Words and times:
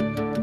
Bye. 0.00 0.39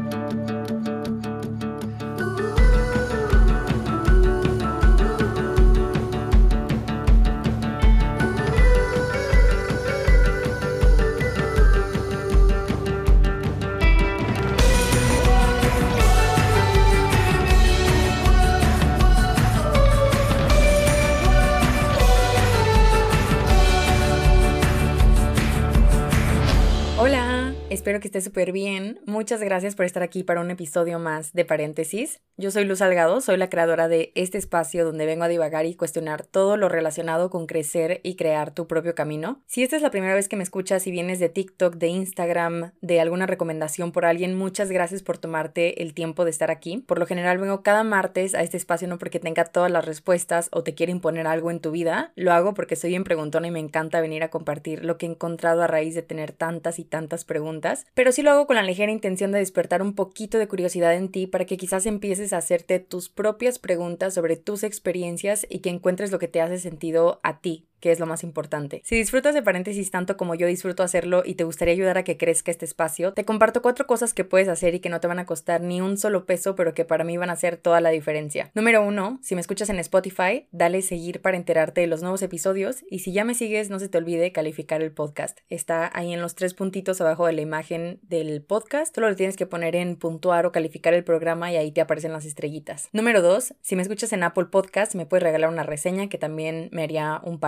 Espero 27.88 28.00
que 28.00 28.08
esté 28.08 28.20
súper 28.20 28.52
bien. 28.52 29.00
Muchas 29.06 29.40
gracias 29.40 29.74
por 29.74 29.86
estar 29.86 30.02
aquí 30.02 30.22
para 30.22 30.42
un 30.42 30.50
episodio 30.50 30.98
más 30.98 31.32
de 31.32 31.46
Paréntesis. 31.46 32.20
Yo 32.36 32.50
soy 32.50 32.66
Luz 32.66 32.80
Salgado, 32.80 33.22
soy 33.22 33.38
la 33.38 33.48
creadora 33.48 33.88
de 33.88 34.12
este 34.14 34.36
espacio 34.36 34.84
donde 34.84 35.06
vengo 35.06 35.24
a 35.24 35.28
divagar 35.28 35.64
y 35.64 35.74
cuestionar 35.74 36.22
todo 36.22 36.58
lo 36.58 36.68
relacionado 36.68 37.30
con 37.30 37.46
crecer 37.46 38.00
y 38.04 38.14
crear 38.14 38.52
tu 38.52 38.66
propio 38.66 38.94
camino. 38.94 39.42
Si 39.46 39.62
esta 39.62 39.74
es 39.74 39.82
la 39.82 39.90
primera 39.90 40.14
vez 40.14 40.28
que 40.28 40.36
me 40.36 40.42
escuchas 40.42 40.86
y 40.86 40.90
vienes 40.90 41.18
de 41.18 41.30
TikTok, 41.30 41.76
de 41.76 41.88
Instagram, 41.88 42.72
de 42.82 43.00
alguna 43.00 43.26
recomendación 43.26 43.90
por 43.90 44.04
alguien, 44.04 44.36
muchas 44.36 44.70
gracias 44.70 45.02
por 45.02 45.16
tomarte 45.16 45.82
el 45.82 45.94
tiempo 45.94 46.26
de 46.26 46.30
estar 46.30 46.50
aquí. 46.50 46.84
Por 46.86 46.98
lo 46.98 47.06
general 47.06 47.38
vengo 47.38 47.62
cada 47.62 47.84
martes 47.84 48.34
a 48.34 48.42
este 48.42 48.58
espacio 48.58 48.86
no 48.86 48.98
porque 48.98 49.18
tenga 49.18 49.46
todas 49.46 49.70
las 49.70 49.86
respuestas 49.86 50.50
o 50.52 50.62
te 50.62 50.74
quiera 50.74 50.92
imponer 50.92 51.26
algo 51.26 51.50
en 51.50 51.60
tu 51.60 51.70
vida, 51.70 52.12
lo 52.16 52.32
hago 52.34 52.52
porque 52.52 52.76
soy 52.76 52.90
bien 52.90 53.04
preguntona 53.04 53.48
y 53.48 53.50
me 53.50 53.60
encanta 53.60 54.02
venir 54.02 54.22
a 54.22 54.28
compartir 54.28 54.84
lo 54.84 54.98
que 54.98 55.06
he 55.06 55.08
encontrado 55.08 55.62
a 55.62 55.66
raíz 55.66 55.94
de 55.94 56.02
tener 56.02 56.32
tantas 56.32 56.78
y 56.78 56.84
tantas 56.84 57.24
preguntas 57.24 57.77
pero 57.94 58.12
sí 58.12 58.22
lo 58.22 58.30
hago 58.30 58.46
con 58.46 58.56
la 58.56 58.62
ligera 58.62 58.92
intención 58.92 59.32
de 59.32 59.38
despertar 59.38 59.82
un 59.82 59.94
poquito 59.94 60.38
de 60.38 60.48
curiosidad 60.48 60.94
en 60.94 61.10
ti 61.10 61.26
para 61.26 61.44
que 61.44 61.56
quizás 61.56 61.86
empieces 61.86 62.32
a 62.32 62.38
hacerte 62.38 62.80
tus 62.80 63.08
propias 63.08 63.58
preguntas 63.58 64.14
sobre 64.14 64.36
tus 64.36 64.64
experiencias 64.64 65.46
y 65.48 65.60
que 65.60 65.70
encuentres 65.70 66.10
lo 66.10 66.18
que 66.18 66.28
te 66.28 66.40
hace 66.40 66.58
sentido 66.58 67.20
a 67.22 67.40
ti, 67.40 67.67
que 67.80 67.92
es 67.92 68.00
lo 68.00 68.06
más 68.06 68.22
importante. 68.24 68.82
Si 68.84 68.96
disfrutas 68.96 69.34
de 69.34 69.42
paréntesis 69.42 69.90
tanto 69.90 70.16
como 70.16 70.34
yo 70.34 70.46
disfruto 70.46 70.82
hacerlo 70.82 71.22
y 71.24 71.34
te 71.34 71.44
gustaría 71.44 71.74
ayudar 71.74 71.98
a 71.98 72.04
que 72.04 72.16
crezca 72.16 72.50
este 72.50 72.64
espacio, 72.64 73.12
te 73.12 73.24
comparto 73.24 73.62
cuatro 73.62 73.86
cosas 73.86 74.14
que 74.14 74.24
puedes 74.24 74.48
hacer 74.48 74.74
y 74.74 74.80
que 74.80 74.88
no 74.88 75.00
te 75.00 75.06
van 75.08 75.18
a 75.18 75.26
costar 75.26 75.60
ni 75.60 75.80
un 75.80 75.96
solo 75.96 76.26
peso, 76.26 76.54
pero 76.54 76.74
que 76.74 76.84
para 76.84 77.04
mí 77.04 77.16
van 77.16 77.30
a 77.30 77.34
hacer 77.34 77.56
toda 77.56 77.80
la 77.80 77.90
diferencia. 77.90 78.50
Número 78.54 78.84
uno, 78.84 79.18
si 79.22 79.34
me 79.34 79.40
escuchas 79.40 79.70
en 79.70 79.78
Spotify, 79.78 80.46
dale 80.50 80.82
seguir 80.82 81.20
para 81.20 81.36
enterarte 81.36 81.80
de 81.80 81.86
los 81.86 82.02
nuevos 82.02 82.22
episodios 82.22 82.84
y 82.90 83.00
si 83.00 83.12
ya 83.12 83.24
me 83.24 83.34
sigues, 83.34 83.70
no 83.70 83.78
se 83.78 83.88
te 83.88 83.98
olvide 83.98 84.32
calificar 84.32 84.82
el 84.82 84.92
podcast. 84.92 85.40
Está 85.48 85.90
ahí 85.94 86.12
en 86.12 86.20
los 86.20 86.34
tres 86.34 86.54
puntitos 86.54 87.00
abajo 87.00 87.26
de 87.26 87.32
la 87.32 87.40
imagen 87.40 88.00
del 88.02 88.42
podcast. 88.42 88.94
Solo 88.94 89.08
lo 89.08 89.16
tienes 89.16 89.36
que 89.36 89.46
poner 89.46 89.76
en 89.76 89.96
puntuar 89.96 90.46
o 90.46 90.52
calificar 90.52 90.94
el 90.94 91.04
programa 91.04 91.52
y 91.52 91.56
ahí 91.56 91.72
te 91.72 91.80
aparecen 91.80 92.12
las 92.12 92.24
estrellitas. 92.24 92.88
Número 92.92 93.22
dos, 93.22 93.54
si 93.60 93.76
me 93.76 93.82
escuchas 93.82 94.12
en 94.12 94.22
Apple 94.22 94.46
Podcast, 94.46 94.94
me 94.94 95.06
puedes 95.06 95.22
regalar 95.22 95.50
una 95.50 95.62
reseña 95.62 96.08
que 96.08 96.18
también 96.18 96.68
me 96.72 96.82
haría 96.82 97.20
un 97.24 97.38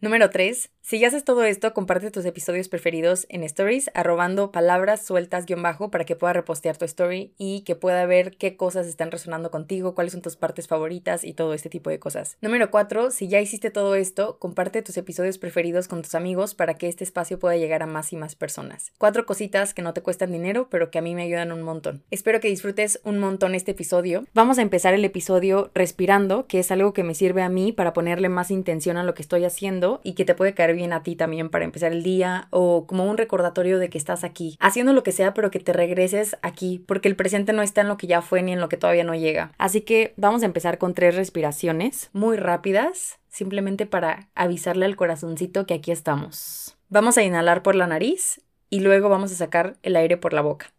Número 0.00 0.30
3. 0.30 0.70
Si 0.80 1.00
ya 1.00 1.08
haces 1.08 1.24
todo 1.24 1.42
esto, 1.42 1.74
comparte 1.74 2.12
tus 2.12 2.24
episodios 2.24 2.68
preferidos 2.68 3.26
en 3.28 3.42
stories, 3.42 3.90
arrobando 3.92 4.52
palabras 4.52 5.04
sueltas 5.04 5.44
guion 5.44 5.60
bajo 5.60 5.90
para 5.90 6.04
que 6.04 6.14
pueda 6.14 6.32
repostear 6.32 6.76
tu 6.76 6.84
story 6.84 7.34
y 7.36 7.62
que 7.62 7.74
pueda 7.74 8.06
ver 8.06 8.36
qué 8.36 8.56
cosas 8.56 8.86
están 8.86 9.10
resonando 9.10 9.50
contigo, 9.50 9.96
cuáles 9.96 10.12
son 10.12 10.22
tus 10.22 10.36
partes 10.36 10.68
favoritas 10.68 11.24
y 11.24 11.34
todo 11.34 11.54
este 11.54 11.68
tipo 11.68 11.90
de 11.90 11.98
cosas. 11.98 12.38
Número 12.40 12.70
4. 12.70 13.10
Si 13.10 13.26
ya 13.26 13.40
hiciste 13.40 13.72
todo 13.72 13.96
esto, 13.96 14.38
comparte 14.38 14.80
tus 14.80 14.96
episodios 14.96 15.38
preferidos 15.38 15.88
con 15.88 16.02
tus 16.02 16.14
amigos 16.14 16.54
para 16.54 16.74
que 16.74 16.86
este 16.86 17.02
espacio 17.02 17.40
pueda 17.40 17.56
llegar 17.56 17.82
a 17.82 17.86
más 17.86 18.12
y 18.12 18.16
más 18.16 18.36
personas. 18.36 18.92
Cuatro 18.96 19.26
cositas 19.26 19.74
que 19.74 19.82
no 19.82 19.92
te 19.92 20.02
cuestan 20.02 20.30
dinero, 20.30 20.68
pero 20.70 20.92
que 20.92 20.98
a 20.98 21.02
mí 21.02 21.16
me 21.16 21.24
ayudan 21.24 21.50
un 21.50 21.62
montón. 21.62 22.04
Espero 22.12 22.38
que 22.38 22.46
disfrutes 22.46 23.00
un 23.02 23.18
montón 23.18 23.56
este 23.56 23.72
episodio. 23.72 24.24
Vamos 24.34 24.58
a 24.58 24.62
empezar 24.62 24.94
el 24.94 25.04
episodio 25.04 25.72
respirando, 25.74 26.46
que 26.46 26.60
es 26.60 26.70
algo 26.70 26.92
que 26.92 27.02
me 27.02 27.16
sirve 27.16 27.42
a 27.42 27.48
mí 27.48 27.72
para 27.72 27.92
ponerle 27.92 28.28
más 28.28 28.52
intención 28.52 28.96
a 28.98 29.02
lo 29.02 29.14
que 29.14 29.22
estoy 29.22 29.44
haciendo 29.44 29.65
y 30.02 30.14
que 30.14 30.24
te 30.24 30.34
puede 30.34 30.54
caer 30.54 30.74
bien 30.74 30.92
a 30.92 31.02
ti 31.02 31.16
también 31.16 31.50
para 31.50 31.64
empezar 31.64 31.92
el 31.92 32.02
día 32.02 32.48
o 32.50 32.86
como 32.86 33.04
un 33.04 33.16
recordatorio 33.16 33.78
de 33.78 33.90
que 33.90 33.98
estás 33.98 34.24
aquí, 34.24 34.56
haciendo 34.60 34.92
lo 34.92 35.02
que 35.02 35.12
sea, 35.12 35.34
pero 35.34 35.50
que 35.50 35.60
te 35.60 35.72
regreses 35.72 36.36
aquí, 36.42 36.84
porque 36.86 37.08
el 37.08 37.16
presente 37.16 37.52
no 37.52 37.62
está 37.62 37.80
en 37.80 37.88
lo 37.88 37.96
que 37.96 38.06
ya 38.06 38.22
fue 38.22 38.42
ni 38.42 38.52
en 38.52 38.60
lo 38.60 38.68
que 38.68 38.76
todavía 38.76 39.04
no 39.04 39.14
llega. 39.14 39.52
Así 39.58 39.80
que 39.80 40.14
vamos 40.16 40.42
a 40.42 40.46
empezar 40.46 40.78
con 40.78 40.94
tres 40.94 41.16
respiraciones 41.16 42.10
muy 42.12 42.36
rápidas, 42.36 43.18
simplemente 43.28 43.86
para 43.86 44.28
avisarle 44.34 44.86
al 44.86 44.96
corazoncito 44.96 45.66
que 45.66 45.74
aquí 45.74 45.90
estamos. 45.90 46.76
Vamos 46.88 47.18
a 47.18 47.22
inhalar 47.22 47.62
por 47.62 47.74
la 47.74 47.86
nariz 47.86 48.40
y 48.70 48.80
luego 48.80 49.08
vamos 49.08 49.32
a 49.32 49.36
sacar 49.36 49.76
el 49.82 49.96
aire 49.96 50.16
por 50.16 50.32
la 50.32 50.42
boca. 50.42 50.72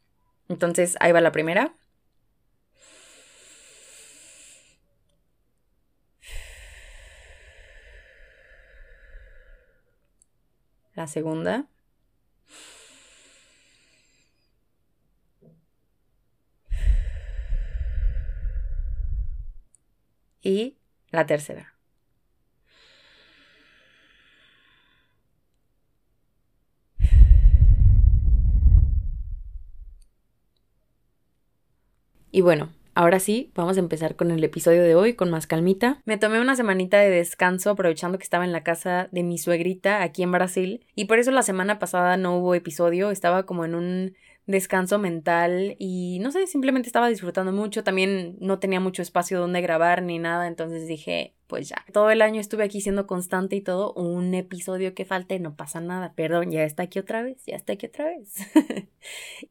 Entonces 0.50 0.96
ahí 1.00 1.12
va 1.12 1.22
la 1.22 1.32
primera. 1.32 1.74
La 10.98 11.06
segunda. 11.06 11.68
Y 20.42 20.76
la 21.12 21.28
tercera. 21.28 21.76
Y 32.32 32.42
bueno, 32.42 32.72
Ahora 33.00 33.20
sí, 33.20 33.52
vamos 33.54 33.78
a 33.78 33.80
empezar 33.80 34.16
con 34.16 34.32
el 34.32 34.44
episodio 34.44 34.82
de 34.82 34.96
hoy 34.96 35.14
con 35.14 35.30
más 35.30 35.46
calmita. 35.46 36.02
Me 36.06 36.18
tomé 36.18 36.42
una 36.42 36.56
semanita 36.56 36.98
de 36.98 37.12
descanso 37.12 37.70
aprovechando 37.70 38.18
que 38.18 38.24
estaba 38.24 38.44
en 38.44 38.52
la 38.52 38.64
casa 38.64 39.08
de 39.12 39.22
mi 39.22 39.38
suegrita 39.38 40.02
aquí 40.02 40.24
en 40.24 40.32
Brasil 40.32 40.84
y 40.96 41.06
por 41.06 41.20
eso 41.20 41.30
la 41.30 41.44
semana 41.44 41.78
pasada 41.78 42.18
no 42.18 42.40
hubo 42.40 42.56
episodio, 42.56 43.12
estaba 43.12 43.46
como 43.46 43.66
en 43.66 43.76
un 43.76 44.16
descanso 44.48 44.98
mental 44.98 45.76
y 45.78 46.18
no 46.24 46.32
sé, 46.32 46.48
simplemente 46.48 46.90
estaba 46.90 47.08
disfrutando 47.08 47.52
mucho, 47.52 47.84
también 47.84 48.36
no 48.40 48.58
tenía 48.58 48.80
mucho 48.80 49.04
espacio 49.04 49.40
donde 49.40 49.62
grabar 49.62 50.02
ni 50.02 50.18
nada, 50.18 50.48
entonces 50.48 50.88
dije, 50.88 51.36
pues 51.48 51.70
ya. 51.70 51.86
Todo 51.92 52.12
el 52.12 52.22
año 52.22 52.40
estuve 52.40 52.64
aquí 52.64 52.82
siendo 52.82 53.08
constante 53.08 53.56
y 53.56 53.62
todo. 53.62 53.94
Un 53.94 54.34
episodio 54.34 54.94
que 54.94 55.06
falte, 55.06 55.40
no 55.40 55.56
pasa 55.56 55.80
nada. 55.80 56.14
Perdón, 56.14 56.52
ya 56.52 56.64
está 56.64 56.84
aquí 56.84 57.00
otra 57.00 57.24
vez, 57.24 57.44
ya 57.46 57.56
está 57.56 57.74
aquí 57.74 57.88
otra 57.88 58.06
vez. 58.06 58.36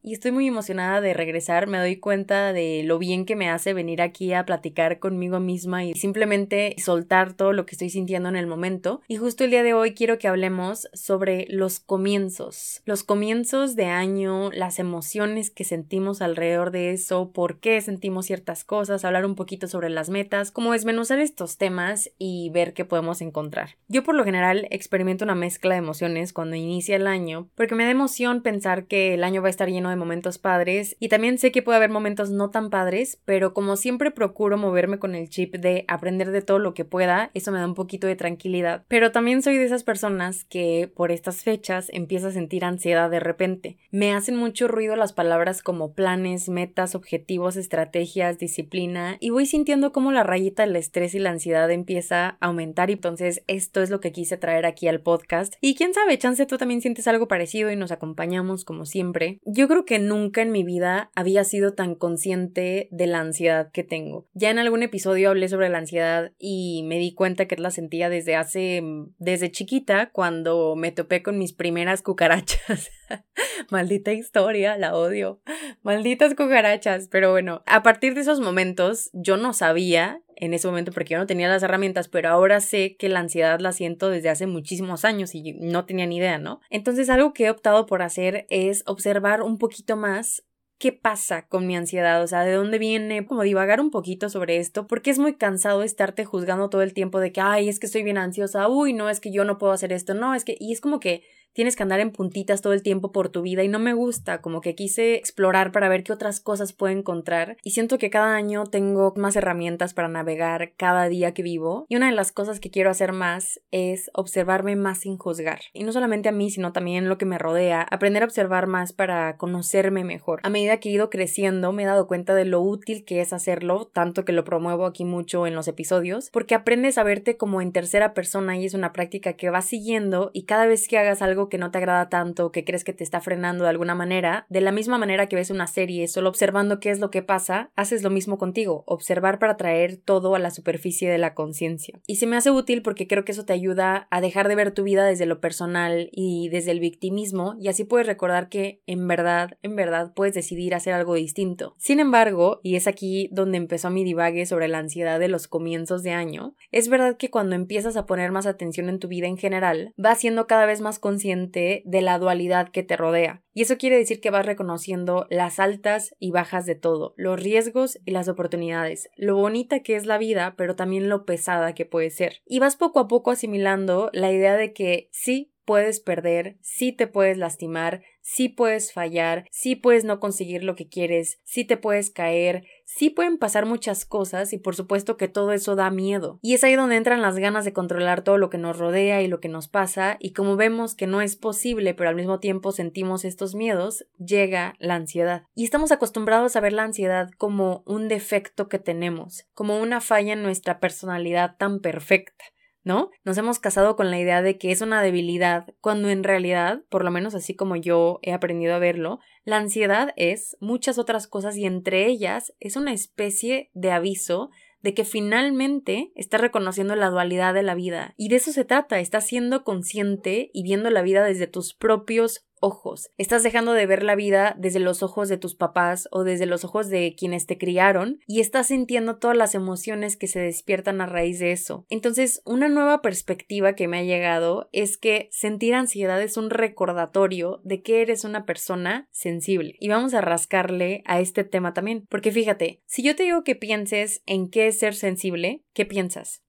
y 0.03 0.13
estoy 0.13 0.31
muy 0.31 0.47
emocionada 0.47 1.01
de 1.01 1.13
regresar. 1.13 1.67
Me 1.67 1.79
doy 1.79 1.97
cuenta 1.97 2.53
de 2.53 2.83
lo 2.85 2.99
bien 2.99 3.25
que 3.25 3.35
me 3.35 3.49
hace 3.49 3.73
venir 3.73 4.01
aquí 4.01 4.33
a 4.33 4.45
platicar 4.45 4.99
conmigo 4.99 5.39
misma 5.39 5.83
y 5.83 5.93
simplemente 5.95 6.75
soltar 6.77 7.33
todo 7.33 7.53
lo 7.53 7.65
que 7.65 7.73
estoy 7.73 7.89
sintiendo 7.89 8.29
en 8.29 8.35
el 8.35 8.47
momento. 8.47 9.01
Y 9.07 9.17
justo 9.17 9.43
el 9.43 9.51
día 9.51 9.63
de 9.63 9.73
hoy 9.73 9.93
quiero 9.93 10.19
que 10.19 10.27
hablemos 10.27 10.87
sobre 10.93 11.47
los 11.49 11.79
comienzos. 11.79 12.81
Los 12.85 13.03
comienzos 13.03 13.75
de 13.75 13.85
año, 13.85 14.51
las 14.51 14.79
emociones 14.79 15.49
que 15.49 15.63
sentimos 15.63 16.21
alrededor 16.21 16.71
de 16.71 16.91
eso, 16.91 17.31
por 17.31 17.59
qué 17.59 17.81
sentimos 17.81 18.27
ciertas 18.27 18.63
cosas, 18.63 19.03
hablar 19.03 19.25
un 19.25 19.35
poquito 19.35 19.67
sobre 19.67 19.89
las 19.89 20.09
metas, 20.09 20.51
cómo 20.51 20.73
desmenuzar 20.73 21.19
estos 21.19 21.57
temas 21.57 21.86
y 22.17 22.49
ver 22.49 22.73
qué 22.73 22.85
podemos 22.85 23.21
encontrar. 23.21 23.77
Yo 23.87 24.03
por 24.03 24.15
lo 24.15 24.23
general 24.23 24.67
experimento 24.71 25.25
una 25.25 25.35
mezcla 25.35 25.75
de 25.75 25.79
emociones 25.79 26.33
cuando 26.33 26.55
inicia 26.55 26.95
el 26.95 27.07
año, 27.07 27.49
porque 27.55 27.75
me 27.75 27.85
da 27.85 27.91
emoción 27.91 28.41
pensar 28.41 28.85
que 28.85 29.13
el 29.13 29.23
año 29.23 29.41
va 29.41 29.47
a 29.47 29.51
estar 29.51 29.69
lleno 29.69 29.89
de 29.89 29.95
momentos 29.95 30.37
padres 30.37 30.95
y 30.99 31.09
también 31.09 31.37
sé 31.37 31.51
que 31.51 31.61
puede 31.61 31.77
haber 31.77 31.89
momentos 31.89 32.29
no 32.29 32.49
tan 32.49 32.69
padres, 32.69 33.19
pero 33.25 33.53
como 33.53 33.75
siempre 33.75 34.11
procuro 34.11 34.57
moverme 34.57 34.99
con 34.99 35.15
el 35.15 35.29
chip 35.29 35.55
de 35.55 35.85
aprender 35.87 36.31
de 36.31 36.41
todo 36.41 36.59
lo 36.59 36.73
que 36.73 36.85
pueda, 36.85 37.31
eso 37.33 37.51
me 37.51 37.59
da 37.59 37.65
un 37.65 37.75
poquito 37.75 38.07
de 38.07 38.15
tranquilidad. 38.15 38.83
Pero 38.87 39.11
también 39.11 39.41
soy 39.41 39.57
de 39.57 39.65
esas 39.65 39.83
personas 39.83 40.43
que 40.45 40.91
por 40.93 41.11
estas 41.11 41.43
fechas 41.43 41.89
empieza 41.93 42.27
a 42.27 42.31
sentir 42.31 42.65
ansiedad 42.65 43.09
de 43.09 43.19
repente. 43.19 43.77
Me 43.91 44.13
hacen 44.13 44.35
mucho 44.35 44.67
ruido 44.67 44.95
las 44.95 45.13
palabras 45.13 45.61
como 45.61 45.93
planes, 45.93 46.49
metas, 46.49 46.95
objetivos, 46.95 47.55
estrategias, 47.55 48.37
disciplina 48.37 49.17
y 49.19 49.29
voy 49.29 49.45
sintiendo 49.45 49.91
como 49.91 50.11
la 50.11 50.23
rayita 50.23 50.65
del 50.65 50.75
estrés 50.75 51.15
y 51.15 51.19
la 51.19 51.31
ansiedad 51.31 51.69
empieza 51.77 52.27
a 52.27 52.37
aumentar 52.41 52.89
y 52.89 52.93
entonces 52.93 53.43
esto 53.47 53.81
es 53.81 53.89
lo 53.89 53.99
que 53.99 54.11
quise 54.11 54.37
traer 54.37 54.65
aquí 54.65 54.87
al 54.87 55.01
podcast. 55.01 55.55
Y 55.61 55.75
quién 55.75 55.93
sabe, 55.93 56.17
chance 56.17 56.45
tú 56.45 56.57
también 56.57 56.81
sientes 56.81 57.07
algo 57.07 57.27
parecido 57.27 57.71
y 57.71 57.75
nos 57.75 57.91
acompañamos 57.91 58.65
como 58.65 58.85
siempre. 58.85 59.39
Yo 59.45 59.67
creo 59.67 59.85
que 59.85 59.99
nunca 59.99 60.41
en 60.41 60.51
mi 60.51 60.63
vida 60.63 61.11
había 61.15 61.43
sido 61.43 61.73
tan 61.73 61.95
consciente 61.95 62.89
de 62.91 63.07
la 63.07 63.19
ansiedad 63.19 63.71
que 63.71 63.83
tengo. 63.83 64.27
Ya 64.33 64.49
en 64.49 64.59
algún 64.59 64.83
episodio 64.83 65.29
hablé 65.29 65.47
sobre 65.49 65.69
la 65.69 65.77
ansiedad 65.77 66.31
y 66.37 66.83
me 66.85 66.99
di 66.99 67.13
cuenta 67.13 67.47
que 67.47 67.55
la 67.55 67.71
sentía 67.71 68.09
desde 68.09 68.35
hace, 68.35 68.83
desde 69.17 69.51
chiquita, 69.51 70.09
cuando 70.11 70.75
me 70.75 70.91
topé 70.91 71.23
con 71.23 71.37
mis 71.37 71.53
primeras 71.53 72.01
cucarachas. 72.01 72.89
Maldita 73.71 74.13
historia, 74.13 74.77
la 74.77 74.95
odio. 74.95 75.41
Malditas 75.81 76.35
cucarachas. 76.35 77.07
Pero 77.09 77.31
bueno, 77.31 77.63
a 77.65 77.83
partir 77.83 78.13
de 78.13 78.21
esos 78.21 78.39
momentos 78.39 79.09
yo 79.13 79.37
no 79.37 79.53
sabía 79.53 80.21
en 80.39 80.53
ese 80.53 80.67
momento 80.67 80.91
porque 80.91 81.13
yo 81.13 81.17
no 81.17 81.27
tenía 81.27 81.49
las 81.49 81.63
herramientas, 81.63 82.07
pero 82.07 82.29
ahora 82.29 82.61
sé 82.61 82.95
que 82.97 83.09
la 83.09 83.19
ansiedad 83.19 83.59
la 83.59 83.71
siento 83.71 84.09
desde 84.09 84.29
hace 84.29 84.47
muchísimos 84.47 85.05
años 85.05 85.35
y 85.35 85.53
no 85.53 85.85
tenía 85.85 86.05
ni 86.05 86.17
idea, 86.17 86.37
¿no? 86.37 86.61
Entonces 86.69 87.09
algo 87.09 87.33
que 87.33 87.45
he 87.45 87.49
optado 87.49 87.85
por 87.85 88.01
hacer 88.01 88.45
es 88.49 88.83
observar 88.85 89.41
un 89.41 89.57
poquito 89.57 89.95
más 89.95 90.43
qué 90.79 90.91
pasa 90.91 91.47
con 91.47 91.65
mi 91.65 91.75
ansiedad, 91.75 92.21
o 92.21 92.27
sea, 92.27 92.43
de 92.43 92.53
dónde 92.53 92.77
viene, 92.77 93.25
como 93.25 93.41
divagar 93.41 93.81
un 93.81 93.89
poquito 93.89 94.29
sobre 94.29 94.57
esto, 94.57 94.85
porque 94.85 95.09
es 95.09 95.17
muy 95.17 95.35
cansado 95.35 95.81
estarte 95.81 96.23
juzgando 96.23 96.69
todo 96.69 96.83
el 96.83 96.93
tiempo 96.93 97.19
de 97.19 97.31
que, 97.31 97.41
ay, 97.41 97.67
es 97.67 97.79
que 97.79 97.87
estoy 97.87 98.03
bien 98.03 98.17
ansiosa, 98.17 98.67
uy, 98.67 98.93
no, 98.93 99.09
es 99.09 99.19
que 99.19 99.31
yo 99.31 99.43
no 99.43 99.57
puedo 99.57 99.73
hacer 99.73 99.91
esto, 99.91 100.13
no, 100.13 100.35
es 100.35 100.45
que, 100.45 100.55
y 100.59 100.71
es 100.71 100.81
como 100.81 100.99
que 100.99 101.23
tienes 101.57 101.75
que 101.75 101.81
andar 101.81 101.99
en 102.01 102.11
puntitas 102.11 102.61
todo 102.61 102.73
el 102.73 102.83
tiempo 102.83 103.11
por 103.11 103.29
tu 103.29 103.41
vida 103.41 103.63
y 103.63 103.67
no 103.67 103.79
me 103.79 103.93
gusta, 103.93 104.41
como 104.41 104.61
que 104.61 104.75
quise 104.75 105.15
explorar 105.15 105.71
para 105.71 105.89
ver 105.89 106.03
qué 106.03 106.13
otras 106.13 106.39
cosas 106.39 106.71
puedo 106.71 106.95
encontrar 106.95 107.57
y 107.63 107.71
siento 107.71 107.97
que 107.97 108.11
cada 108.11 108.35
año 108.35 108.65
tengo 108.65 109.11
más 109.17 109.35
herramientas 109.35 109.95
para 109.95 110.07
navegar 110.07 110.73
cada 110.77 111.09
día 111.09 111.33
que 111.33 111.41
vivo 111.41 111.87
y 111.89 111.95
una 111.95 112.11
de 112.11 112.15
las 112.15 112.31
cosas 112.31 112.59
que 112.59 112.69
quiero 112.69 112.91
hacer 112.91 113.11
más 113.11 113.59
es 113.71 114.11
observarme 114.13 114.75
más 114.75 114.99
sin 114.99 115.17
juzgar 115.17 115.61
y 115.73 115.83
no 115.83 115.93
solamente 115.93 116.29
a 116.29 116.31
mí 116.31 116.51
sino 116.51 116.73
también 116.73 117.09
lo 117.09 117.17
que 117.17 117.25
me 117.25 117.39
rodea, 117.39 117.81
aprender 117.89 118.21
a 118.21 118.27
observar 118.27 118.67
más 118.67 118.93
para 118.93 119.37
conocerme 119.37 120.03
mejor. 120.03 120.41
A 120.43 120.51
medida 120.51 120.79
que 120.79 120.89
he 120.89 120.91
ido 120.91 121.09
creciendo 121.09 121.71
me 121.71 121.81
he 121.81 121.87
dado 121.87 122.05
cuenta 122.05 122.35
de 122.35 122.45
lo 122.45 122.61
útil 122.61 123.03
que 123.03 123.19
es 123.21 123.33
hacerlo, 123.33 123.89
tanto 123.91 124.25
que 124.25 124.31
lo 124.31 124.43
promuevo 124.43 124.85
aquí 124.85 125.05
mucho 125.05 125.47
en 125.47 125.55
los 125.55 125.67
episodios, 125.67 126.29
porque 126.29 126.53
aprendes 126.53 126.99
a 126.99 127.03
verte 127.03 127.35
como 127.35 127.61
en 127.63 127.71
tercera 127.71 128.13
persona 128.13 128.55
y 128.59 128.65
es 128.67 128.75
una 128.75 128.93
práctica 128.93 129.33
que 129.33 129.49
vas 129.49 129.65
siguiendo 129.65 130.29
y 130.33 130.43
cada 130.43 130.67
vez 130.67 130.87
que 130.87 130.99
hagas 130.99 131.23
algo 131.23 131.46
que 131.49 131.57
no 131.57 131.71
te 131.71 131.77
agrada 131.77 132.09
tanto, 132.09 132.51
que 132.51 132.63
crees 132.63 132.83
que 132.83 132.93
te 132.93 133.03
está 133.03 133.21
frenando 133.21 133.63
de 133.63 133.69
alguna 133.69 133.95
manera, 133.95 134.45
de 134.49 134.61
la 134.61 134.71
misma 134.71 134.97
manera 134.97 135.27
que 135.27 135.35
ves 135.35 135.49
una 135.49 135.67
serie 135.67 136.07
solo 136.07 136.29
observando 136.29 136.79
qué 136.79 136.89
es 136.89 136.99
lo 136.99 137.11
que 137.11 137.21
pasa, 137.21 137.71
haces 137.75 138.03
lo 138.03 138.09
mismo 138.09 138.37
contigo, 138.37 138.83
observar 138.85 139.39
para 139.39 139.57
traer 139.57 139.97
todo 139.97 140.35
a 140.35 140.39
la 140.39 140.51
superficie 140.51 141.09
de 141.09 141.17
la 141.17 141.33
conciencia. 141.33 141.99
Y 142.07 142.17
se 142.17 142.27
me 142.27 142.37
hace 142.37 142.51
útil 142.51 142.81
porque 142.81 143.07
creo 143.07 143.25
que 143.25 143.31
eso 143.31 143.45
te 143.45 143.53
ayuda 143.53 144.07
a 144.09 144.21
dejar 144.21 144.47
de 144.47 144.55
ver 144.55 144.71
tu 144.71 144.83
vida 144.83 145.05
desde 145.05 145.25
lo 145.25 145.39
personal 145.39 146.09
y 146.11 146.49
desde 146.49 146.71
el 146.71 146.79
victimismo 146.79 147.55
y 147.59 147.67
así 147.67 147.83
puedes 147.83 148.07
recordar 148.07 148.49
que 148.49 148.81
en 148.85 149.07
verdad, 149.07 149.57
en 149.61 149.75
verdad 149.75 150.13
puedes 150.13 150.33
decidir 150.33 150.75
hacer 150.75 150.93
algo 150.93 151.15
distinto. 151.15 151.75
Sin 151.77 151.99
embargo, 151.99 152.59
y 152.63 152.75
es 152.75 152.87
aquí 152.87 153.29
donde 153.31 153.57
empezó 153.57 153.89
mi 153.89 154.03
divague 154.03 154.45
sobre 154.45 154.67
la 154.67 154.79
ansiedad 154.79 155.19
de 155.19 155.27
los 155.27 155.47
comienzos 155.47 156.03
de 156.03 156.11
año, 156.11 156.55
es 156.71 156.89
verdad 156.89 157.17
que 157.17 157.29
cuando 157.29 157.55
empiezas 157.55 157.97
a 157.97 158.05
poner 158.05 158.31
más 158.31 158.45
atención 158.45 158.89
en 158.89 158.99
tu 158.99 159.07
vida 159.07 159.27
en 159.27 159.37
general, 159.37 159.93
vas 159.97 160.19
siendo 160.19 160.47
cada 160.47 160.65
vez 160.65 160.81
más 160.81 160.99
consciente 160.99 161.36
de 161.45 162.01
la 162.01 162.19
dualidad 162.19 162.69
que 162.69 162.83
te 162.83 162.97
rodea. 162.97 163.43
Y 163.53 163.61
eso 163.61 163.77
quiere 163.77 163.97
decir 163.97 164.19
que 164.19 164.29
vas 164.29 164.45
reconociendo 164.45 165.25
las 165.29 165.59
altas 165.59 166.15
y 166.19 166.31
bajas 166.31 166.65
de 166.65 166.75
todo, 166.75 167.13
los 167.17 167.41
riesgos 167.41 167.99
y 168.05 168.11
las 168.11 168.27
oportunidades, 168.27 169.09
lo 169.15 169.35
bonita 169.35 169.81
que 169.81 169.95
es 169.95 170.05
la 170.05 170.17
vida, 170.17 170.55
pero 170.57 170.75
también 170.75 171.09
lo 171.09 171.25
pesada 171.25 171.73
que 171.73 171.85
puede 171.85 172.09
ser. 172.09 172.41
Y 172.45 172.59
vas 172.59 172.75
poco 172.75 172.99
a 172.99 173.07
poco 173.07 173.31
asimilando 173.31 174.09
la 174.13 174.31
idea 174.31 174.55
de 174.55 174.73
que 174.73 175.09
sí, 175.11 175.53
puedes 175.67 175.99
perder, 175.99 176.57
sí 176.61 176.93
te 176.93 177.07
puedes 177.07 177.37
lastimar, 177.37 178.01
sí 178.21 178.47
puedes 178.47 178.93
fallar, 178.93 179.45
sí 179.51 179.75
puedes 179.75 180.05
no 180.05 180.21
conseguir 180.21 180.63
lo 180.63 180.75
que 180.75 180.87
quieres, 180.87 181.41
sí 181.43 181.65
te 181.65 181.75
puedes 181.75 182.09
caer, 182.09 182.65
sí 182.87 183.09
pueden 183.09 183.37
pasar 183.37 183.65
muchas 183.65 184.05
cosas 184.05 184.53
y 184.53 184.57
por 184.57 184.75
supuesto 184.75 185.17
que 185.17 185.27
todo 185.27 185.51
eso 185.51 185.75
da 185.75 185.91
miedo. 185.91 186.39
Y 186.41 186.53
es 186.53 186.63
ahí 186.63 186.75
donde 186.75 186.95
entran 186.95 187.21
las 187.21 187.37
ganas 187.37 187.65
de 187.65 187.73
controlar 187.73 188.23
todo 188.23 188.37
lo 188.37 188.49
que 188.49 188.57
nos 188.57 188.79
rodea 188.79 189.21
y 189.21 189.27
lo 189.27 189.39
que 189.39 189.49
nos 189.49 189.67
pasa 189.67 190.17
y 190.19 190.31
como 190.31 190.55
vemos 190.55 190.95
que 190.95 191.05
no 191.05 191.21
es 191.21 191.35
posible 191.35 191.93
pero 191.93 192.09
al 192.09 192.15
mismo 192.15 192.39
tiempo 192.39 192.71
sentimos 192.71 193.25
estos 193.25 193.53
miedos, 193.53 194.07
llega 194.17 194.75
la 194.79 194.95
ansiedad. 194.95 195.43
Y 195.53 195.65
estamos 195.65 195.91
acostumbrados 195.91 196.55
a 196.55 196.61
ver 196.61 196.73
la 196.73 196.83
ansiedad 196.83 197.29
como 197.37 197.83
un 197.85 198.07
defecto 198.07 198.69
que 198.69 198.79
tenemos, 198.79 199.45
como 199.53 199.79
una 199.79 200.01
falla 200.01 200.33
en 200.33 200.43
nuestra 200.43 200.79
personalidad 200.79 201.57
tan 201.57 201.79
perfecta. 201.81 202.45
¿No? 202.87 203.11
Nos 203.25 203.37
hemos 203.37 203.59
casado 203.59 203.97
con 203.97 204.09
la 204.09 204.17
idea 204.17 204.41
de 204.41 204.57
que 204.57 204.71
es 204.71 204.81
una 204.81 205.01
debilidad, 205.01 205.67
cuando 205.81 206.09
en 206.09 206.23
realidad, 206.23 206.83
por 206.89 207.03
lo 207.03 207.11
menos 207.11 207.35
así 207.35 207.53
como 207.53 207.75
yo 207.75 208.19
he 208.23 208.31
aprendido 208.31 208.73
a 208.73 208.79
verlo, 208.79 209.19
la 209.43 209.57
ansiedad 209.57 210.13
es 210.15 210.55
muchas 210.61 210.97
otras 210.97 211.27
cosas 211.27 211.57
y 211.57 211.65
entre 211.65 212.07
ellas 212.07 212.53
es 212.61 212.77
una 212.77 212.93
especie 212.93 213.69
de 213.73 213.91
aviso 213.91 214.49
de 214.81 214.93
que 214.93 215.03
finalmente 215.03 216.11
estás 216.15 216.39
reconociendo 216.39 216.95
la 216.95 217.09
dualidad 217.09 217.53
de 217.53 217.63
la 217.63 217.75
vida. 217.75 218.13
Y 218.15 218.29
de 218.29 218.37
eso 218.37 218.53
se 218.53 218.63
trata, 218.63 218.99
estás 218.99 219.27
siendo 219.27 219.65
consciente 219.65 220.49
y 220.53 220.63
viendo 220.63 220.89
la 220.89 221.01
vida 221.01 221.25
desde 221.25 221.47
tus 221.47 221.73
propios 221.73 222.45
ojos. 222.59 223.09
Estás 223.17 223.43
dejando 223.43 223.73
de 223.73 223.85
ver 223.85 224.03
la 224.03 224.15
vida 224.15 224.55
desde 224.57 224.79
los 224.79 225.03
ojos 225.03 225.29
de 225.29 225.37
tus 225.37 225.55
papás 225.55 226.07
o 226.11 226.23
desde 226.23 226.45
los 226.45 226.65
ojos 226.65 226.89
de 226.89 227.15
quienes 227.17 227.45
te 227.45 227.57
criaron 227.57 228.19
y 228.27 228.39
estás 228.39 228.67
sintiendo 228.67 229.17
todas 229.17 229.37
las 229.37 229.55
emociones 229.55 230.17
que 230.17 230.27
se 230.27 230.39
despiertan 230.39 231.01
a 231.01 231.05
raíz 231.05 231.39
de 231.39 231.51
eso. 231.51 231.85
Entonces, 231.89 232.41
una 232.45 232.69
nueva 232.69 233.01
perspectiva 233.01 233.73
que 233.73 233.87
me 233.87 233.99
ha 233.99 234.03
llegado 234.03 234.69
es 234.71 234.97
que 234.97 235.29
sentir 235.31 235.75
ansiedad 235.75 236.21
es 236.21 236.37
un 236.37 236.49
recordatorio 236.49 237.61
de 237.63 237.81
que 237.81 238.01
eres 238.01 238.23
una 238.23 238.45
persona 238.45 239.07
sensible. 239.11 239.75
Y 239.79 239.89
vamos 239.89 240.13
a 240.13 240.21
rascarle 240.21 241.03
a 241.05 241.19
este 241.19 241.43
tema 241.43 241.73
también, 241.73 242.05
porque 242.09 242.31
fíjate, 242.31 242.81
si 242.85 243.03
yo 243.03 243.15
te 243.15 243.23
digo 243.23 243.43
que 243.43 243.55
pienses 243.55 244.21
en 244.25 244.49
qué 244.49 244.67
es 244.67 244.79
ser 244.79 244.95
sensible, 244.95 245.63
¿qué 245.73 245.85
piensas? 245.85 246.43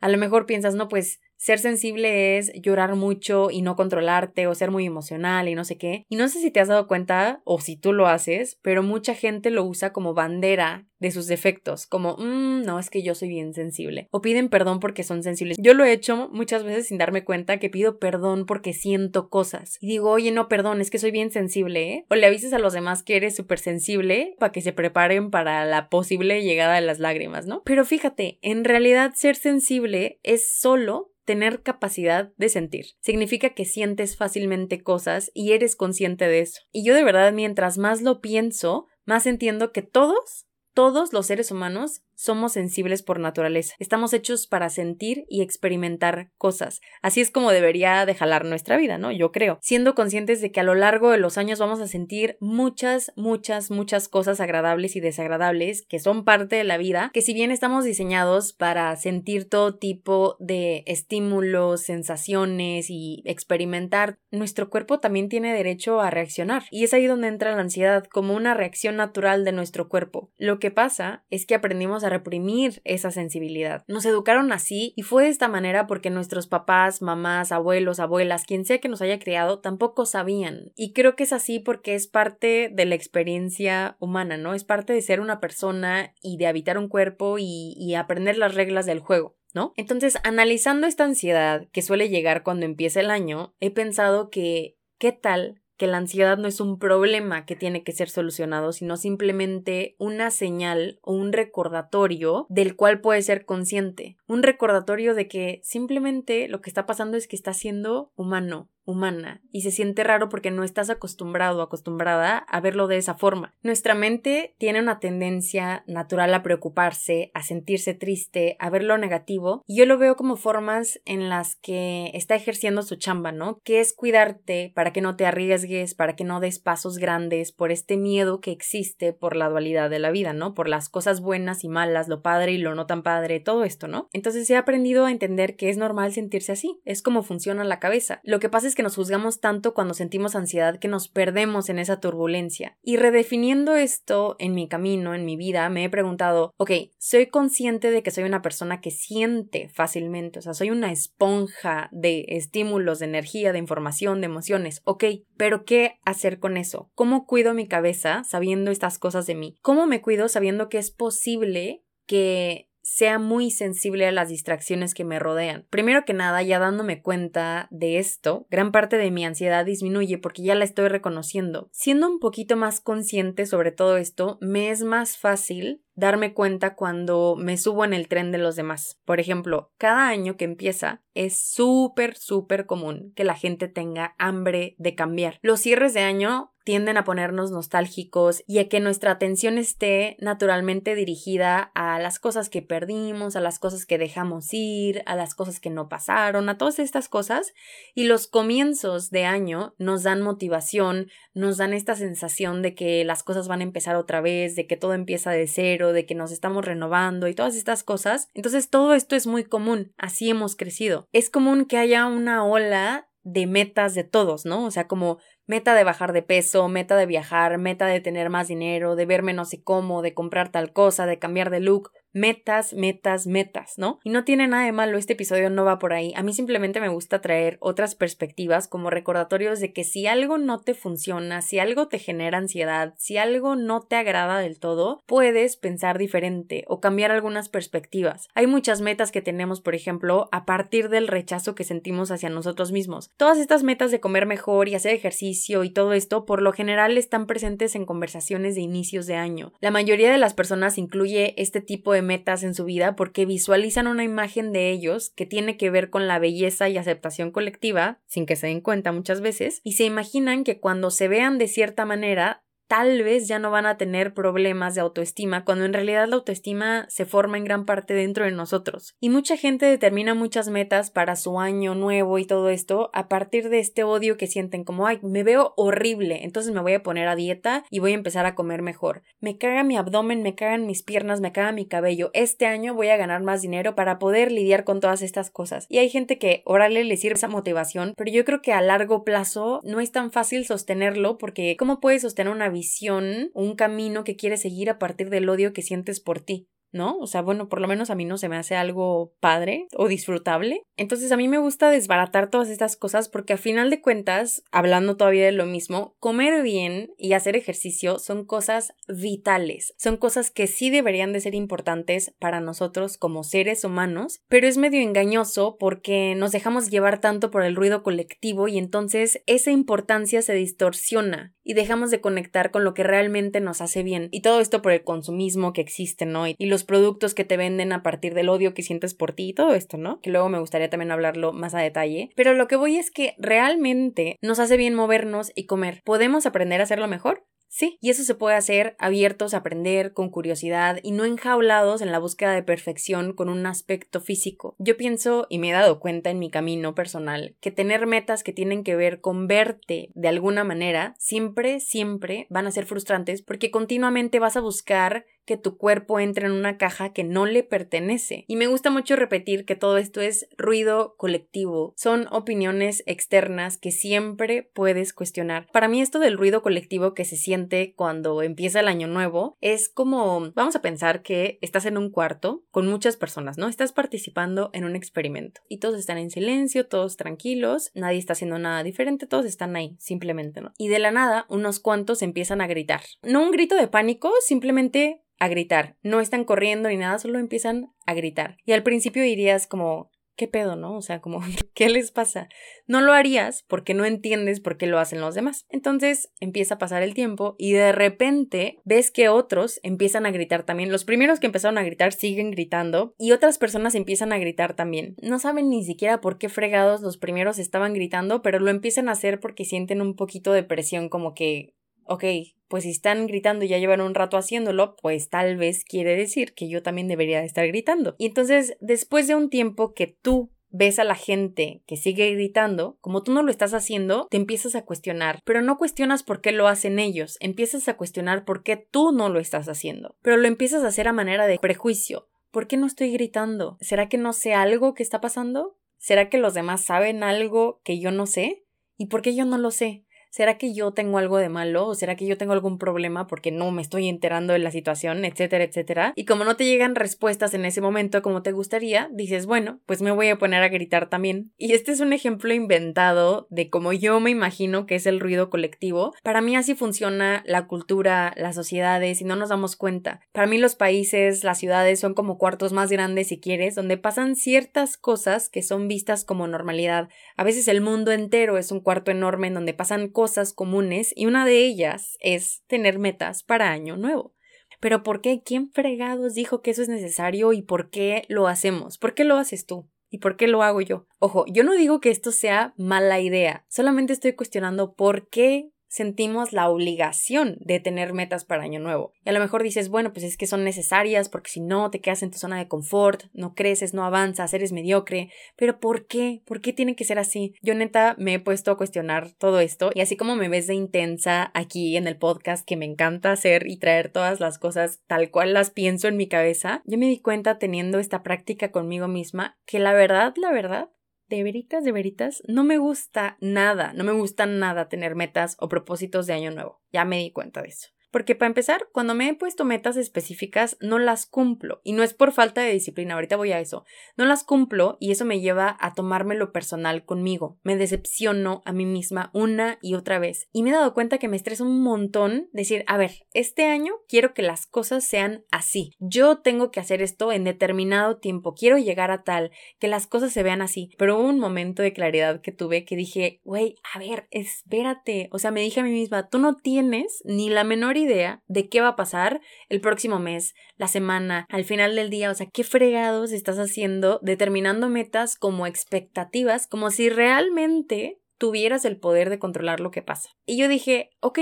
A 0.00 0.08
lo 0.08 0.18
mejor 0.18 0.46
piensas, 0.46 0.74
no, 0.74 0.88
pues 0.88 1.20
ser 1.42 1.58
sensible 1.58 2.38
es 2.38 2.52
llorar 2.54 2.94
mucho 2.94 3.50
y 3.50 3.62
no 3.62 3.74
controlarte 3.74 4.46
o 4.46 4.54
ser 4.54 4.70
muy 4.70 4.86
emocional 4.86 5.48
y 5.48 5.56
no 5.56 5.64
sé 5.64 5.76
qué. 5.76 6.06
Y 6.08 6.14
no 6.14 6.28
sé 6.28 6.38
si 6.38 6.52
te 6.52 6.60
has 6.60 6.68
dado 6.68 6.86
cuenta 6.86 7.42
o 7.42 7.60
si 7.60 7.76
tú 7.76 7.92
lo 7.92 8.06
haces, 8.06 8.60
pero 8.62 8.84
mucha 8.84 9.16
gente 9.16 9.50
lo 9.50 9.64
usa 9.64 9.92
como 9.92 10.14
bandera 10.14 10.86
de 11.00 11.10
sus 11.10 11.26
defectos, 11.26 11.86
como, 11.86 12.16
mmm, 12.16 12.62
no, 12.62 12.78
es 12.78 12.88
que 12.88 13.02
yo 13.02 13.16
soy 13.16 13.28
bien 13.28 13.54
sensible. 13.54 14.06
O 14.12 14.20
piden 14.20 14.48
perdón 14.48 14.78
porque 14.78 15.02
son 15.02 15.24
sensibles. 15.24 15.56
Yo 15.60 15.74
lo 15.74 15.84
he 15.84 15.90
hecho 15.90 16.28
muchas 16.32 16.62
veces 16.62 16.86
sin 16.86 16.96
darme 16.96 17.24
cuenta 17.24 17.58
que 17.58 17.68
pido 17.68 17.98
perdón 17.98 18.46
porque 18.46 18.72
siento 18.72 19.28
cosas. 19.28 19.78
Y 19.80 19.88
digo, 19.88 20.10
oye, 20.10 20.30
no, 20.30 20.46
perdón, 20.46 20.80
es 20.80 20.90
que 20.90 21.00
soy 21.00 21.10
bien 21.10 21.32
sensible, 21.32 21.92
¿eh? 21.92 22.06
O 22.08 22.14
le 22.14 22.26
avises 22.26 22.52
a 22.52 22.60
los 22.60 22.72
demás 22.72 23.02
que 23.02 23.16
eres 23.16 23.34
súper 23.34 23.58
sensible 23.58 24.36
para 24.38 24.52
que 24.52 24.60
se 24.60 24.72
preparen 24.72 25.32
para 25.32 25.64
la 25.64 25.88
posible 25.88 26.44
llegada 26.44 26.76
de 26.76 26.82
las 26.82 27.00
lágrimas, 27.00 27.46
¿no? 27.46 27.62
Pero 27.64 27.84
fíjate, 27.84 28.38
en 28.40 28.62
realidad 28.62 29.10
ser 29.16 29.34
sensible 29.34 30.20
es 30.22 30.56
solo 30.56 31.11
tener 31.24 31.62
capacidad 31.62 32.32
de 32.36 32.48
sentir. 32.48 32.86
Significa 33.00 33.50
que 33.50 33.64
sientes 33.64 34.16
fácilmente 34.16 34.82
cosas 34.82 35.30
y 35.34 35.52
eres 35.52 35.76
consciente 35.76 36.26
de 36.28 36.40
eso. 36.40 36.60
Y 36.72 36.84
yo 36.84 36.94
de 36.94 37.04
verdad, 37.04 37.32
mientras 37.32 37.78
más 37.78 38.02
lo 38.02 38.20
pienso, 38.20 38.86
más 39.04 39.26
entiendo 39.26 39.72
que 39.72 39.82
todos, 39.82 40.46
todos 40.74 41.12
los 41.12 41.26
seres 41.26 41.50
humanos 41.50 42.02
somos 42.22 42.52
sensibles 42.52 43.02
por 43.02 43.18
naturaleza. 43.18 43.74
Estamos 43.80 44.12
hechos 44.12 44.46
para 44.46 44.70
sentir 44.70 45.24
y 45.28 45.42
experimentar 45.42 46.30
cosas. 46.38 46.80
Así 47.02 47.20
es 47.20 47.32
como 47.32 47.50
debería 47.50 48.06
de 48.06 48.14
jalar 48.14 48.44
nuestra 48.44 48.76
vida, 48.76 48.96
¿no? 48.96 49.10
Yo 49.10 49.32
creo. 49.32 49.58
Siendo 49.60 49.96
conscientes 49.96 50.40
de 50.40 50.52
que 50.52 50.60
a 50.60 50.62
lo 50.62 50.76
largo 50.76 51.10
de 51.10 51.18
los 51.18 51.36
años 51.36 51.58
vamos 51.58 51.80
a 51.80 51.88
sentir 51.88 52.36
muchas, 52.38 53.12
muchas, 53.16 53.72
muchas 53.72 54.08
cosas 54.08 54.40
agradables 54.40 54.94
y 54.94 55.00
desagradables 55.00 55.84
que 55.88 55.98
son 55.98 56.24
parte 56.24 56.54
de 56.54 56.62
la 56.62 56.78
vida, 56.78 57.10
que 57.12 57.22
si 57.22 57.34
bien 57.34 57.50
estamos 57.50 57.84
diseñados 57.84 58.52
para 58.52 58.94
sentir 58.94 59.48
todo 59.48 59.74
tipo 59.74 60.36
de 60.38 60.84
estímulos, 60.86 61.82
sensaciones 61.82 62.86
y 62.88 63.22
experimentar, 63.24 64.16
nuestro 64.30 64.70
cuerpo 64.70 65.00
también 65.00 65.28
tiene 65.28 65.52
derecho 65.52 66.00
a 66.00 66.10
reaccionar. 66.10 66.62
Y 66.70 66.84
es 66.84 66.94
ahí 66.94 67.06
donde 67.06 67.26
entra 67.26 67.52
la 67.52 67.60
ansiedad 67.60 68.04
como 68.04 68.34
una 68.34 68.54
reacción 68.54 68.94
natural 68.94 69.44
de 69.44 69.50
nuestro 69.50 69.88
cuerpo. 69.88 70.30
Lo 70.36 70.60
que 70.60 70.70
pasa 70.70 71.24
es 71.30 71.46
que 71.46 71.56
aprendimos 71.56 72.04
a 72.04 72.11
reprimir 72.12 72.80
esa 72.84 73.10
sensibilidad. 73.10 73.84
Nos 73.88 74.04
educaron 74.04 74.52
así 74.52 74.92
y 74.96 75.02
fue 75.02 75.24
de 75.24 75.30
esta 75.30 75.48
manera 75.48 75.86
porque 75.86 76.10
nuestros 76.10 76.46
papás, 76.46 77.02
mamás, 77.02 77.52
abuelos, 77.52 78.00
abuelas, 78.00 78.44
quien 78.44 78.64
sea 78.64 78.78
que 78.78 78.88
nos 78.88 79.02
haya 79.02 79.18
criado, 79.18 79.60
tampoco 79.60 80.06
sabían. 80.06 80.72
Y 80.76 80.92
creo 80.92 81.16
que 81.16 81.24
es 81.24 81.32
así 81.32 81.58
porque 81.58 81.94
es 81.94 82.06
parte 82.06 82.70
de 82.72 82.84
la 82.84 82.94
experiencia 82.94 83.96
humana, 83.98 84.36
¿no? 84.36 84.54
Es 84.54 84.64
parte 84.64 84.92
de 84.92 85.02
ser 85.02 85.20
una 85.20 85.40
persona 85.40 86.14
y 86.22 86.36
de 86.36 86.46
habitar 86.46 86.78
un 86.78 86.88
cuerpo 86.88 87.38
y, 87.38 87.74
y 87.76 87.94
aprender 87.94 88.38
las 88.38 88.54
reglas 88.54 88.86
del 88.86 89.00
juego. 89.00 89.36
¿no? 89.54 89.74
Entonces, 89.76 90.18
analizando 90.24 90.86
esta 90.86 91.04
ansiedad 91.04 91.68
que 91.72 91.82
suele 91.82 92.08
llegar 92.08 92.42
cuando 92.42 92.64
empieza 92.64 93.00
el 93.00 93.10
año, 93.10 93.54
he 93.60 93.70
pensado 93.70 94.30
que, 94.30 94.78
¿qué 94.98 95.12
tal 95.12 95.61
que 95.82 95.88
la 95.88 95.96
ansiedad 95.96 96.38
no 96.38 96.46
es 96.46 96.60
un 96.60 96.78
problema 96.78 97.44
que 97.44 97.56
tiene 97.56 97.82
que 97.82 97.90
ser 97.90 98.08
solucionado, 98.08 98.70
sino 98.70 98.96
simplemente 98.96 99.96
una 99.98 100.30
señal 100.30 101.00
o 101.02 101.12
un 101.12 101.32
recordatorio 101.32 102.46
del 102.48 102.76
cual 102.76 103.00
puedes 103.00 103.26
ser 103.26 103.44
consciente. 103.46 104.16
Un 104.28 104.44
recordatorio 104.44 105.16
de 105.16 105.26
que 105.26 105.58
simplemente 105.64 106.46
lo 106.46 106.60
que 106.60 106.70
está 106.70 106.86
pasando 106.86 107.16
es 107.16 107.26
que 107.26 107.34
está 107.34 107.52
siendo 107.52 108.12
humano, 108.14 108.70
humana 108.84 109.42
y 109.50 109.62
se 109.62 109.70
siente 109.70 110.04
raro 110.04 110.28
porque 110.28 110.50
no 110.50 110.64
estás 110.64 110.90
acostumbrado 110.90 111.58
o 111.58 111.62
acostumbrada 111.62 112.38
a 112.38 112.60
verlo 112.60 112.86
de 112.86 112.96
esa 112.96 113.14
forma. 113.14 113.54
Nuestra 113.62 113.94
mente 113.94 114.54
tiene 114.58 114.80
una 114.80 114.98
tendencia 114.98 115.84
natural 115.86 116.32
a 116.34 116.42
preocuparse, 116.42 117.30
a 117.34 117.42
sentirse 117.42 117.94
triste, 117.94 118.56
a 118.58 118.70
ver 118.70 118.84
lo 118.84 118.98
negativo 118.98 119.62
y 119.66 119.78
yo 119.78 119.86
lo 119.86 119.98
veo 119.98 120.16
como 120.16 120.36
formas 120.36 121.00
en 121.04 121.28
las 121.28 121.56
que 121.56 122.10
está 122.14 122.34
ejerciendo 122.34 122.82
su 122.82 122.96
chamba, 122.96 123.32
¿no? 123.32 123.58
Que 123.64 123.80
es 123.80 123.92
cuidarte 123.92 124.72
para 124.74 124.92
que 124.92 125.00
no 125.00 125.16
te 125.16 125.26
arriesgues, 125.26 125.94
para 125.94 126.16
que 126.16 126.24
no 126.24 126.40
des 126.40 126.58
pasos 126.58 126.98
grandes 126.98 127.52
por 127.52 127.70
este 127.70 127.96
miedo 127.96 128.40
que 128.40 128.52
existe 128.52 129.12
por 129.12 129.36
la 129.36 129.48
dualidad 129.48 129.90
de 129.90 129.98
la 129.98 130.10
vida, 130.10 130.32
¿no? 130.32 130.54
Por 130.54 130.68
las 130.68 130.88
cosas 130.88 131.20
buenas 131.20 131.64
y 131.64 131.68
malas, 131.68 132.08
lo 132.08 132.22
padre 132.22 132.52
y 132.52 132.58
lo 132.58 132.74
no 132.74 132.86
tan 132.86 133.02
padre, 133.02 133.40
todo 133.40 133.64
esto, 133.64 133.88
¿no? 133.88 134.08
Entonces 134.12 134.48
he 134.50 134.56
aprendido 134.56 135.06
a 135.06 135.10
entender 135.10 135.56
que 135.56 135.70
es 135.70 135.76
normal 135.76 136.12
sentirse 136.12 136.52
así, 136.52 136.80
es 136.84 137.02
como 137.02 137.22
funciona 137.22 137.64
la 137.64 137.80
cabeza. 137.80 138.20
Lo 138.24 138.40
que 138.40 138.48
pasa 138.48 138.66
es 138.66 138.71
que 138.74 138.82
nos 138.82 138.96
juzgamos 138.96 139.40
tanto 139.40 139.74
cuando 139.74 139.94
sentimos 139.94 140.34
ansiedad 140.34 140.78
que 140.78 140.88
nos 140.88 141.08
perdemos 141.08 141.68
en 141.68 141.78
esa 141.78 142.00
turbulencia. 142.00 142.76
Y 142.82 142.96
redefiniendo 142.96 143.76
esto 143.76 144.36
en 144.38 144.54
mi 144.54 144.68
camino, 144.68 145.14
en 145.14 145.24
mi 145.24 145.36
vida, 145.36 145.68
me 145.68 145.84
he 145.84 145.90
preguntado, 145.90 146.52
ok, 146.56 146.70
soy 146.98 147.26
consciente 147.26 147.90
de 147.90 148.02
que 148.02 148.10
soy 148.10 148.24
una 148.24 148.42
persona 148.42 148.80
que 148.80 148.90
siente 148.90 149.68
fácilmente, 149.68 150.38
o 150.38 150.42
sea, 150.42 150.54
soy 150.54 150.70
una 150.70 150.92
esponja 150.92 151.88
de 151.92 152.24
estímulos, 152.28 152.98
de 152.98 153.06
energía, 153.06 153.52
de 153.52 153.58
información, 153.58 154.20
de 154.20 154.26
emociones, 154.26 154.80
ok, 154.84 155.04
pero 155.36 155.64
¿qué 155.64 155.98
hacer 156.04 156.38
con 156.38 156.56
eso? 156.56 156.90
¿Cómo 156.94 157.26
cuido 157.26 157.54
mi 157.54 157.66
cabeza 157.66 158.22
sabiendo 158.24 158.70
estas 158.70 158.98
cosas 158.98 159.26
de 159.26 159.34
mí? 159.34 159.56
¿Cómo 159.62 159.86
me 159.86 160.00
cuido 160.00 160.28
sabiendo 160.28 160.68
que 160.68 160.78
es 160.78 160.90
posible 160.90 161.84
que 162.06 162.68
sea 162.82 163.18
muy 163.18 163.50
sensible 163.50 164.06
a 164.06 164.12
las 164.12 164.28
distracciones 164.28 164.94
que 164.94 165.04
me 165.04 165.18
rodean. 165.18 165.66
Primero 165.70 166.04
que 166.04 166.12
nada, 166.12 166.42
ya 166.42 166.58
dándome 166.58 167.02
cuenta 167.02 167.68
de 167.70 167.98
esto, 167.98 168.46
gran 168.50 168.72
parte 168.72 168.98
de 168.98 169.10
mi 169.10 169.24
ansiedad 169.24 169.64
disminuye 169.64 170.18
porque 170.18 170.42
ya 170.42 170.54
la 170.54 170.64
estoy 170.64 170.88
reconociendo. 170.88 171.68
Siendo 171.72 172.08
un 172.08 172.18
poquito 172.18 172.56
más 172.56 172.80
consciente 172.80 173.46
sobre 173.46 173.72
todo 173.72 173.96
esto, 173.96 174.38
me 174.40 174.70
es 174.70 174.82
más 174.82 175.16
fácil 175.16 175.82
darme 175.94 176.32
cuenta 176.32 176.74
cuando 176.74 177.36
me 177.38 177.56
subo 177.56 177.84
en 177.84 177.92
el 177.92 178.08
tren 178.08 178.32
de 178.32 178.38
los 178.38 178.56
demás. 178.56 178.98
Por 179.04 179.20
ejemplo, 179.20 179.70
cada 179.78 180.08
año 180.08 180.36
que 180.36 180.44
empieza 180.44 181.02
es 181.14 181.36
súper, 181.38 182.16
súper 182.16 182.66
común 182.66 183.12
que 183.14 183.24
la 183.24 183.34
gente 183.34 183.68
tenga 183.68 184.14
hambre 184.18 184.74
de 184.78 184.94
cambiar. 184.94 185.38
Los 185.42 185.60
cierres 185.60 185.94
de 185.94 186.00
año 186.00 186.51
tienden 186.64 186.96
a 186.96 187.04
ponernos 187.04 187.50
nostálgicos 187.50 188.42
y 188.46 188.58
a 188.58 188.68
que 188.68 188.80
nuestra 188.80 189.12
atención 189.12 189.58
esté 189.58 190.16
naturalmente 190.20 190.94
dirigida 190.94 191.70
a 191.74 191.98
las 191.98 192.18
cosas 192.18 192.48
que 192.48 192.62
perdimos, 192.62 193.36
a 193.36 193.40
las 193.40 193.58
cosas 193.58 193.86
que 193.86 193.98
dejamos 193.98 194.52
ir, 194.52 195.02
a 195.06 195.16
las 195.16 195.34
cosas 195.34 195.60
que 195.60 195.70
no 195.70 195.88
pasaron, 195.88 196.48
a 196.48 196.58
todas 196.58 196.78
estas 196.78 197.08
cosas. 197.08 197.52
Y 197.94 198.04
los 198.04 198.26
comienzos 198.26 199.10
de 199.10 199.24
año 199.24 199.74
nos 199.78 200.02
dan 200.02 200.22
motivación, 200.22 201.08
nos 201.34 201.56
dan 201.56 201.72
esta 201.72 201.94
sensación 201.94 202.62
de 202.62 202.74
que 202.74 203.04
las 203.04 203.22
cosas 203.22 203.48
van 203.48 203.60
a 203.60 203.64
empezar 203.64 203.96
otra 203.96 204.20
vez, 204.20 204.56
de 204.56 204.66
que 204.66 204.76
todo 204.76 204.94
empieza 204.94 205.30
de 205.30 205.46
cero 205.46 205.92
de 205.92 206.06
que 206.06 206.14
nos 206.14 206.32
estamos 206.32 206.64
renovando 206.64 207.28
y 207.28 207.34
todas 207.34 207.56
estas 207.56 207.82
cosas. 207.82 208.28
Entonces 208.34 208.70
todo 208.70 208.94
esto 208.94 209.16
es 209.16 209.26
muy 209.26 209.44
común, 209.44 209.92
así 209.96 210.30
hemos 210.30 210.56
crecido. 210.56 211.08
Es 211.12 211.30
común 211.30 211.64
que 211.64 211.78
haya 211.78 212.06
una 212.06 212.44
ola 212.44 213.08
de 213.24 213.46
metas 213.46 213.94
de 213.94 214.02
todos, 214.02 214.44
¿no? 214.44 214.64
O 214.64 214.70
sea, 214.72 214.88
como 214.88 215.18
meta 215.46 215.74
de 215.74 215.84
bajar 215.84 216.12
de 216.12 216.22
peso, 216.22 216.68
meta 216.68 216.96
de 216.96 217.06
viajar, 217.06 217.58
meta 217.58 217.86
de 217.86 218.00
tener 218.00 218.30
más 218.30 218.48
dinero, 218.48 218.96
de 218.96 219.06
verme 219.06 219.32
no 219.32 219.44
sé 219.44 219.62
cómo, 219.62 220.02
de 220.02 220.14
comprar 220.14 220.50
tal 220.50 220.72
cosa, 220.72 221.06
de 221.06 221.18
cambiar 221.18 221.50
de 221.50 221.60
look 221.60 221.90
metas, 222.12 222.74
metas, 222.74 223.26
metas, 223.26 223.74
¿no? 223.76 223.98
Y 224.04 224.10
no 224.10 224.24
tiene 224.24 224.48
nada 224.48 224.64
de 224.64 224.72
malo, 224.72 224.98
este 224.98 225.14
episodio 225.14 225.50
no 225.50 225.64
va 225.64 225.78
por 225.78 225.92
ahí. 225.92 226.12
A 226.16 226.22
mí 226.22 226.32
simplemente 226.32 226.80
me 226.80 226.88
gusta 226.88 227.20
traer 227.20 227.58
otras 227.60 227.94
perspectivas 227.94 228.68
como 228.68 228.90
recordatorios 228.90 229.60
de 229.60 229.72
que 229.72 229.84
si 229.84 230.06
algo 230.06 230.38
no 230.38 230.60
te 230.60 230.74
funciona, 230.74 231.42
si 231.42 231.58
algo 231.58 231.88
te 231.88 231.98
genera 231.98 232.38
ansiedad, 232.38 232.94
si 232.98 233.16
algo 233.16 233.56
no 233.56 233.82
te 233.82 233.96
agrada 233.96 234.38
del 234.38 234.58
todo, 234.58 235.02
puedes 235.06 235.56
pensar 235.56 235.98
diferente 235.98 236.64
o 236.68 236.80
cambiar 236.80 237.10
algunas 237.10 237.48
perspectivas. 237.48 238.28
Hay 238.34 238.46
muchas 238.46 238.80
metas 238.80 239.12
que 239.12 239.22
tenemos, 239.22 239.60
por 239.60 239.74
ejemplo, 239.74 240.28
a 240.32 240.44
partir 240.44 240.88
del 240.88 241.08
rechazo 241.08 241.54
que 241.54 241.64
sentimos 241.64 242.10
hacia 242.10 242.28
nosotros 242.28 242.72
mismos. 242.72 243.10
Todas 243.16 243.38
estas 243.38 243.62
metas 243.62 243.90
de 243.90 244.00
comer 244.00 244.26
mejor 244.26 244.68
y 244.68 244.74
hacer 244.74 244.94
ejercicio 244.94 245.64
y 245.64 245.70
todo 245.70 245.92
esto, 245.92 246.24
por 246.24 246.42
lo 246.42 246.52
general 246.52 246.98
están 246.98 247.26
presentes 247.26 247.74
en 247.74 247.86
conversaciones 247.86 248.54
de 248.54 248.60
inicios 248.60 249.06
de 249.06 249.16
año. 249.16 249.52
La 249.60 249.70
mayoría 249.70 250.10
de 250.10 250.18
las 250.18 250.34
personas 250.34 250.78
incluye 250.78 251.34
este 251.40 251.60
tipo 251.60 251.92
de 251.92 252.01
metas 252.02 252.42
en 252.42 252.54
su 252.54 252.64
vida 252.64 252.94
porque 252.96 253.24
visualizan 253.24 253.86
una 253.86 254.04
imagen 254.04 254.52
de 254.52 254.70
ellos 254.70 255.10
que 255.16 255.26
tiene 255.26 255.56
que 255.56 255.70
ver 255.70 255.88
con 255.88 256.06
la 256.06 256.18
belleza 256.18 256.68
y 256.68 256.76
aceptación 256.76 257.30
colectiva, 257.30 258.00
sin 258.06 258.26
que 258.26 258.36
se 258.36 258.48
den 258.48 258.60
cuenta 258.60 258.92
muchas 258.92 259.20
veces, 259.20 259.60
y 259.64 259.72
se 259.72 259.84
imaginan 259.84 260.44
que 260.44 260.60
cuando 260.60 260.90
se 260.90 261.08
vean 261.08 261.38
de 261.38 261.48
cierta 261.48 261.84
manera 261.86 262.41
tal 262.66 263.02
vez 263.02 263.28
ya 263.28 263.38
no 263.38 263.50
van 263.50 263.66
a 263.66 263.76
tener 263.76 264.14
problemas 264.14 264.74
de 264.74 264.80
autoestima, 264.80 265.44
cuando 265.44 265.64
en 265.64 265.72
realidad 265.72 266.08
la 266.08 266.16
autoestima 266.16 266.86
se 266.88 267.04
forma 267.04 267.36
en 267.36 267.44
gran 267.44 267.64
parte 267.64 267.94
dentro 267.94 268.24
de 268.24 268.32
nosotros. 268.32 268.94
Y 269.00 269.10
mucha 269.10 269.36
gente 269.36 269.66
determina 269.66 270.14
muchas 270.14 270.48
metas 270.48 270.90
para 270.90 271.16
su 271.16 271.38
año 271.40 271.74
nuevo 271.74 272.18
y 272.18 272.24
todo 272.24 272.48
esto 272.48 272.90
a 272.92 273.08
partir 273.08 273.48
de 273.48 273.58
este 273.58 273.84
odio 273.84 274.16
que 274.16 274.26
sienten 274.26 274.64
como, 274.64 274.86
ay, 274.86 274.98
me 275.02 275.22
veo 275.22 275.54
horrible, 275.56 276.24
entonces 276.24 276.52
me 276.52 276.60
voy 276.60 276.74
a 276.74 276.82
poner 276.82 277.08
a 277.08 277.16
dieta 277.16 277.64
y 277.70 277.78
voy 277.78 277.92
a 277.92 277.96
empezar 277.96 278.26
a 278.26 278.34
comer 278.34 278.62
mejor. 278.62 279.02
Me 279.20 279.38
caga 279.38 279.64
mi 279.64 279.76
abdomen, 279.76 280.22
me 280.22 280.34
cagan 280.34 280.66
mis 280.66 280.82
piernas, 280.82 281.20
me 281.20 281.32
caga 281.32 281.52
mi 281.52 281.66
cabello. 281.66 282.10
Este 282.14 282.46
año 282.46 282.74
voy 282.74 282.88
a 282.88 282.96
ganar 282.96 283.22
más 283.22 283.42
dinero 283.42 283.74
para 283.74 283.98
poder 283.98 284.32
lidiar 284.32 284.64
con 284.64 284.80
todas 284.80 285.02
estas 285.02 285.30
cosas. 285.30 285.66
Y 285.68 285.78
hay 285.78 285.88
gente 285.88 286.18
que, 286.18 286.42
órale, 286.44 286.84
le 286.84 286.96
sirve 286.96 287.14
esa 287.14 287.28
motivación, 287.28 287.94
pero 287.96 288.10
yo 288.10 288.24
creo 288.24 288.42
que 288.42 288.52
a 288.52 288.60
largo 288.60 289.04
plazo 289.04 289.60
no 289.64 289.80
es 289.80 289.92
tan 289.92 290.10
fácil 290.10 290.46
sostenerlo 290.46 291.18
porque 291.18 291.56
¿cómo 291.58 291.80
puedes 291.80 292.02
sostener 292.02 292.32
una 292.32 292.48
vida 292.52 293.30
un 293.34 293.54
camino 293.54 294.04
que 294.04 294.16
quieres 294.16 294.42
seguir 294.42 294.70
a 294.70 294.78
partir 294.78 295.10
del 295.10 295.28
odio 295.28 295.52
que 295.52 295.62
sientes 295.62 296.00
por 296.00 296.20
ti. 296.20 296.48
¿no? 296.72 296.96
O 296.98 297.06
sea, 297.06 297.22
bueno, 297.22 297.48
por 297.48 297.60
lo 297.60 297.68
menos 297.68 297.90
a 297.90 297.94
mí 297.94 298.04
no 298.04 298.16
se 298.16 298.28
me 298.28 298.36
hace 298.36 298.56
algo 298.56 299.14
padre 299.20 299.68
o 299.76 299.88
disfrutable. 299.88 300.62
Entonces 300.82 301.12
a 301.12 301.16
mí 301.16 301.28
me 301.28 301.38
gusta 301.38 301.70
desbaratar 301.70 302.28
todas 302.28 302.48
estas 302.48 302.74
cosas 302.74 303.08
porque 303.08 303.34
a 303.34 303.36
final 303.36 303.70
de 303.70 303.80
cuentas, 303.80 304.42
hablando 304.50 304.96
todavía 304.96 305.24
de 305.24 305.30
lo 305.30 305.46
mismo, 305.46 305.94
comer 306.00 306.42
bien 306.42 306.92
y 306.98 307.12
hacer 307.12 307.36
ejercicio 307.36 308.00
son 308.00 308.24
cosas 308.24 308.74
vitales, 308.88 309.74
son 309.78 309.96
cosas 309.96 310.32
que 310.32 310.48
sí 310.48 310.70
deberían 310.70 311.12
de 311.12 311.20
ser 311.20 311.36
importantes 311.36 312.12
para 312.18 312.40
nosotros 312.40 312.98
como 312.98 313.22
seres 313.22 313.62
humanos, 313.62 314.22
pero 314.26 314.48
es 314.48 314.58
medio 314.58 314.80
engañoso 314.80 315.56
porque 315.56 316.16
nos 316.16 316.32
dejamos 316.32 316.68
llevar 316.68 317.00
tanto 317.00 317.30
por 317.30 317.44
el 317.44 317.54
ruido 317.54 317.84
colectivo 317.84 318.48
y 318.48 318.58
entonces 318.58 319.22
esa 319.26 319.52
importancia 319.52 320.20
se 320.20 320.34
distorsiona 320.34 321.32
y 321.44 321.54
dejamos 321.54 321.90
de 321.90 322.00
conectar 322.00 322.50
con 322.50 322.64
lo 322.64 322.74
que 322.74 322.82
realmente 322.82 323.40
nos 323.40 323.60
hace 323.60 323.82
bien. 323.82 324.08
Y 324.10 324.22
todo 324.22 324.40
esto 324.40 324.62
por 324.62 324.72
el 324.72 324.84
consumismo 324.84 325.52
que 325.52 325.60
existe, 325.60 326.06
¿no? 326.06 326.26
Y 326.26 326.36
los 326.46 326.64
productos 326.64 327.14
que 327.14 327.24
te 327.24 327.36
venden 327.36 327.72
a 327.72 327.82
partir 327.82 328.14
del 328.14 328.28
odio 328.28 328.54
que 328.54 328.62
sientes 328.62 328.94
por 328.94 329.12
ti 329.12 329.28
y 329.28 329.32
todo 329.32 329.54
esto, 329.54 329.76
¿no? 329.76 330.00
Que 330.00 330.10
luego 330.10 330.28
me 330.28 330.38
gustaría 330.38 330.70
también 330.72 330.90
hablarlo 330.90 331.32
más 331.32 331.54
a 331.54 331.60
detalle. 331.60 332.10
Pero 332.16 332.34
lo 332.34 332.48
que 332.48 332.56
voy 332.56 332.76
es 332.76 332.90
que 332.90 333.14
realmente 333.18 334.16
nos 334.20 334.40
hace 334.40 334.56
bien 334.56 334.74
movernos 334.74 335.30
y 335.36 335.46
comer. 335.46 335.82
¿Podemos 335.84 336.26
aprender 336.26 336.60
a 336.60 336.64
hacerlo 336.64 336.88
mejor? 336.88 337.24
Sí, 337.54 337.76
y 337.82 337.90
eso 337.90 338.02
se 338.02 338.14
puede 338.14 338.34
hacer 338.34 338.76
abiertos 338.78 339.34
a 339.34 339.36
aprender, 339.36 339.92
con 339.92 340.08
curiosidad 340.08 340.78
y 340.82 340.92
no 340.92 341.04
enjaulados 341.04 341.82
en 341.82 341.92
la 341.92 341.98
búsqueda 341.98 342.32
de 342.32 342.42
perfección 342.42 343.12
con 343.12 343.28
un 343.28 343.44
aspecto 343.44 344.00
físico. 344.00 344.56
Yo 344.58 344.78
pienso, 344.78 345.26
y 345.28 345.38
me 345.38 345.50
he 345.50 345.52
dado 345.52 345.78
cuenta 345.78 346.08
en 346.08 346.18
mi 346.18 346.30
camino 346.30 346.74
personal, 346.74 347.36
que 347.42 347.50
tener 347.50 347.86
metas 347.86 348.24
que 348.24 348.32
tienen 348.32 348.64
que 348.64 348.74
ver 348.74 349.02
con 349.02 349.26
verte 349.26 349.90
de 349.92 350.08
alguna 350.08 350.44
manera 350.44 350.94
siempre, 350.98 351.60
siempre 351.60 352.26
van 352.30 352.46
a 352.46 352.52
ser 352.52 352.64
frustrantes 352.64 353.20
porque 353.20 353.50
continuamente 353.50 354.18
vas 354.18 354.38
a 354.38 354.40
buscar 354.40 355.04
que 355.24 355.36
tu 355.36 355.56
cuerpo 355.56 356.00
entre 356.00 356.26
en 356.26 356.32
una 356.32 356.58
caja 356.58 356.92
que 356.92 357.04
no 357.04 357.26
le 357.26 357.42
pertenece. 357.42 358.24
Y 358.26 358.36
me 358.36 358.46
gusta 358.46 358.70
mucho 358.70 358.96
repetir 358.96 359.44
que 359.44 359.56
todo 359.56 359.78
esto 359.78 360.00
es 360.00 360.28
ruido 360.36 360.94
colectivo, 360.96 361.74
son 361.76 362.06
opiniones 362.10 362.82
externas 362.86 363.58
que 363.58 363.70
siempre 363.70 364.42
puedes 364.54 364.92
cuestionar. 364.92 365.46
Para 365.52 365.68
mí 365.68 365.80
esto 365.80 365.98
del 365.98 366.18
ruido 366.18 366.42
colectivo 366.42 366.94
que 366.94 367.04
se 367.04 367.16
siente 367.16 367.74
cuando 367.74 368.22
empieza 368.22 368.60
el 368.60 368.68
año 368.68 368.86
nuevo 368.86 369.36
es 369.40 369.68
como, 369.68 370.32
vamos 370.34 370.56
a 370.56 370.62
pensar 370.62 371.02
que 371.02 371.38
estás 371.40 371.66
en 371.66 371.78
un 371.78 371.90
cuarto 371.90 372.44
con 372.50 372.66
muchas 372.66 372.96
personas, 372.96 373.38
¿no? 373.38 373.48
Estás 373.48 373.72
participando 373.72 374.50
en 374.52 374.64
un 374.64 374.76
experimento 374.76 375.40
y 375.48 375.58
todos 375.58 375.78
están 375.78 375.98
en 375.98 376.10
silencio, 376.10 376.66
todos 376.66 376.96
tranquilos, 376.96 377.70
nadie 377.74 377.98
está 377.98 378.14
haciendo 378.14 378.38
nada 378.38 378.62
diferente, 378.62 379.06
todos 379.06 379.26
están 379.26 379.56
ahí, 379.56 379.76
simplemente, 379.78 380.40
¿no? 380.40 380.52
Y 380.58 380.68
de 380.68 380.78
la 380.78 380.90
nada, 380.90 381.26
unos 381.28 381.60
cuantos 381.60 382.02
empiezan 382.02 382.40
a 382.40 382.46
gritar. 382.46 382.82
No 383.02 383.22
un 383.22 383.30
grito 383.30 383.56
de 383.56 383.68
pánico, 383.68 384.12
simplemente 384.26 385.02
a 385.22 385.28
gritar. 385.28 385.76
No 385.82 386.00
están 386.00 386.24
corriendo 386.24 386.68
ni 386.68 386.76
nada, 386.76 386.98
solo 386.98 387.20
empiezan 387.20 387.72
a 387.86 387.94
gritar. 387.94 388.38
Y 388.44 388.50
al 388.50 388.64
principio 388.64 389.04
dirías 389.04 389.46
como, 389.46 389.92
¿qué 390.16 390.26
pedo, 390.26 390.56
no? 390.56 390.76
O 390.76 390.82
sea, 390.82 391.00
como, 391.00 391.20
¿qué 391.54 391.68
les 391.68 391.92
pasa? 391.92 392.28
No 392.66 392.80
lo 392.80 392.92
harías 392.92 393.44
porque 393.46 393.72
no 393.72 393.84
entiendes 393.84 394.40
por 394.40 394.56
qué 394.56 394.66
lo 394.66 394.80
hacen 394.80 395.00
los 395.00 395.14
demás. 395.14 395.46
Entonces 395.48 396.10
empieza 396.18 396.56
a 396.56 396.58
pasar 396.58 396.82
el 396.82 396.92
tiempo 396.92 397.36
y 397.38 397.52
de 397.52 397.70
repente 397.70 398.58
ves 398.64 398.90
que 398.90 399.08
otros 399.08 399.60
empiezan 399.62 400.06
a 400.06 400.10
gritar 400.10 400.42
también. 400.42 400.72
Los 400.72 400.84
primeros 400.84 401.20
que 401.20 401.26
empezaron 401.26 401.56
a 401.56 401.62
gritar 401.62 401.92
siguen 401.92 402.32
gritando 402.32 402.96
y 402.98 403.12
otras 403.12 403.38
personas 403.38 403.76
empiezan 403.76 404.12
a 404.12 404.18
gritar 404.18 404.56
también. 404.56 404.96
No 405.02 405.20
saben 405.20 405.50
ni 405.50 405.64
siquiera 405.64 406.00
por 406.00 406.18
qué 406.18 406.30
fregados 406.30 406.80
los 406.80 406.98
primeros 406.98 407.38
estaban 407.38 407.74
gritando, 407.74 408.22
pero 408.22 408.40
lo 408.40 408.50
empiezan 408.50 408.88
a 408.88 408.92
hacer 408.92 409.20
porque 409.20 409.44
sienten 409.44 409.82
un 409.82 409.94
poquito 409.94 410.32
de 410.32 410.42
presión 410.42 410.88
como 410.88 411.14
que 411.14 411.54
ok, 411.84 412.04
pues 412.52 412.64
si 412.64 412.70
están 412.70 413.06
gritando 413.06 413.46
y 413.46 413.48
ya 413.48 413.56
llevan 413.56 413.80
un 413.80 413.94
rato 413.94 414.18
haciéndolo, 414.18 414.76
pues 414.76 415.08
tal 415.08 415.38
vez 415.38 415.64
quiere 415.64 415.96
decir 415.96 416.34
que 416.34 416.50
yo 416.50 416.62
también 416.62 416.86
debería 416.86 417.24
estar 417.24 417.46
gritando. 417.46 417.94
Y 417.96 418.04
entonces, 418.04 418.58
después 418.60 419.06
de 419.06 419.14
un 419.14 419.30
tiempo 419.30 419.72
que 419.72 419.86
tú 419.86 420.28
ves 420.50 420.78
a 420.78 420.84
la 420.84 420.94
gente 420.94 421.62
que 421.66 421.78
sigue 421.78 422.10
gritando, 422.10 422.76
como 422.82 423.02
tú 423.02 423.10
no 423.10 423.22
lo 423.22 423.30
estás 423.30 423.54
haciendo, 423.54 424.06
te 424.10 424.18
empiezas 424.18 424.54
a 424.54 424.66
cuestionar, 424.66 425.20
pero 425.24 425.40
no 425.40 425.56
cuestionas 425.56 426.02
por 426.02 426.20
qué 426.20 426.30
lo 426.30 426.46
hacen 426.46 426.78
ellos, 426.78 427.16
empiezas 427.20 427.68
a 427.68 427.78
cuestionar 427.78 428.26
por 428.26 428.42
qué 428.42 428.58
tú 428.58 428.92
no 428.92 429.08
lo 429.08 429.18
estás 429.18 429.48
haciendo, 429.48 429.96
pero 430.02 430.18
lo 430.18 430.28
empiezas 430.28 430.62
a 430.62 430.66
hacer 430.66 430.88
a 430.88 430.92
manera 430.92 431.26
de 431.26 431.38
prejuicio. 431.38 432.06
¿Por 432.30 432.48
qué 432.48 432.58
no 432.58 432.66
estoy 432.66 432.92
gritando? 432.92 433.56
¿Será 433.62 433.88
que 433.88 433.96
no 433.96 434.12
sé 434.12 434.34
algo 434.34 434.74
que 434.74 434.82
está 434.82 435.00
pasando? 435.00 435.56
¿Será 435.78 436.10
que 436.10 436.18
los 436.18 436.34
demás 436.34 436.62
saben 436.62 437.02
algo 437.02 437.62
que 437.64 437.80
yo 437.80 437.92
no 437.92 438.04
sé? 438.04 438.44
¿Y 438.76 438.88
por 438.88 439.00
qué 439.00 439.14
yo 439.14 439.24
no 439.24 439.38
lo 439.38 439.50
sé? 439.50 439.86
¿Será 440.12 440.36
que 440.36 440.52
yo 440.52 440.72
tengo 440.72 440.98
algo 440.98 441.16
de 441.16 441.30
malo? 441.30 441.66
¿O 441.68 441.74
será 441.74 441.96
que 441.96 442.04
yo 442.04 442.18
tengo 442.18 442.34
algún 442.34 442.58
problema 442.58 443.06
porque 443.06 443.30
no 443.30 443.50
me 443.50 443.62
estoy 443.62 443.88
enterando 443.88 444.34
de 444.34 444.40
la 444.40 444.50
situación, 444.50 445.06
etcétera, 445.06 445.42
etcétera? 445.42 445.94
Y 445.96 446.04
como 446.04 446.24
no 446.24 446.36
te 446.36 446.44
llegan 446.44 446.74
respuestas 446.74 447.32
en 447.32 447.46
ese 447.46 447.62
momento 447.62 448.02
como 448.02 448.22
te 448.22 448.32
gustaría, 448.32 448.90
dices, 448.92 449.24
bueno, 449.24 449.60
pues 449.64 449.80
me 449.80 449.90
voy 449.90 450.08
a 450.08 450.18
poner 450.18 450.42
a 450.42 450.50
gritar 450.50 450.90
también. 450.90 451.32
Y 451.38 451.54
este 451.54 451.72
es 451.72 451.80
un 451.80 451.94
ejemplo 451.94 452.34
inventado 452.34 453.26
de 453.30 453.48
cómo 453.48 453.72
yo 453.72 454.00
me 454.00 454.10
imagino 454.10 454.66
que 454.66 454.74
es 454.74 454.84
el 454.84 455.00
ruido 455.00 455.30
colectivo. 455.30 455.94
Para 456.02 456.20
mí 456.20 456.36
así 456.36 456.54
funciona 456.54 457.22
la 457.24 457.46
cultura, 457.46 458.12
las 458.18 458.34
sociedades 458.34 459.00
y 459.00 459.04
no 459.04 459.16
nos 459.16 459.30
damos 459.30 459.56
cuenta. 459.56 460.00
Para 460.12 460.26
mí 460.26 460.36
los 460.36 460.56
países, 460.56 461.24
las 461.24 461.38
ciudades 461.38 461.80
son 461.80 461.94
como 461.94 462.18
cuartos 462.18 462.52
más 462.52 462.70
grandes 462.70 463.08
si 463.08 463.18
quieres, 463.18 463.54
donde 463.54 463.78
pasan 463.78 464.14
ciertas 464.14 464.76
cosas 464.76 465.30
que 465.30 465.42
son 465.42 465.68
vistas 465.68 466.04
como 466.04 466.26
normalidad. 466.26 466.90
A 467.22 467.24
veces 467.24 467.46
el 467.46 467.60
mundo 467.60 467.92
entero 467.92 468.36
es 468.36 468.50
un 468.50 468.58
cuarto 468.58 468.90
enorme 468.90 469.28
en 469.28 469.34
donde 469.34 469.54
pasan 469.54 469.86
cosas 469.86 470.32
comunes 470.32 470.92
y 470.96 471.06
una 471.06 471.24
de 471.24 471.38
ellas 471.44 471.96
es 472.00 472.42
tener 472.48 472.80
metas 472.80 473.22
para 473.22 473.52
año 473.52 473.76
nuevo. 473.76 474.12
Pero 474.58 474.82
¿por 474.82 475.00
qué? 475.00 475.22
¿Quién 475.24 475.48
fregados 475.52 476.14
dijo 476.14 476.42
que 476.42 476.50
eso 476.50 476.62
es 476.62 476.68
necesario 476.68 477.32
y 477.32 477.40
por 477.40 477.70
qué 477.70 478.02
lo 478.08 478.26
hacemos? 478.26 478.76
¿Por 478.76 478.94
qué 478.94 479.04
lo 479.04 479.18
haces 479.18 479.46
tú? 479.46 479.70
¿Y 479.88 479.98
por 479.98 480.16
qué 480.16 480.26
lo 480.26 480.42
hago 480.42 480.62
yo? 480.62 480.88
Ojo, 480.98 481.24
yo 481.28 481.44
no 481.44 481.52
digo 481.52 481.80
que 481.80 481.90
esto 481.90 482.10
sea 482.10 482.54
mala 482.56 482.98
idea, 482.98 483.46
solamente 483.48 483.92
estoy 483.92 484.14
cuestionando 484.14 484.74
por 484.74 485.08
qué 485.08 485.52
sentimos 485.72 486.34
la 486.34 486.50
obligación 486.50 487.38
de 487.40 487.58
tener 487.58 487.94
metas 487.94 488.26
para 488.26 488.42
año 488.42 488.60
nuevo. 488.60 488.92
Y 489.06 489.08
a 489.08 489.12
lo 489.12 489.20
mejor 489.20 489.42
dices, 489.42 489.70
bueno, 489.70 489.94
pues 489.94 490.04
es 490.04 490.18
que 490.18 490.26
son 490.26 490.44
necesarias 490.44 491.08
porque 491.08 491.30
si 491.30 491.40
no 491.40 491.70
te 491.70 491.80
quedas 491.80 492.02
en 492.02 492.10
tu 492.10 492.18
zona 492.18 492.36
de 492.36 492.46
confort, 492.46 493.04
no 493.14 493.34
creces, 493.34 493.72
no 493.72 493.82
avanzas, 493.82 494.34
eres 494.34 494.52
mediocre. 494.52 495.10
Pero 495.34 495.60
¿por 495.60 495.86
qué? 495.86 496.20
¿Por 496.26 496.42
qué 496.42 496.52
tiene 496.52 496.76
que 496.76 496.84
ser 496.84 496.98
así? 496.98 497.34
Yo 497.40 497.54
neta 497.54 497.94
me 497.96 498.12
he 498.12 498.20
puesto 498.20 498.50
a 498.50 498.58
cuestionar 498.58 499.12
todo 499.12 499.40
esto 499.40 499.70
y 499.74 499.80
así 499.80 499.96
como 499.96 500.14
me 500.14 500.28
ves 500.28 500.46
de 500.46 500.54
intensa 500.54 501.30
aquí 501.32 501.78
en 501.78 501.86
el 501.86 501.96
podcast 501.96 502.46
que 502.46 502.56
me 502.56 502.66
encanta 502.66 503.10
hacer 503.10 503.46
y 503.46 503.56
traer 503.56 503.88
todas 503.88 504.20
las 504.20 504.38
cosas 504.38 504.82
tal 504.86 505.10
cual 505.10 505.32
las 505.32 505.50
pienso 505.50 505.88
en 505.88 505.96
mi 505.96 506.06
cabeza, 506.06 506.62
yo 506.66 506.76
me 506.76 506.86
di 506.86 507.00
cuenta 507.00 507.38
teniendo 507.38 507.78
esta 507.78 508.02
práctica 508.02 508.50
conmigo 508.50 508.88
misma 508.88 509.38
que 509.46 509.58
la 509.58 509.72
verdad, 509.72 510.12
la 510.18 510.32
verdad, 510.32 510.68
de 511.16 511.22
veritas, 511.22 511.64
de 511.64 511.72
veritas, 511.72 512.22
no 512.26 512.44
me 512.44 512.58
gusta 512.58 513.16
nada, 513.20 513.72
no 513.72 513.84
me 513.84 513.92
gusta 513.92 514.26
nada 514.26 514.68
tener 514.68 514.94
metas 514.94 515.36
o 515.38 515.48
propósitos 515.48 516.06
de 516.06 516.14
año 516.14 516.30
nuevo. 516.30 516.60
Ya 516.72 516.84
me 516.84 516.98
di 516.98 517.10
cuenta 517.10 517.42
de 517.42 517.48
eso. 517.48 517.68
Porque 517.92 518.14
para 518.14 518.28
empezar, 518.28 518.68
cuando 518.72 518.94
me 518.94 519.06
he 519.06 519.14
puesto 519.14 519.44
metas 519.44 519.76
específicas, 519.76 520.56
no 520.60 520.78
las 520.78 521.04
cumplo. 521.04 521.60
Y 521.62 521.74
no 521.74 521.82
es 521.82 521.92
por 521.92 522.10
falta 522.12 522.40
de 522.40 522.50
disciplina, 522.50 522.94
ahorita 522.94 523.16
voy 523.16 523.32
a 523.32 523.38
eso. 523.38 523.64
No 523.98 524.06
las 524.06 524.24
cumplo 524.24 524.78
y 524.80 524.90
eso 524.90 525.04
me 525.04 525.20
lleva 525.20 525.56
a 525.60 525.74
tomármelo 525.74 526.32
personal 526.32 526.86
conmigo. 526.86 527.38
Me 527.42 527.54
decepciono 527.56 528.40
a 528.46 528.52
mí 528.52 528.64
misma 528.64 529.10
una 529.12 529.58
y 529.60 529.74
otra 529.74 529.98
vez. 529.98 530.28
Y 530.32 530.42
me 530.42 530.50
he 530.50 530.54
dado 530.54 530.72
cuenta 530.72 530.96
que 530.96 531.08
me 531.08 531.16
estresa 531.16 531.44
un 531.44 531.62
montón 531.62 532.30
decir, 532.32 532.64
a 532.66 532.78
ver, 532.78 533.06
este 533.12 533.44
año 533.44 533.74
quiero 533.88 534.14
que 534.14 534.22
las 534.22 534.46
cosas 534.46 534.84
sean 534.84 535.26
así. 535.30 535.74
Yo 535.78 536.18
tengo 536.18 536.50
que 536.50 536.60
hacer 536.60 536.80
esto 536.80 537.12
en 537.12 537.24
determinado 537.24 537.98
tiempo. 537.98 538.34
Quiero 538.34 538.56
llegar 538.56 538.90
a 538.90 539.04
tal, 539.04 539.32
que 539.58 539.68
las 539.68 539.86
cosas 539.86 540.14
se 540.14 540.22
vean 540.22 540.40
así. 540.40 540.70
Pero 540.78 540.98
hubo 540.98 541.08
un 541.08 541.18
momento 541.18 541.62
de 541.62 541.74
claridad 541.74 542.22
que 542.22 542.32
tuve 542.32 542.64
que 542.64 542.74
dije, 542.74 543.20
güey, 543.22 543.56
a 543.74 543.78
ver, 543.78 544.06
espérate. 544.10 545.10
O 545.12 545.18
sea, 545.18 545.30
me 545.30 545.42
dije 545.42 545.60
a 545.60 545.64
mí 545.64 545.72
misma, 545.72 546.08
tú 546.08 546.18
no 546.18 546.36
tienes 546.36 547.02
ni 547.04 547.28
la 547.28 547.44
menor 547.44 547.76
idea 547.76 547.81
de 547.86 548.48
qué 548.48 548.60
va 548.60 548.68
a 548.68 548.76
pasar 548.76 549.20
el 549.48 549.60
próximo 549.60 549.98
mes, 549.98 550.34
la 550.56 550.68
semana, 550.68 551.26
al 551.28 551.44
final 551.44 551.74
del 551.74 551.90
día, 551.90 552.10
o 552.10 552.14
sea, 552.14 552.26
qué 552.32 552.44
fregados 552.44 553.12
estás 553.12 553.38
haciendo 553.38 553.98
determinando 554.02 554.68
metas 554.68 555.16
como 555.16 555.46
expectativas, 555.46 556.46
como 556.46 556.70
si 556.70 556.88
realmente 556.88 558.00
tuvieras 558.18 558.64
el 558.64 558.78
poder 558.78 559.10
de 559.10 559.18
controlar 559.18 559.60
lo 559.60 559.70
que 559.70 559.82
pasa. 559.82 560.10
Y 560.24 560.36
yo 560.36 560.48
dije, 560.48 560.90
ok, 561.00 561.18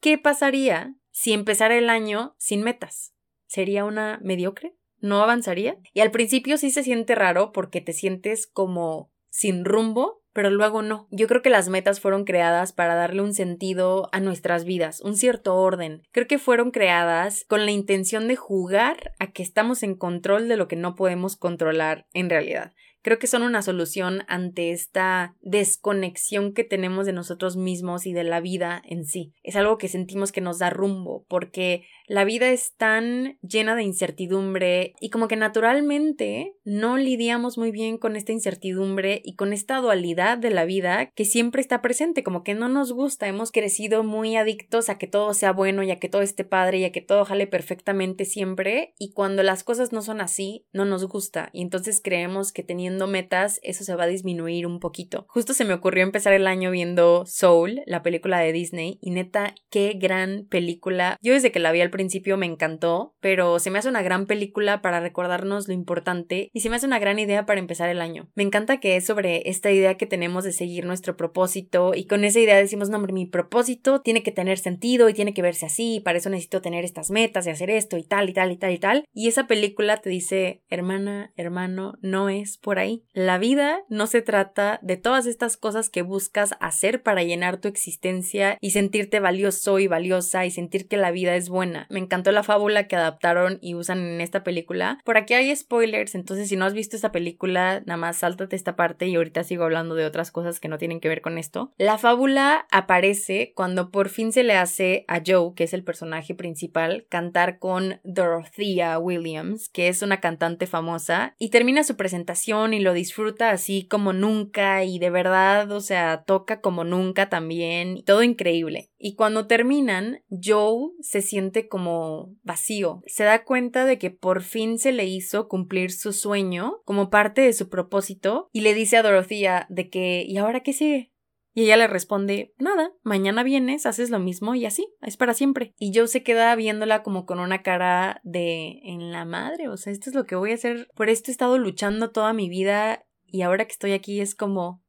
¿qué 0.00 0.18
pasaría 0.18 0.94
si 1.10 1.32
empezara 1.32 1.76
el 1.76 1.90
año 1.90 2.34
sin 2.38 2.62
metas? 2.62 3.14
¿Sería 3.46 3.84
una 3.84 4.18
mediocre? 4.22 4.74
¿No 5.00 5.22
avanzaría? 5.22 5.78
Y 5.92 6.00
al 6.00 6.10
principio 6.10 6.56
sí 6.56 6.70
se 6.70 6.82
siente 6.82 7.14
raro 7.14 7.52
porque 7.52 7.80
te 7.80 7.92
sientes 7.92 8.46
como 8.46 9.12
sin 9.30 9.64
rumbo, 9.64 10.22
pero 10.32 10.50
luego 10.50 10.82
no. 10.82 11.08
Yo 11.10 11.26
creo 11.26 11.42
que 11.42 11.50
las 11.50 11.68
metas 11.68 12.00
fueron 12.00 12.24
creadas 12.24 12.72
para 12.72 12.94
darle 12.94 13.22
un 13.22 13.34
sentido 13.34 14.08
a 14.12 14.20
nuestras 14.20 14.64
vidas, 14.64 15.00
un 15.00 15.16
cierto 15.16 15.56
orden. 15.56 16.02
Creo 16.12 16.26
que 16.26 16.38
fueron 16.38 16.70
creadas 16.70 17.44
con 17.48 17.64
la 17.64 17.72
intención 17.72 18.28
de 18.28 18.36
jugar 18.36 19.12
a 19.18 19.32
que 19.32 19.42
estamos 19.42 19.82
en 19.82 19.94
control 19.94 20.48
de 20.48 20.56
lo 20.56 20.68
que 20.68 20.76
no 20.76 20.94
podemos 20.94 21.36
controlar 21.36 22.06
en 22.12 22.30
realidad. 22.30 22.72
Creo 23.08 23.18
que 23.18 23.26
son 23.26 23.42
una 23.42 23.62
solución 23.62 24.24
ante 24.28 24.70
esta 24.70 25.34
desconexión 25.40 26.52
que 26.52 26.62
tenemos 26.62 27.06
de 27.06 27.14
nosotros 27.14 27.56
mismos 27.56 28.04
y 28.04 28.12
de 28.12 28.22
la 28.22 28.42
vida 28.42 28.82
en 28.84 29.06
sí. 29.06 29.32
Es 29.42 29.56
algo 29.56 29.78
que 29.78 29.88
sentimos 29.88 30.30
que 30.30 30.42
nos 30.42 30.58
da 30.58 30.68
rumbo, 30.68 31.24
porque 31.26 31.84
la 32.08 32.24
vida 32.24 32.50
es 32.50 32.74
tan 32.74 33.38
llena 33.42 33.76
de 33.76 33.82
incertidumbre 33.82 34.94
y 34.98 35.10
como 35.10 35.28
que 35.28 35.36
naturalmente 35.36 36.54
no 36.64 36.96
lidiamos 36.96 37.58
muy 37.58 37.70
bien 37.70 37.98
con 37.98 38.16
esta 38.16 38.32
incertidumbre 38.32 39.20
y 39.24 39.36
con 39.36 39.52
esta 39.52 39.76
dualidad 39.76 40.38
de 40.38 40.48
la 40.48 40.64
vida 40.64 41.10
que 41.14 41.26
siempre 41.26 41.60
está 41.60 41.82
presente, 41.82 42.22
como 42.22 42.42
que 42.44 42.54
no 42.54 42.70
nos 42.70 42.92
gusta, 42.92 43.28
hemos 43.28 43.52
crecido 43.52 44.04
muy 44.04 44.36
adictos 44.36 44.88
a 44.88 44.96
que 44.96 45.06
todo 45.06 45.34
sea 45.34 45.52
bueno 45.52 45.82
y 45.82 45.90
a 45.90 45.98
que 45.98 46.08
todo 46.08 46.22
esté 46.22 46.44
padre 46.44 46.78
y 46.78 46.84
a 46.84 46.92
que 46.92 47.02
todo 47.02 47.26
jale 47.26 47.46
perfectamente 47.46 48.24
siempre 48.24 48.94
y 48.98 49.12
cuando 49.12 49.42
las 49.42 49.62
cosas 49.62 49.92
no 49.92 50.00
son 50.00 50.22
así, 50.22 50.66
no 50.72 50.86
nos 50.86 51.04
gusta 51.04 51.50
y 51.52 51.60
entonces 51.60 52.00
creemos 52.02 52.52
que 52.52 52.62
teniendo 52.62 52.97
metas 53.06 53.60
eso 53.62 53.84
se 53.84 53.94
va 53.94 54.04
a 54.04 54.08
disminuir 54.08 54.66
un 54.66 54.80
poquito. 54.80 55.26
Justo 55.28 55.54
se 55.54 55.64
me 55.64 55.74
ocurrió 55.74 56.02
empezar 56.02 56.32
el 56.32 56.46
año 56.46 56.70
viendo 56.70 57.24
Soul, 57.26 57.82
la 57.86 58.02
película 58.02 58.38
de 58.38 58.52
Disney 58.52 58.98
y 59.00 59.10
neta, 59.10 59.54
qué 59.70 59.94
gran 59.98 60.46
película. 60.48 61.16
Yo 61.22 61.32
desde 61.34 61.52
que 61.52 61.60
la 61.60 61.72
vi 61.72 61.80
al 61.80 61.90
principio 61.90 62.36
me 62.36 62.46
encantó, 62.46 63.14
pero 63.20 63.58
se 63.58 63.70
me 63.70 63.78
hace 63.78 63.88
una 63.88 64.02
gran 64.02 64.26
película 64.26 64.82
para 64.82 65.00
recordarnos 65.00 65.68
lo 65.68 65.74
importante 65.74 66.50
y 66.52 66.60
se 66.60 66.70
me 66.70 66.76
hace 66.76 66.86
una 66.86 66.98
gran 66.98 67.18
idea 67.18 67.46
para 67.46 67.60
empezar 67.60 67.88
el 67.88 68.00
año. 68.00 68.28
Me 68.34 68.42
encanta 68.42 68.80
que 68.80 68.96
es 68.96 69.06
sobre 69.06 69.48
esta 69.48 69.70
idea 69.70 69.96
que 69.96 70.06
tenemos 70.06 70.44
de 70.44 70.52
seguir 70.52 70.84
nuestro 70.84 71.16
propósito 71.16 71.92
y 71.94 72.06
con 72.06 72.24
esa 72.24 72.40
idea 72.40 72.56
decimos, 72.56 72.88
no, 72.88 72.96
hombre, 72.96 73.12
mi 73.12 73.26
propósito 73.26 74.00
tiene 74.00 74.22
que 74.22 74.32
tener 74.32 74.58
sentido 74.58 75.08
y 75.08 75.14
tiene 75.14 75.34
que 75.34 75.42
verse 75.42 75.66
así, 75.66 75.96
y 75.96 76.00
para 76.00 76.18
eso 76.18 76.30
necesito 76.30 76.60
tener 76.60 76.84
estas 76.84 77.10
metas 77.10 77.46
y 77.46 77.50
hacer 77.50 77.70
esto 77.70 77.96
y 77.96 78.02
tal 78.02 78.28
y 78.28 78.32
tal 78.32 78.52
y 78.52 78.56
tal 78.56 78.72
y 78.72 78.78
tal. 78.78 79.04
Y 79.12 79.28
esa 79.28 79.46
película 79.46 79.98
te 79.98 80.10
dice, 80.10 80.62
hermana, 80.68 81.32
hermano, 81.36 81.94
no 82.00 82.28
es 82.28 82.58
por 82.58 82.77
ahí. 82.78 83.04
La 83.12 83.38
vida 83.38 83.80
no 83.88 84.06
se 84.06 84.22
trata 84.22 84.78
de 84.82 84.96
todas 84.96 85.26
estas 85.26 85.56
cosas 85.56 85.90
que 85.90 86.02
buscas 86.02 86.54
hacer 86.60 87.02
para 87.02 87.22
llenar 87.22 87.58
tu 87.58 87.68
existencia 87.68 88.58
y 88.60 88.70
sentirte 88.70 89.20
valioso 89.20 89.78
y 89.78 89.86
valiosa 89.86 90.46
y 90.46 90.50
sentir 90.50 90.88
que 90.88 90.96
la 90.96 91.10
vida 91.10 91.36
es 91.36 91.48
buena 91.48 91.68
me 91.88 91.98
encantó 91.98 92.32
la 92.32 92.42
fábula 92.42 92.86
que 92.86 92.96
adaptaron 92.96 93.58
y 93.60 93.74
usan 93.74 93.98
en 93.98 94.20
esta 94.20 94.44
película. 94.44 94.98
Por 95.04 95.16
aquí 95.16 95.34
hay 95.34 95.54
spoilers, 95.54 96.14
entonces 96.14 96.48
si 96.48 96.56
no 96.56 96.64
has 96.64 96.74
visto 96.74 96.96
esta 96.96 97.12
película, 97.12 97.82
nada 97.86 97.96
más 97.96 98.18
sáltate 98.18 98.56
esta 98.56 98.76
parte 98.76 99.06
y 99.06 99.16
ahorita 99.16 99.44
sigo 99.44 99.64
hablando 99.64 99.94
de 99.94 100.04
otras 100.04 100.30
cosas 100.30 100.60
que 100.60 100.68
no 100.68 100.78
tienen 100.78 101.00
que 101.00 101.08
ver 101.08 101.20
con 101.20 101.38
esto. 101.38 101.72
La 101.76 101.98
fábula 101.98 102.66
aparece 102.70 103.52
cuando 103.54 103.90
por 103.90 104.08
fin 104.08 104.32
se 104.32 104.44
le 104.44 104.54
hace 104.54 105.04
a 105.08 105.22
Joe, 105.24 105.52
que 105.54 105.64
es 105.64 105.74
el 105.74 105.84
personaje 105.84 106.34
principal, 106.34 107.06
cantar 107.08 107.58
con 107.58 108.00
Dorothea 108.04 108.98
Williams, 108.98 109.68
que 109.68 109.88
es 109.88 110.02
una 110.02 110.20
cantante 110.20 110.66
famosa, 110.66 111.34
y 111.38 111.50
termina 111.50 111.84
su 111.84 111.96
presentación 111.96 112.67
y 112.72 112.80
lo 112.80 112.92
disfruta 112.92 113.50
así 113.50 113.86
como 113.86 114.12
nunca 114.12 114.84
y 114.84 114.98
de 114.98 115.10
verdad, 115.10 115.70
o 115.72 115.80
sea, 115.80 116.24
toca 116.24 116.60
como 116.60 116.84
nunca 116.84 117.28
también, 117.28 118.02
todo 118.04 118.22
increíble. 118.22 118.90
Y 118.98 119.14
cuando 119.14 119.46
terminan, 119.46 120.22
Joe 120.30 120.90
se 121.00 121.22
siente 121.22 121.68
como 121.68 122.34
vacío. 122.42 123.02
Se 123.06 123.24
da 123.24 123.44
cuenta 123.44 123.84
de 123.84 123.98
que 123.98 124.10
por 124.10 124.42
fin 124.42 124.78
se 124.78 124.92
le 124.92 125.06
hizo 125.06 125.48
cumplir 125.48 125.92
su 125.92 126.12
sueño 126.12 126.80
como 126.84 127.10
parte 127.10 127.42
de 127.42 127.52
su 127.52 127.68
propósito 127.68 128.48
y 128.52 128.62
le 128.62 128.74
dice 128.74 128.96
a 128.96 129.02
Dorothea 129.02 129.66
de 129.68 129.88
que 129.88 130.24
¿y 130.26 130.36
ahora 130.38 130.60
qué 130.60 130.72
sigue? 130.72 131.12
Y 131.58 131.62
ella 131.62 131.76
le 131.76 131.88
responde, 131.88 132.54
nada, 132.58 132.92
mañana 133.02 133.42
vienes, 133.42 133.84
haces 133.84 134.10
lo 134.10 134.20
mismo 134.20 134.54
y 134.54 134.64
así, 134.64 134.94
es 135.02 135.16
para 135.16 135.34
siempre. 135.34 135.74
Y 135.76 135.90
Joe 135.92 136.06
se 136.06 136.22
queda 136.22 136.54
viéndola 136.54 137.02
como 137.02 137.26
con 137.26 137.40
una 137.40 137.64
cara 137.64 138.20
de 138.22 138.78
en 138.84 139.10
la 139.10 139.24
madre, 139.24 139.66
o 139.66 139.76
sea, 139.76 139.92
esto 139.92 140.08
es 140.08 140.14
lo 140.14 140.24
que 140.24 140.36
voy 140.36 140.52
a 140.52 140.54
hacer, 140.54 140.86
por 140.94 141.08
esto 141.08 141.30
he 141.30 141.32
estado 141.32 141.58
luchando 141.58 142.12
toda 142.12 142.32
mi 142.32 142.48
vida 142.48 143.04
y 143.26 143.42
ahora 143.42 143.64
que 143.64 143.72
estoy 143.72 143.90
aquí 143.90 144.20
es 144.20 144.36
como 144.36 144.84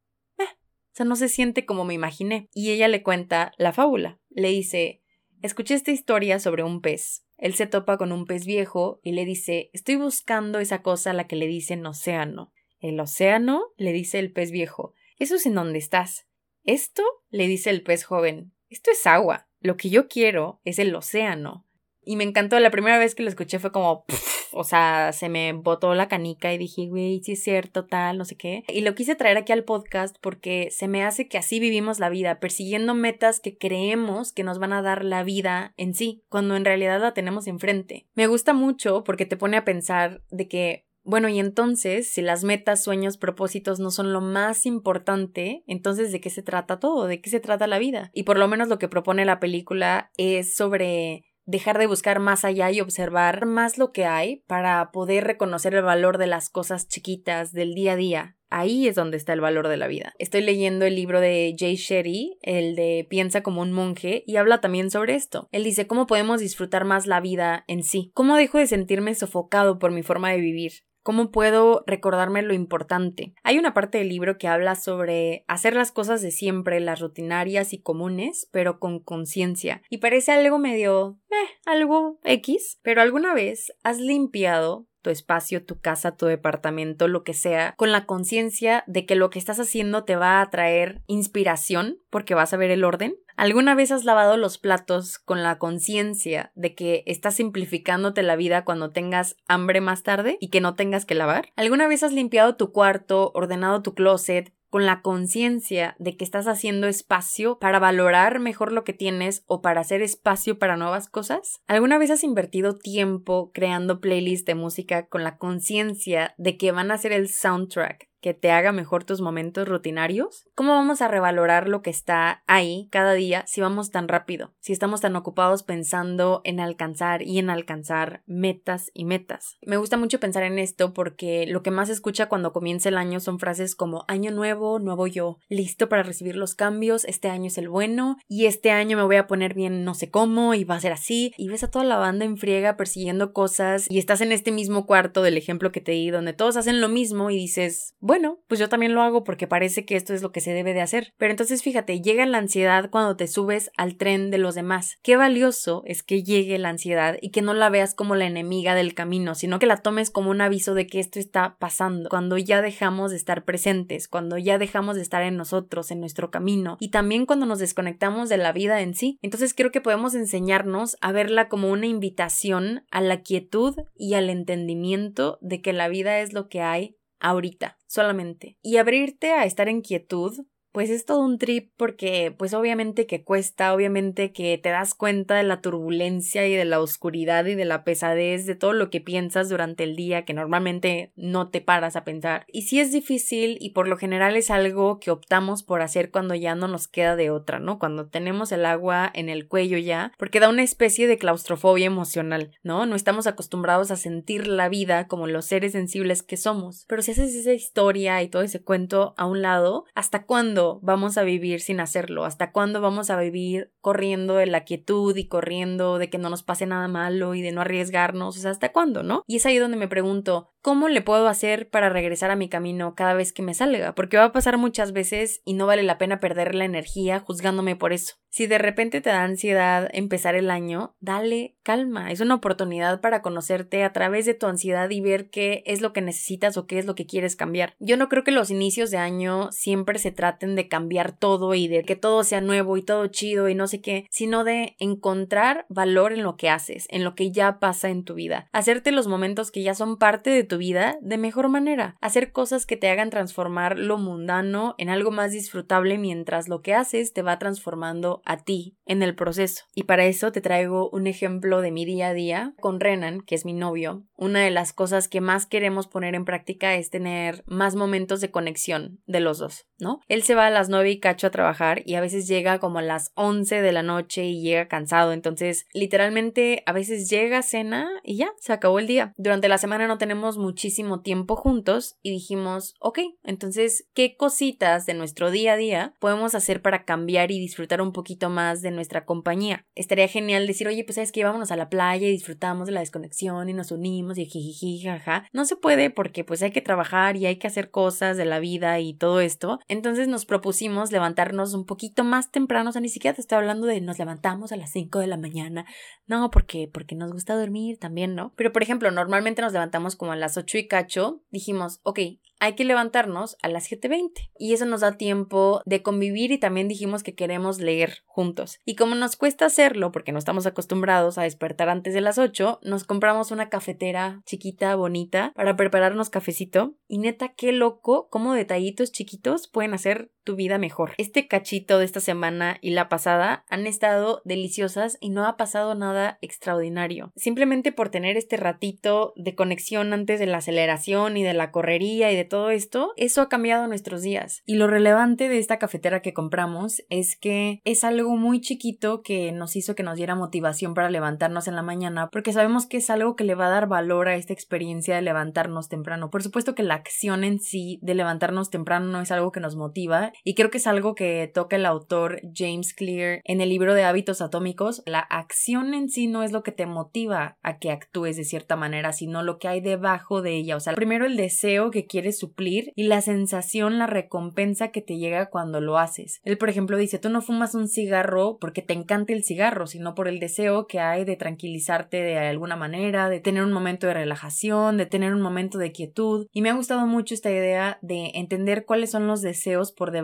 sea, 0.92 1.08
no 1.08 1.16
se 1.16 1.28
siente 1.28 1.66
como 1.66 1.86
me 1.86 1.96
imaginé. 1.96 2.50
Y 2.54 2.70
ella 2.70 2.88
le 2.88 3.02
cuenta 3.02 3.52
la 3.58 3.74
fábula. 3.74 4.20
Le 4.30 4.50
dice, 4.50 5.02
escuché 5.42 5.74
esta 5.74 5.90
historia 5.90 6.38
sobre 6.38 6.62
un 6.62 6.82
pez. 6.82 7.26
Él 7.38 7.56
se 7.56 7.66
topa 7.66 7.98
con 7.98 8.12
un 8.12 8.26
pez 8.28 8.46
viejo 8.46 9.00
y 9.02 9.14
le 9.14 9.26
dice, 9.26 9.72
estoy 9.74 9.96
buscando 9.96 10.60
esa 10.60 10.84
cosa 10.84 11.10
a 11.10 11.14
la 11.14 11.26
que 11.26 11.36
le 11.36 11.48
dicen 11.48 11.84
océano. 11.88 12.54
¿El 12.80 13.00
océano? 13.00 13.64
le 13.76 13.92
dice 13.92 14.20
el 14.20 14.32
pez 14.32 14.52
viejo. 14.52 14.94
Eso 15.18 15.34
es 15.34 15.48
en 15.48 15.56
donde 15.56 15.80
estás. 15.80 16.29
¿Esto? 16.70 17.02
le 17.32 17.48
dice 17.48 17.72
el 17.72 17.82
pez 17.82 18.04
joven. 18.04 18.54
Esto 18.70 18.92
es 18.92 19.08
agua. 19.08 19.48
Lo 19.60 19.76
que 19.76 19.90
yo 19.90 20.08
quiero 20.08 20.62
es 20.66 20.78
el 20.78 20.94
océano. 20.94 21.66
Y 22.04 22.16
me 22.16 22.24
encantó, 22.24 22.60
la 22.60 22.70
primera 22.70 23.00
vez 23.00 23.16
que 23.16 23.24
lo 23.24 23.30
escuché 23.30 23.58
fue 23.58 23.72
como, 23.72 24.06
o 24.52 24.64
sea, 24.64 25.12
se 25.12 25.30
me 25.30 25.52
botó 25.54 25.96
la 25.96 26.08
canica 26.08 26.54
y 26.54 26.60
dije, 26.60 26.86
güey, 26.88 27.22
sí 27.24 27.32
es 27.32 27.42
cierto, 27.42 27.88
tal, 27.88 28.20
no 28.20 28.26
sé 28.26 28.36
qué. 28.36 28.66
Y 28.68 28.82
lo 28.82 28.94
quise 28.94 29.16
traer 29.16 29.38
aquí 29.38 29.52
al 29.52 29.64
podcast 29.64 30.16
porque 30.22 30.70
se 30.70 30.88
me 30.88 31.04
hace 31.04 31.28
que 31.28 31.40
así 31.40 31.60
vivimos 31.60 31.98
la 31.98 32.10
vida, 32.10 32.40
persiguiendo 32.40 32.94
metas 32.94 33.40
que 33.40 33.58
creemos 33.58 34.32
que 34.32 34.44
nos 34.44 34.60
van 34.60 34.74
a 34.74 34.84
dar 34.84 35.04
la 35.04 35.24
vida 35.24 35.74
en 35.76 35.96
sí, 35.96 36.24
cuando 36.30 36.56
en 36.56 36.66
realidad 36.66 37.02
la 37.02 37.16
tenemos 37.16 37.48
enfrente. 37.48 38.06
Me 38.14 38.28
gusta 38.28 38.54
mucho 38.54 39.04
porque 39.04 39.26
te 39.26 39.38
pone 39.38 39.58
a 39.58 39.66
pensar 39.66 40.22
de 40.30 40.48
que 40.48 40.86
bueno, 41.10 41.28
y 41.28 41.40
entonces, 41.40 42.12
si 42.12 42.22
las 42.22 42.44
metas, 42.44 42.84
sueños, 42.84 43.18
propósitos 43.18 43.80
no 43.80 43.90
son 43.90 44.14
lo 44.14 44.22
más 44.22 44.68
importante, 44.68 45.64
entonces 45.66 46.12
¿de 46.12 46.22
qué 46.22 46.30
se 46.30 46.44
trata 46.44 46.80
todo? 46.80 47.08
¿De 47.08 47.20
qué 47.20 47.32
se 47.32 47.40
trata 47.40 47.66
la 47.66 47.80
vida? 47.80 48.12
Y 48.14 48.24
por 48.24 48.38
lo 48.38 48.48
menos 48.48 48.68
lo 48.68 48.78
que 48.78 48.88
propone 48.88 49.26
la 49.26 49.40
película 49.40 50.12
es 50.18 50.56
sobre 50.56 51.24
dejar 51.48 51.80
de 51.80 51.88
buscar 51.88 52.20
más 52.20 52.46
allá 52.46 52.70
y 52.70 52.80
observar 52.80 53.48
más 53.48 53.80
lo 53.80 53.92
que 53.92 54.06
hay 54.06 54.44
para 54.46 54.92
poder 54.92 55.24
reconocer 55.24 55.74
el 55.74 55.82
valor 55.82 56.20
de 56.20 56.28
las 56.28 56.48
cosas 56.48 56.88
chiquitas 56.88 57.54
del 57.54 57.74
día 57.74 57.94
a 57.94 57.96
día. 57.96 58.36
Ahí 58.52 58.88
es 58.88 58.94
donde 58.94 59.18
está 59.18 59.34
el 59.34 59.42
valor 59.42 59.68
de 59.68 59.78
la 59.78 59.88
vida. 59.88 60.14
Estoy 60.20 60.42
leyendo 60.42 60.86
el 60.86 60.96
libro 60.96 61.20
de 61.20 61.56
Jay 61.58 61.76
Shetty, 61.76 62.38
el 62.44 62.76
de 62.76 63.08
Piensa 63.10 63.42
como 63.42 63.62
un 63.62 63.72
monje, 63.72 64.24
y 64.28 64.36
habla 64.36 64.62
también 64.62 64.92
sobre 64.92 65.16
esto. 65.16 65.48
Él 65.52 65.64
dice 65.64 65.88
cómo 65.88 66.06
podemos 66.06 66.40
disfrutar 66.40 66.86
más 66.86 67.08
la 67.08 67.20
vida 67.20 67.64
en 67.68 67.84
sí, 67.84 68.12
cómo 68.14 68.36
dejo 68.38 68.60
de 68.60 68.68
sentirme 68.68 69.16
sofocado 69.16 69.80
por 69.80 69.92
mi 69.92 70.04
forma 70.04 70.32
de 70.32 70.42
vivir, 70.42 70.74
¿Cómo 71.04 71.32
puedo 71.32 71.84
recordarme 71.88 72.42
lo 72.42 72.54
importante? 72.54 73.34
Hay 73.44 73.58
una 73.58 73.74
parte 73.74 73.98
del 74.00 74.10
libro 74.10 74.38
que 74.38 74.48
habla 74.48 74.76
sobre 74.76 75.46
hacer 75.48 75.74
las 75.74 75.92
cosas 75.92 76.22
de 76.22 76.32
siempre, 76.32 76.80
las 76.80 77.00
rutinarias 77.00 77.74
y 77.74 77.82
comunes, 77.82 78.50
pero 78.52 78.80
con 78.80 79.00
conciencia. 79.00 79.82
Y 79.90 80.00
parece 80.00 80.32
algo 80.32 80.60
medio... 80.60 81.20
eh, 81.30 81.50
algo 81.66 82.20
X. 82.24 82.80
Pero 82.82 83.02
alguna 83.02 83.34
vez 83.34 83.72
has 83.84 84.00
limpiado 84.00 84.89
tu 85.02 85.10
espacio, 85.10 85.66
tu 85.66 85.80
casa, 85.80 86.16
tu 86.16 86.26
departamento, 86.26 87.08
lo 87.08 87.24
que 87.24 87.34
sea, 87.34 87.74
con 87.78 87.92
la 87.92 88.06
conciencia 88.06 88.84
de 88.88 89.06
que 89.06 89.16
lo 89.16 89.30
que 89.30 89.40
estás 89.40 89.60
haciendo 89.60 90.04
te 90.04 90.16
va 90.16 90.42
a 90.42 90.50
traer 90.50 91.02
inspiración 91.08 92.00
porque 92.10 92.36
vas 92.36 92.54
a 92.54 92.58
ver 92.58 92.72
el 92.72 92.84
orden. 92.84 93.16
¿Alguna 93.38 93.74
vez 93.74 93.92
has 93.92 94.04
lavado 94.04 94.36
los 94.36 94.58
platos 94.58 95.18
con 95.18 95.44
la 95.44 95.58
conciencia 95.60 96.52
de 96.56 96.76
que 96.76 97.04
estás 97.06 97.36
simplificándote 97.36 98.22
la 98.22 98.36
vida 98.36 98.66
cuando 98.66 98.92
tengas 98.92 99.38
hambre 99.48 99.80
más 99.80 100.04
tarde 100.04 100.38
y 100.42 100.50
que 100.50 100.60
no 100.60 100.76
tengas 100.76 101.06
que 101.06 101.16
lavar? 101.16 101.48
¿Alguna 101.56 101.88
vez 101.88 102.04
has 102.04 102.12
limpiado 102.12 102.58
tu 102.58 102.74
cuarto, 102.74 103.32
ordenado 103.34 103.82
tu 103.82 103.94
closet, 103.94 104.54
con 104.70 104.86
la 104.86 105.02
conciencia 105.02 105.96
de 106.00 106.16
que 106.16 106.24
estás 106.24 106.48
haciendo 106.48 106.88
espacio 106.88 107.60
para 107.60 107.80
valorar 107.80 108.40
mejor 108.40 108.72
lo 108.72 108.84
que 108.84 108.94
tienes 108.94 109.44
o 109.48 109.62
para 109.62 109.82
hacer 109.82 110.02
espacio 110.02 110.60
para 110.60 110.78
nuevas 110.78 111.10
cosas? 111.10 111.62
¿Alguna 111.68 111.98
vez 111.98 112.12
has 112.12 112.24
invertido 112.24 112.78
tiempo 112.78 113.52
creando 113.54 114.00
playlists 114.00 114.46
de 114.46 114.56
música 114.56 115.08
con 115.08 115.24
la 115.24 115.38
conciencia 115.38 116.34
de 116.38 116.58
que 116.58 116.72
van 116.72 116.92
a 116.92 116.98
ser 116.98 117.12
el 117.12 117.30
soundtrack 117.30 118.10
que 118.22 118.34
te 118.34 118.52
haga 118.52 118.72
mejor 118.72 119.04
tus 119.04 119.22
momentos 119.22 119.68
rutinarios? 119.68 120.48
¿Cómo 120.56 120.74
vamos 120.74 121.02
a 121.02 121.08
revalorar 121.08 121.68
lo 121.68 121.82
que 121.82 121.90
está 121.90 122.44
ahí 122.48 122.88
cada 122.92 123.14
día 123.14 123.44
si 123.48 123.62
vamos 123.62 123.92
tan 123.92 124.08
rápido? 124.08 124.54
Si 124.60 124.74
estamos 124.74 125.02
tan 125.02 125.16
ocupados 125.16 125.64
pensando 125.64 126.42
en 126.44 126.60
alcanzar 126.60 127.22
y 127.24 127.40
en 127.40 127.50
alcanzar 127.50 128.24
metas 128.26 128.92
y 128.94 129.06
metas. 129.06 129.58
Me 129.62 129.78
gusta 129.78 129.98
mucho 129.98 130.20
pensar 130.20 130.44
en 130.44 130.60
esto 130.60 130.94
porque 130.94 131.46
lo 131.48 131.64
que 131.64 131.72
más 131.72 131.90
escucha 131.90 132.28
cuando 132.28 132.54
comienza 132.54 132.90
el 132.90 132.98
año 132.98 133.20
son 133.20 133.40
frases 133.40 133.76
como 133.76 134.06
año 134.08 134.32
nuevo, 134.32 134.80
nuevo 134.80 135.08
yo, 135.08 135.38
listo 135.48 135.90
para 135.90 136.04
recibir 136.04 136.36
los 136.36 136.56
cambios, 136.56 137.06
este 137.06 137.30
año 137.30 137.48
es 137.48 137.58
el 137.58 137.70
bueno 137.70 138.18
y 138.28 138.46
este 138.46 138.72
año 138.72 138.98
me 138.98 139.04
voy 139.04 139.16
a 139.16 139.28
poner 139.28 139.54
bien 139.54 139.84
no 139.84 139.94
sé 139.94 140.10
cómo 140.10 140.54
y 140.54 140.64
va 140.64 140.76
a 140.76 140.82
ser 140.82 140.92
así 140.92 141.34
y 141.38 141.48
ves 141.48 141.64
a 141.64 141.72
toda 141.72 141.86
la 141.86 141.98
banda 141.98 142.26
en 142.26 142.38
friega 142.38 142.78
persiguiendo 142.78 143.34
cosas 143.34 143.90
y 143.90 144.00
estás 144.00 144.22
en 144.22 144.32
este 144.32 144.52
mismo 144.52 144.86
cuarto 144.86 145.22
del 145.22 145.38
ejemplo 145.38 145.72
que 145.72 145.82
te 145.82 145.92
di 145.94 146.10
donde 146.10 146.34
todos 146.34 146.58
hacen 146.58 146.82
lo 146.82 146.90
mismo 146.90 147.30
y 147.30 147.36
dices 147.38 147.96
bueno, 148.10 148.40
pues 148.48 148.60
yo 148.60 148.70
también 148.70 148.96
lo 148.96 149.04
hago 149.04 149.24
porque 149.24 149.46
parece 149.46 149.86
que 149.86 149.96
esto 149.96 150.16
es 150.16 150.24
lo 150.24 150.32
que 150.32 150.42
se 150.42 150.52
debe 150.52 150.74
de 150.74 150.82
hacer. 150.82 151.14
Pero 151.20 151.30
entonces 151.30 151.62
fíjate, 151.62 152.02
llega 152.02 152.26
la 152.26 152.40
ansiedad 152.40 152.90
cuando 152.90 153.16
te 153.16 153.28
subes 153.28 153.70
al 153.78 153.98
tren 153.98 154.32
de 154.32 154.40
los 154.40 154.56
demás. 154.56 154.98
Qué 155.04 155.16
valioso 155.16 155.84
es 155.86 156.02
que 156.02 156.24
llegue 156.24 156.58
la 156.58 156.70
ansiedad 156.70 157.20
y 157.22 157.30
que 157.30 157.44
no 157.44 157.54
la 157.54 157.70
veas 157.70 157.94
como 157.94 158.16
la 158.16 158.26
enemiga 158.26 158.74
del 158.74 158.96
camino, 158.96 159.36
sino 159.36 159.60
que 159.60 159.68
la 159.68 159.84
tomes 159.84 160.10
como 160.10 160.32
un 160.32 160.42
aviso 160.42 160.74
de 160.74 160.88
que 160.88 161.00
esto 161.00 161.20
está 161.20 161.58
pasando, 161.60 162.10
cuando 162.10 162.40
ya 162.40 162.64
dejamos 162.64 163.12
de 163.12 163.18
estar 163.18 163.46
presentes, 163.46 164.08
cuando 164.08 164.40
ya 164.40 164.58
dejamos 164.58 164.96
de 164.96 165.04
estar 165.04 165.22
en 165.22 165.38
nosotros, 165.38 165.92
en 165.92 166.00
nuestro 166.00 166.32
camino, 166.32 166.78
y 166.80 166.90
también 166.90 167.28
cuando 167.28 167.46
nos 167.46 167.60
desconectamos 167.60 168.28
de 168.28 168.38
la 168.38 168.52
vida 168.54 168.82
en 168.82 168.96
sí. 168.96 169.20
Entonces 169.22 169.54
creo 169.54 169.70
que 169.70 169.82
podemos 169.82 170.16
enseñarnos 170.16 170.98
a 171.02 171.12
verla 171.12 171.48
como 171.48 171.70
una 171.70 171.86
invitación 171.86 172.82
a 172.90 173.02
la 173.02 173.22
quietud 173.22 173.76
y 173.96 174.16
al 174.16 174.32
entendimiento 174.32 175.38
de 175.42 175.62
que 175.62 175.74
la 175.74 175.90
vida 175.90 176.22
es 176.22 176.34
lo 176.34 176.50
que 176.50 176.62
hay 176.62 176.96
ahorita, 177.20 177.78
solamente. 177.88 178.58
Y 178.62 178.78
abrirte 178.78 179.34
a 179.34 179.46
estar 179.46 179.70
en 179.70 179.82
quietud 179.82 180.46
pues 180.72 180.90
es 180.90 181.06
todo 181.06 181.20
un 181.20 181.38
trip 181.38 181.72
porque 181.78 182.34
pues 182.38 182.54
obviamente 182.54 183.08
que 183.08 183.24
cuesta, 183.24 183.74
obviamente 183.74 184.32
que 184.32 184.58
te 184.58 184.70
das 184.70 184.94
cuenta 184.94 185.36
de 185.36 185.44
la 185.44 185.62
turbulencia 185.62 186.48
y 186.48 186.56
de 186.56 186.66
la 186.66 186.80
oscuridad 186.80 187.46
y 187.46 187.56
de 187.56 187.66
la 187.66 187.84
pesadez 187.84 188.46
de 188.46 188.56
todo 188.56 188.74
lo 188.74 188.90
que 188.90 189.02
piensas 189.02 189.50
durante 189.50 189.84
el 189.84 189.96
día 189.96 190.26
que 190.26 190.34
normalmente 190.34 191.12
no 191.16 191.50
te 191.50 191.62
paras 191.62 191.96
a 191.96 192.04
pensar. 192.04 192.46
Y 192.48 192.64
sí 192.64 192.80
es 192.80 192.92
difícil 192.92 193.58
y 193.60 193.72
por 193.72 193.88
lo 193.88 193.98
general 193.98 194.36
es 194.36 194.52
algo 194.52 195.00
que 195.00 195.12
optamos 195.12 195.64
por 195.64 195.82
hacer 195.82 196.12
cuando 196.12 196.36
ya 196.36 196.56
no 196.56 196.68
nos 196.68 196.88
queda 196.88 197.16
de 197.16 197.32
otra, 197.32 197.60
¿no? 197.60 197.80
Cuando 197.80 198.08
tenemos 198.08 198.52
el 198.52 198.66
agua 198.66 199.10
en 199.14 199.30
el 199.30 199.48
cuello 199.48 199.78
ya, 199.78 200.12
porque 200.18 200.40
da 200.40 200.50
una 200.50 200.64
especie 200.64 201.08
de 201.08 201.18
claustrofobia 201.18 201.88
emocional, 201.88 202.52
¿no? 202.64 202.86
No 202.86 202.96
estamos 202.96 203.28
acostumbrados 203.28 203.92
a 203.92 203.96
sentir 203.96 204.48
la 204.48 204.70
vida 204.70 205.08
como 205.08 205.28
los 205.28 205.46
seres 205.46 205.72
sensibles 205.72 206.24
que 206.24 206.38
somos. 206.38 206.86
Pero 206.88 207.02
si 207.02 207.12
haces 207.12 207.36
esa 207.36 207.54
historia 207.54 208.22
y 208.22 208.30
todo 208.30 208.44
ese 208.44 208.62
cuento 208.62 209.14
a 209.18 209.26
un 209.26 209.42
lado, 209.42 209.86
¿hasta 209.96 210.24
cuándo? 210.24 210.59
Vamos 210.82 211.18
a 211.18 211.24
vivir 211.24 211.62
sin 211.62 211.80
hacerlo? 211.80 212.26
¿Hasta 212.26 212.52
cuándo 212.52 212.82
vamos 212.82 213.10
a 213.10 213.20
vivir 213.20 213.72
corriendo 213.82 214.36
de 214.36 214.46
la 214.46 214.64
quietud 214.64 215.16
y 215.16 215.28
corriendo 215.28 215.98
de 215.98 216.10
que 216.10 216.18
no 216.18 216.30
nos 216.30 216.44
pase 216.44 216.66
nada 216.66 216.88
malo 216.88 217.36
y 217.36 217.42
de 217.42 217.52
no 217.52 217.62
arriesgarnos? 217.62 218.38
O 218.38 218.40
sea, 218.40 218.52
¿hasta 218.52 218.72
cuándo, 218.72 219.04
no? 219.04 219.24
Y 219.28 219.38
es 219.38 219.46
ahí 219.46 219.58
donde 219.58 219.78
me 219.78 219.88
pregunto, 219.88 220.52
¿cómo 220.62 220.88
le 220.90 221.02
puedo 221.02 221.28
hacer 221.28 221.70
para 221.70 221.90
regresar 221.90 222.32
a 222.32 222.36
mi 222.36 222.50
camino 222.50 222.96
cada 222.96 223.14
vez 223.14 223.34
que 223.34 223.42
me 223.42 223.54
salga? 223.54 223.96
Porque 223.96 224.18
va 224.18 224.26
a 224.26 224.32
pasar 224.32 224.58
muchas 224.58 224.92
veces 224.92 225.42
y 225.46 225.54
no 225.54 225.66
vale 225.66 225.84
la 225.84 225.98
pena 225.98 226.20
perder 226.20 226.56
la 226.56 226.66
energía 226.66 227.20
juzgándome 227.20 227.76
por 227.76 227.94
eso. 227.94 228.16
Si 228.32 228.46
de 228.46 228.60
repente 228.60 229.02
te 229.02 229.10
da 229.10 229.24
ansiedad 229.24 229.90
empezar 229.92 230.36
el 230.36 230.52
año, 230.52 230.96
dale 231.00 231.58
calma. 231.64 232.12
Es 232.12 232.20
una 232.20 232.36
oportunidad 232.36 233.02
para 233.02 233.24
conocerte 233.24 233.84
a 233.84 233.92
través 233.92 234.26
de 234.26 234.36
tu 234.36 234.46
ansiedad 234.46 234.90
y 234.92 235.02
ver 235.02 235.30
qué 235.30 235.64
es 235.66 235.82
lo 235.82 235.94
que 235.94 236.02
necesitas 236.02 236.56
o 236.58 236.68
qué 236.68 236.78
es 236.78 236.86
lo 236.86 236.94
que 236.94 237.08
quieres 237.08 237.36
cambiar. 237.36 237.74
Yo 237.80 237.98
no 237.98 238.08
creo 238.08 238.24
que 238.24 238.32
los 238.32 238.52
inicios 238.52 238.92
de 238.92 238.98
año 238.98 239.52
siempre 239.52 239.98
se 239.98 240.12
traten 240.12 240.49
de 240.56 240.68
cambiar 240.68 241.18
todo 241.18 241.54
y 241.54 241.68
de 241.68 241.84
que 241.84 241.96
todo 241.96 242.24
sea 242.24 242.42
nuevo 242.42 242.78
y 242.78 242.84
todo 242.84 243.08
chido 243.08 243.50
y 243.50 243.56
no 243.56 243.68
sé 243.68 243.82
qué, 243.82 244.06
sino 244.10 244.44
de 244.44 244.76
encontrar 244.80 245.66
valor 245.70 246.14
en 246.14 246.24
lo 246.24 246.38
que 246.38 246.50
haces, 246.50 246.88
en 246.90 247.04
lo 247.04 247.16
que 247.16 247.32
ya 247.32 247.60
pasa 247.60 247.90
en 247.90 248.04
tu 248.04 248.16
vida. 248.16 248.48
Hacerte 248.52 248.92
los 248.92 249.08
momentos 249.08 249.52
que 249.52 249.64
ya 249.64 249.76
son 249.76 249.98
parte 249.98 250.30
de 250.30 250.44
tu 250.44 250.58
vida 250.58 250.98
de 251.02 251.18
mejor 251.18 251.50
manera. 251.50 251.96
Hacer 252.02 252.32
cosas 252.32 252.66
que 252.66 252.78
te 252.78 252.90
hagan 252.90 253.10
transformar 253.10 253.78
lo 253.78 253.98
mundano 253.98 254.76
en 254.78 254.90
algo 254.90 255.12
más 255.12 255.32
disfrutable 255.32 255.98
mientras 255.98 256.48
lo 256.48 256.62
que 256.62 256.74
haces 256.74 257.14
te 257.14 257.22
va 257.22 257.40
transformando 257.40 258.22
a 258.26 258.38
ti 258.38 258.78
en 258.86 259.04
el 259.04 259.16
proceso. 259.16 259.66
Y 259.76 259.84
para 259.84 260.06
eso 260.06 260.32
te 260.32 260.42
traigo 260.42 260.90
un 260.90 261.08
ejemplo 261.08 261.62
de 261.62 261.72
mi 261.72 261.86
día 261.86 262.10
a 262.10 262.14
día 262.14 262.54
con 262.60 262.80
Renan, 262.80 263.22
que 263.22 263.36
es 263.36 263.46
mi 263.46 263.54
novio. 263.54 264.04
Una 264.16 264.42
de 264.42 264.52
las 264.52 264.74
cosas 264.74 265.08
que 265.08 265.22
más 265.22 265.46
queremos 265.46 265.88
poner 265.88 266.16
en 266.16 266.26
práctica 266.26 266.76
es 266.76 266.90
tener 266.90 267.44
más 267.46 267.76
momentos 267.76 268.22
de 268.22 268.32
conexión 268.32 269.02
de 269.06 269.20
los 269.20 269.38
dos, 269.38 269.68
¿no? 269.80 270.02
Él 270.08 270.24
se 270.24 270.36
va 270.36 270.48
a 270.48 270.50
las 270.50 270.70
nueve 270.70 270.92
y 270.92 271.00
cacho 271.00 271.28
a 271.28 271.32
trabajar 271.32 271.82
y 271.86 271.96
a 271.96 272.02
veces 272.02 272.28
llega 272.28 272.60
como 272.60 272.80
a 272.80 272.84
las 272.84 273.12
11 273.16 273.62
de 273.62 273.72
la 273.72 273.84
noche 273.84 274.26
y 274.26 274.42
llega 274.42 274.68
cansado. 274.68 275.14
Entonces, 275.14 275.66
literalmente, 275.74 276.64
a 276.66 276.72
veces 276.72 277.10
llega, 277.10 277.42
cena 277.42 277.90
y 278.04 278.18
ya, 278.18 278.32
se 278.40 278.54
acabó 278.54 278.80
el 278.80 278.88
día. 278.88 279.14
Durante 279.18 279.48
la 279.48 279.58
semana 279.58 279.88
no 279.88 279.98
tenemos 279.98 280.38
muchísimo 280.38 281.02
tiempo 281.02 281.36
juntos 281.36 281.98
y 282.02 282.12
dijimos, 282.12 282.76
ok, 282.80 283.00
entonces, 283.24 283.88
¿qué 283.94 284.16
cositas 284.16 284.86
de 284.86 284.94
nuestro 284.94 285.32
día 285.32 285.54
a 285.54 285.58
día 285.58 285.94
podemos 286.00 286.36
hacer 286.36 286.62
para 286.62 286.86
cambiar 286.86 287.32
y 287.32 287.40
disfrutar 287.40 287.82
un 287.82 287.92
poquito 287.92 288.30
más 288.30 288.62
de 288.62 288.72
nuestra 288.72 289.06
compañía. 289.06 289.66
Estaría 289.76 290.08
genial 290.08 290.48
decir, 290.48 290.68
oye, 290.68 290.84
pues 290.84 290.96
sabes 290.96 291.12
que 291.12 291.24
vámonos 291.24 291.52
a 291.52 291.56
la 291.56 291.70
playa 291.70 292.08
y 292.08 292.12
disfrutamos 292.12 292.68
de 292.68 292.74
la 292.74 292.80
desconexión 292.80 293.50
y 293.50 293.54
nos 293.54 293.72
unimos 293.72 294.18
y 294.18 294.26
jiji, 294.26 294.82
jaja. 294.82 295.28
No 295.34 295.46
se 295.46 295.56
puede 295.56 295.90
porque 295.90 296.24
pues 296.24 296.42
hay 296.42 296.52
que 296.52 296.62
trabajar 296.62 297.18
y 297.18 297.26
hay 297.26 297.38
que 297.38 297.48
hacer 297.48 297.72
cosas 297.72 298.18
de 298.18 298.26
la 298.26 298.40
vida 298.40 298.80
y 298.80 298.94
todo 298.94 299.22
esto. 299.22 299.60
Entonces 299.70 300.08
nos 300.08 300.26
propusimos 300.26 300.92
levantarnos 300.92 301.54
un 301.54 301.64
poquito 301.66 302.04
más 302.04 302.32
temprano, 302.32 302.72
o 302.72 302.74
sea, 302.74 302.82
ni 302.82 302.90
siquiera 302.90 303.14
te 303.16 303.22
estoy 303.22 303.38
hablando 303.38 303.68
de 303.68 303.80
nos 303.82 304.00
levantamos 304.00 304.52
a 304.52 304.58
las 304.58 304.72
5 304.72 304.98
de 305.00 305.08
la 305.08 305.16
mañana. 305.16 305.66
No, 306.08 306.32
porque 306.32 306.68
porque 306.74 306.96
nos 306.96 307.12
gusta 307.12 307.36
dormir 307.36 307.78
también, 307.78 308.16
¿no? 308.16 308.34
Pero 308.36 308.52
por 308.52 308.64
ejemplo, 308.64 308.90
normalmente 308.90 309.44
nos 309.44 309.54
levantamos 309.54 309.96
como 309.96 310.12
a 310.12 310.16
las 310.16 310.38
8 310.38 310.58
y 310.58 310.68
cacho. 310.68 311.22
Dijimos, 311.30 311.80
ok, 311.84 312.00
hay 312.40 312.54
que 312.54 312.64
levantarnos 312.64 313.38
a 313.42 313.50
las 313.50 313.70
7.20 313.70 314.32
y 314.38 314.54
eso 314.54 314.66
nos 314.66 314.82
da 314.82 314.98
tiempo 314.98 315.62
de 315.66 315.82
convivir 315.82 316.32
y 316.32 316.38
también 316.38 316.68
dijimos 316.68 317.04
que 317.04 317.16
queremos 317.16 317.60
leer 317.60 318.04
juntos. 318.06 318.60
Y 318.66 318.76
como 318.76 318.96
nos 318.96 319.16
cuesta 319.16 319.46
hacerlo 319.46 319.92
porque 319.92 320.12
no 320.12 320.20
estamos 320.20 320.46
acostumbrados 320.46 321.18
a 321.18 321.24
despertar 321.24 321.70
antes 321.70 321.94
de 321.94 322.02
las 322.02 322.18
8, 322.18 322.60
nos 322.64 322.84
compramos 322.86 323.32
una 323.32 323.50
cafetera 323.50 324.22
chiquita, 324.26 324.76
bonita, 324.76 325.34
para 325.36 325.56
prepararnos 325.56 326.10
cafecito 326.10 326.76
y 326.88 327.00
neta, 327.00 327.30
qué 327.30 327.52
loco 327.52 328.08
cómo 328.10 328.34
detallitos 328.34 328.92
chiquitos 328.92 329.48
pueden 329.48 329.74
hacer 329.74 330.12
tu 330.24 330.36
vida 330.36 330.58
mejor. 330.58 330.94
Este 330.98 331.28
cachito 331.28 331.80
de 331.80 331.86
esta 331.86 332.00
semana 332.00 332.58
y 332.62 332.72
la 332.72 332.90
pasada 332.90 333.46
han 333.50 333.68
estado 333.68 334.22
deliciosas 334.26 334.98
y 335.00 335.10
no 335.10 335.26
ha 335.26 335.38
pasado 335.38 335.76
nada 335.76 336.18
extraordinario. 336.22 337.12
Simplemente 337.16 337.72
por 337.72 337.90
tener 337.90 338.18
este 338.18 338.38
ratito 338.38 339.14
de 339.16 339.36
conexión 339.36 339.94
antes 339.94 340.20
de 340.20 340.26
la 340.26 340.38
aceleración 340.38 341.18
y 341.18 341.24
de 341.24 341.34
la 341.34 341.52
correría 341.52 342.12
y 342.12 342.16
de 342.16 342.26
todo 342.26 342.50
esto, 342.50 342.94
eso 342.98 343.22
ha 343.22 343.30
cambiado 343.30 343.68
nuestros 343.68 344.02
días. 344.02 344.44
Y 344.46 344.56
lo 344.56 344.68
relevante 344.68 345.30
de 345.30 345.40
esta 345.40 345.58
cafetera 345.58 346.02
que 346.02 346.14
compramos 346.14 346.84
es 346.90 347.16
que 347.16 347.62
es 347.66 347.84
algo 347.84 348.16
muy 348.16 348.42
chiquito 348.42 349.02
que 349.02 349.32
nos 349.32 349.56
hizo 349.56 349.76
que 349.76 349.84
nos 349.84 349.96
diera 349.96 350.16
motivación 350.16 350.74
para 350.74 350.90
levantarnos 350.90 351.48
en 351.48 351.56
la 351.56 351.62
mañana 351.62 352.10
porque 352.12 352.34
sabemos 352.34 352.66
que 352.66 352.78
es 352.78 352.90
algo 352.90 353.16
que 353.16 353.24
le 353.24 353.36
va 353.36 353.48
a 353.48 353.52
dar 353.52 353.68
valor 353.68 354.08
a 354.08 354.16
esta 354.16 354.34
experiencia 354.34 354.96
de 354.96 355.02
levantarnos 355.02 355.70
temprano. 355.70 356.10
Por 356.10 356.24
supuesto 356.24 356.56
que 356.56 356.64
la 356.64 356.76
acción 356.76 357.24
en 357.24 357.40
sí 357.40 357.80
de 357.82 357.96
levantarnos 357.96 358.50
temprano 358.50 358.88
no 358.88 359.02
es 359.02 359.12
algo 359.12 359.32
que 359.32 359.40
nos 359.40 359.56
motiva 359.56 360.12
y 360.24 360.36
creo 360.36 360.50
que 360.50 360.58
es 360.58 360.68
algo 360.68 360.96
que 360.96 361.30
toca 361.34 361.56
el 361.56 361.66
autor 361.66 362.22
James 362.34 362.74
Clear 362.74 363.22
en 363.24 363.42
el 363.42 363.50
libro 363.50 363.74
de 363.74 363.84
hábitos 363.84 364.22
atómicos. 364.22 364.82
La 364.86 365.00
acción 365.00 365.74
en 365.74 365.90
sí 365.90 366.08
no 366.08 366.24
es 366.24 366.32
lo 366.32 366.44
que 366.44 366.52
te 366.52 366.66
motiva 366.66 367.38
a 367.42 367.60
que 367.60 367.72
actúes 367.72 368.18
de 368.18 368.24
cierta 368.24 368.56
manera, 368.56 368.92
sino 368.92 369.24
lo 369.24 369.38
que 369.38 369.48
hay 369.48 369.62
debajo 369.62 370.22
de 370.22 370.36
ella. 370.36 370.56
O 370.56 370.60
sea, 370.60 370.74
primero 370.74 371.06
el 371.06 371.18
deseo 371.18 371.72
que 371.72 371.86
quieres 371.86 372.20
suplir 372.20 372.72
y 372.76 372.84
la 372.84 373.02
sensación, 373.02 373.78
la 373.78 373.88
recompensa 373.88 374.70
que 374.70 374.82
te 374.82 374.98
llega 374.98 375.30
cuando 375.30 375.62
lo 375.62 375.78
haces. 375.78 376.20
Él, 376.24 376.38
por 376.38 376.50
ejemplo, 376.50 376.78
dice, 376.78 377.00
tú 377.00 377.10
no 377.10 377.22
fumas 377.22 377.56
un 377.56 377.68
cigarro 377.68 378.38
porque 378.40 378.62
te 378.62 378.74
encanta 378.74 379.14
el 379.14 379.24
cigarro, 379.24 379.68
sino 379.68 379.96
por 379.96 380.08
el 380.08 380.20
deseo 380.20 380.68
que 380.68 380.80
hay 380.80 381.06
de 381.06 381.16
tranquilizarte 381.16 382.02
de 382.02 382.18
alguna 382.18 382.56
manera, 382.56 383.10
de 383.10 383.20
tener 383.20 383.44
un 383.44 383.54
momento 383.54 383.88
de 383.88 383.94
relajación, 383.94 384.78
de 384.78 384.86
tener 384.86 385.14
un 385.14 385.22
momento 385.22 385.58
de 385.58 385.72
quietud. 385.72 386.28
Y 386.32 386.42
me 386.42 386.50
ha 386.50 386.54
gustado 386.54 386.86
mucho 386.88 387.14
esta 387.14 387.32
idea 387.32 387.80
de 387.82 388.12
entender 388.16 388.66
cuáles 388.66 388.92
son 388.92 389.08
los 389.08 389.22
deseos 389.22 389.72
por 389.72 389.92
debajo 389.92 389.99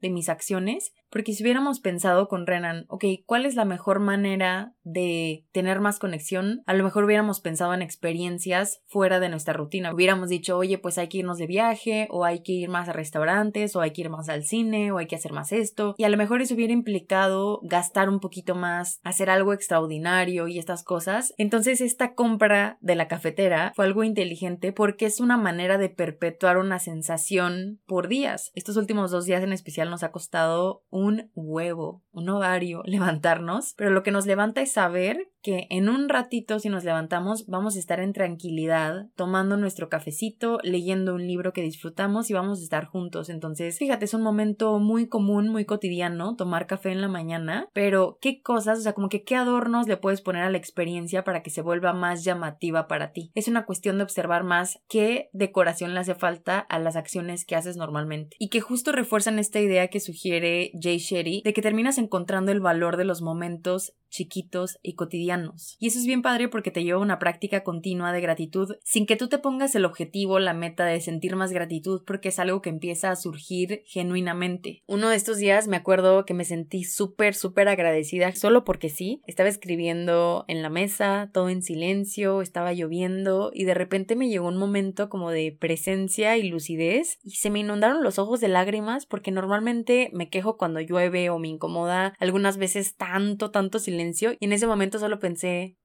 de 0.00 0.10
mis 0.10 0.28
acciones 0.28 0.92
porque 1.16 1.32
si 1.32 1.42
hubiéramos 1.42 1.80
pensado 1.80 2.28
con 2.28 2.46
Renan, 2.46 2.84
ok, 2.88 3.06
¿cuál 3.24 3.46
es 3.46 3.54
la 3.54 3.64
mejor 3.64 4.00
manera 4.00 4.74
de 4.82 5.46
tener 5.50 5.80
más 5.80 5.98
conexión? 5.98 6.62
A 6.66 6.74
lo 6.74 6.84
mejor 6.84 7.04
hubiéramos 7.04 7.40
pensado 7.40 7.72
en 7.72 7.80
experiencias 7.80 8.82
fuera 8.84 9.18
de 9.18 9.30
nuestra 9.30 9.54
rutina. 9.54 9.94
Hubiéramos 9.94 10.28
dicho, 10.28 10.58
oye, 10.58 10.76
pues 10.76 10.98
hay 10.98 11.08
que 11.08 11.16
irnos 11.16 11.38
de 11.38 11.46
viaje, 11.46 12.06
o 12.10 12.26
hay 12.26 12.42
que 12.42 12.52
ir 12.52 12.68
más 12.68 12.90
a 12.90 12.92
restaurantes, 12.92 13.74
o 13.74 13.80
hay 13.80 13.92
que 13.92 14.02
ir 14.02 14.10
más 14.10 14.28
al 14.28 14.44
cine, 14.44 14.92
o 14.92 14.98
hay 14.98 15.06
que 15.06 15.16
hacer 15.16 15.32
más 15.32 15.52
esto. 15.52 15.94
Y 15.96 16.04
a 16.04 16.10
lo 16.10 16.18
mejor 16.18 16.42
eso 16.42 16.52
hubiera 16.52 16.74
implicado 16.74 17.60
gastar 17.62 18.10
un 18.10 18.20
poquito 18.20 18.54
más, 18.54 19.00
hacer 19.02 19.30
algo 19.30 19.54
extraordinario 19.54 20.48
y 20.48 20.58
estas 20.58 20.84
cosas. 20.84 21.32
Entonces 21.38 21.80
esta 21.80 22.12
compra 22.12 22.76
de 22.82 22.94
la 22.94 23.08
cafetera 23.08 23.72
fue 23.74 23.86
algo 23.86 24.04
inteligente 24.04 24.70
porque 24.70 25.06
es 25.06 25.20
una 25.20 25.38
manera 25.38 25.78
de 25.78 25.88
perpetuar 25.88 26.58
una 26.58 26.78
sensación 26.78 27.80
por 27.86 28.06
días. 28.06 28.52
Estos 28.54 28.76
últimos 28.76 29.10
dos 29.10 29.24
días 29.24 29.42
en 29.42 29.54
especial 29.54 29.88
nos 29.88 30.02
ha 30.02 30.12
costado 30.12 30.82
un 30.90 31.05
huevo, 31.34 32.02
un 32.12 32.28
ovario, 32.28 32.82
levantarnos, 32.86 33.74
pero 33.76 33.90
lo 33.90 34.02
que 34.02 34.10
nos 34.10 34.26
levanta 34.26 34.60
es 34.60 34.72
saber 34.72 35.30
que 35.46 35.68
en 35.70 35.88
un 35.88 36.08
ratito 36.08 36.58
si 36.58 36.68
nos 36.68 36.82
levantamos 36.82 37.46
vamos 37.46 37.76
a 37.76 37.78
estar 37.78 38.00
en 38.00 38.12
tranquilidad, 38.12 39.06
tomando 39.14 39.56
nuestro 39.56 39.88
cafecito, 39.88 40.58
leyendo 40.64 41.14
un 41.14 41.24
libro 41.24 41.52
que 41.52 41.62
disfrutamos 41.62 42.28
y 42.30 42.34
vamos 42.34 42.58
a 42.58 42.64
estar 42.64 42.86
juntos. 42.86 43.28
Entonces, 43.28 43.78
fíjate, 43.78 44.06
es 44.06 44.14
un 44.14 44.22
momento 44.22 44.80
muy 44.80 45.06
común, 45.06 45.48
muy 45.48 45.64
cotidiano, 45.64 46.34
tomar 46.34 46.66
café 46.66 46.90
en 46.90 47.00
la 47.00 47.06
mañana, 47.06 47.68
pero 47.72 48.18
qué 48.20 48.42
cosas, 48.42 48.80
o 48.80 48.82
sea, 48.82 48.92
como 48.92 49.08
que 49.08 49.22
qué 49.22 49.36
adornos 49.36 49.86
le 49.86 49.96
puedes 49.96 50.20
poner 50.20 50.42
a 50.42 50.50
la 50.50 50.58
experiencia 50.58 51.22
para 51.22 51.44
que 51.44 51.50
se 51.50 51.62
vuelva 51.62 51.92
más 51.92 52.24
llamativa 52.24 52.88
para 52.88 53.12
ti. 53.12 53.30
Es 53.36 53.46
una 53.46 53.66
cuestión 53.66 53.98
de 53.98 54.02
observar 54.02 54.42
más 54.42 54.80
qué 54.88 55.30
decoración 55.32 55.94
le 55.94 56.00
hace 56.00 56.16
falta 56.16 56.58
a 56.58 56.80
las 56.80 56.96
acciones 56.96 57.44
que 57.44 57.54
haces 57.54 57.76
normalmente 57.76 58.34
y 58.40 58.48
que 58.48 58.60
justo 58.60 58.90
refuerzan 58.90 59.38
esta 59.38 59.60
idea 59.60 59.86
que 59.86 60.00
sugiere 60.00 60.72
Jay 60.80 60.98
Sherry 60.98 61.42
de 61.44 61.52
que 61.52 61.62
terminas 61.62 61.98
encontrando 61.98 62.50
el 62.50 62.60
valor 62.60 62.96
de 62.96 63.04
los 63.04 63.22
momentos 63.22 63.94
chiquitos 64.16 64.78
y 64.82 64.94
cotidianos. 64.94 65.35
Y 65.78 65.88
eso 65.88 65.98
es 65.98 66.06
bien 66.06 66.22
padre 66.22 66.48
porque 66.48 66.70
te 66.70 66.84
lleva 66.84 66.98
a 66.98 67.02
una 67.02 67.18
práctica 67.18 67.62
continua 67.62 68.12
de 68.12 68.20
gratitud 68.20 68.76
sin 68.82 69.06
que 69.06 69.16
tú 69.16 69.28
te 69.28 69.38
pongas 69.38 69.74
el 69.74 69.84
objetivo, 69.84 70.38
la 70.38 70.54
meta 70.54 70.84
de 70.86 71.00
sentir 71.00 71.36
más 71.36 71.52
gratitud 71.52 72.02
porque 72.06 72.28
es 72.28 72.38
algo 72.38 72.62
que 72.62 72.70
empieza 72.70 73.10
a 73.10 73.16
surgir 73.16 73.82
genuinamente. 73.86 74.82
Uno 74.86 75.08
de 75.08 75.16
estos 75.16 75.38
días 75.38 75.68
me 75.68 75.76
acuerdo 75.76 76.24
que 76.24 76.34
me 76.34 76.44
sentí 76.44 76.84
súper, 76.84 77.34
súper 77.34 77.68
agradecida 77.68 78.32
solo 78.32 78.64
porque 78.64 78.88
sí. 78.88 79.22
Estaba 79.26 79.48
escribiendo 79.48 80.44
en 80.48 80.62
la 80.62 80.70
mesa, 80.70 81.30
todo 81.32 81.48
en 81.48 81.62
silencio, 81.62 82.42
estaba 82.42 82.72
lloviendo 82.72 83.50
y 83.52 83.64
de 83.64 83.74
repente 83.74 84.16
me 84.16 84.28
llegó 84.28 84.48
un 84.48 84.56
momento 84.56 85.08
como 85.08 85.30
de 85.30 85.56
presencia 85.58 86.36
y 86.36 86.48
lucidez 86.48 87.18
y 87.22 87.32
se 87.32 87.50
me 87.50 87.60
inundaron 87.60 88.02
los 88.02 88.18
ojos 88.18 88.40
de 88.40 88.48
lágrimas 88.48 89.06
porque 89.06 89.30
normalmente 89.30 90.10
me 90.12 90.28
quejo 90.28 90.56
cuando 90.56 90.80
llueve 90.80 91.30
o 91.30 91.38
me 91.38 91.48
incomoda 91.48 92.14
algunas 92.18 92.56
veces 92.56 92.96
tanto, 92.96 93.50
tanto 93.50 93.78
silencio 93.78 94.34
y 94.38 94.44
en 94.46 94.52
ese 94.52 94.66
momento 94.66 94.98
solo 94.98 95.18
pensé, 95.18 95.25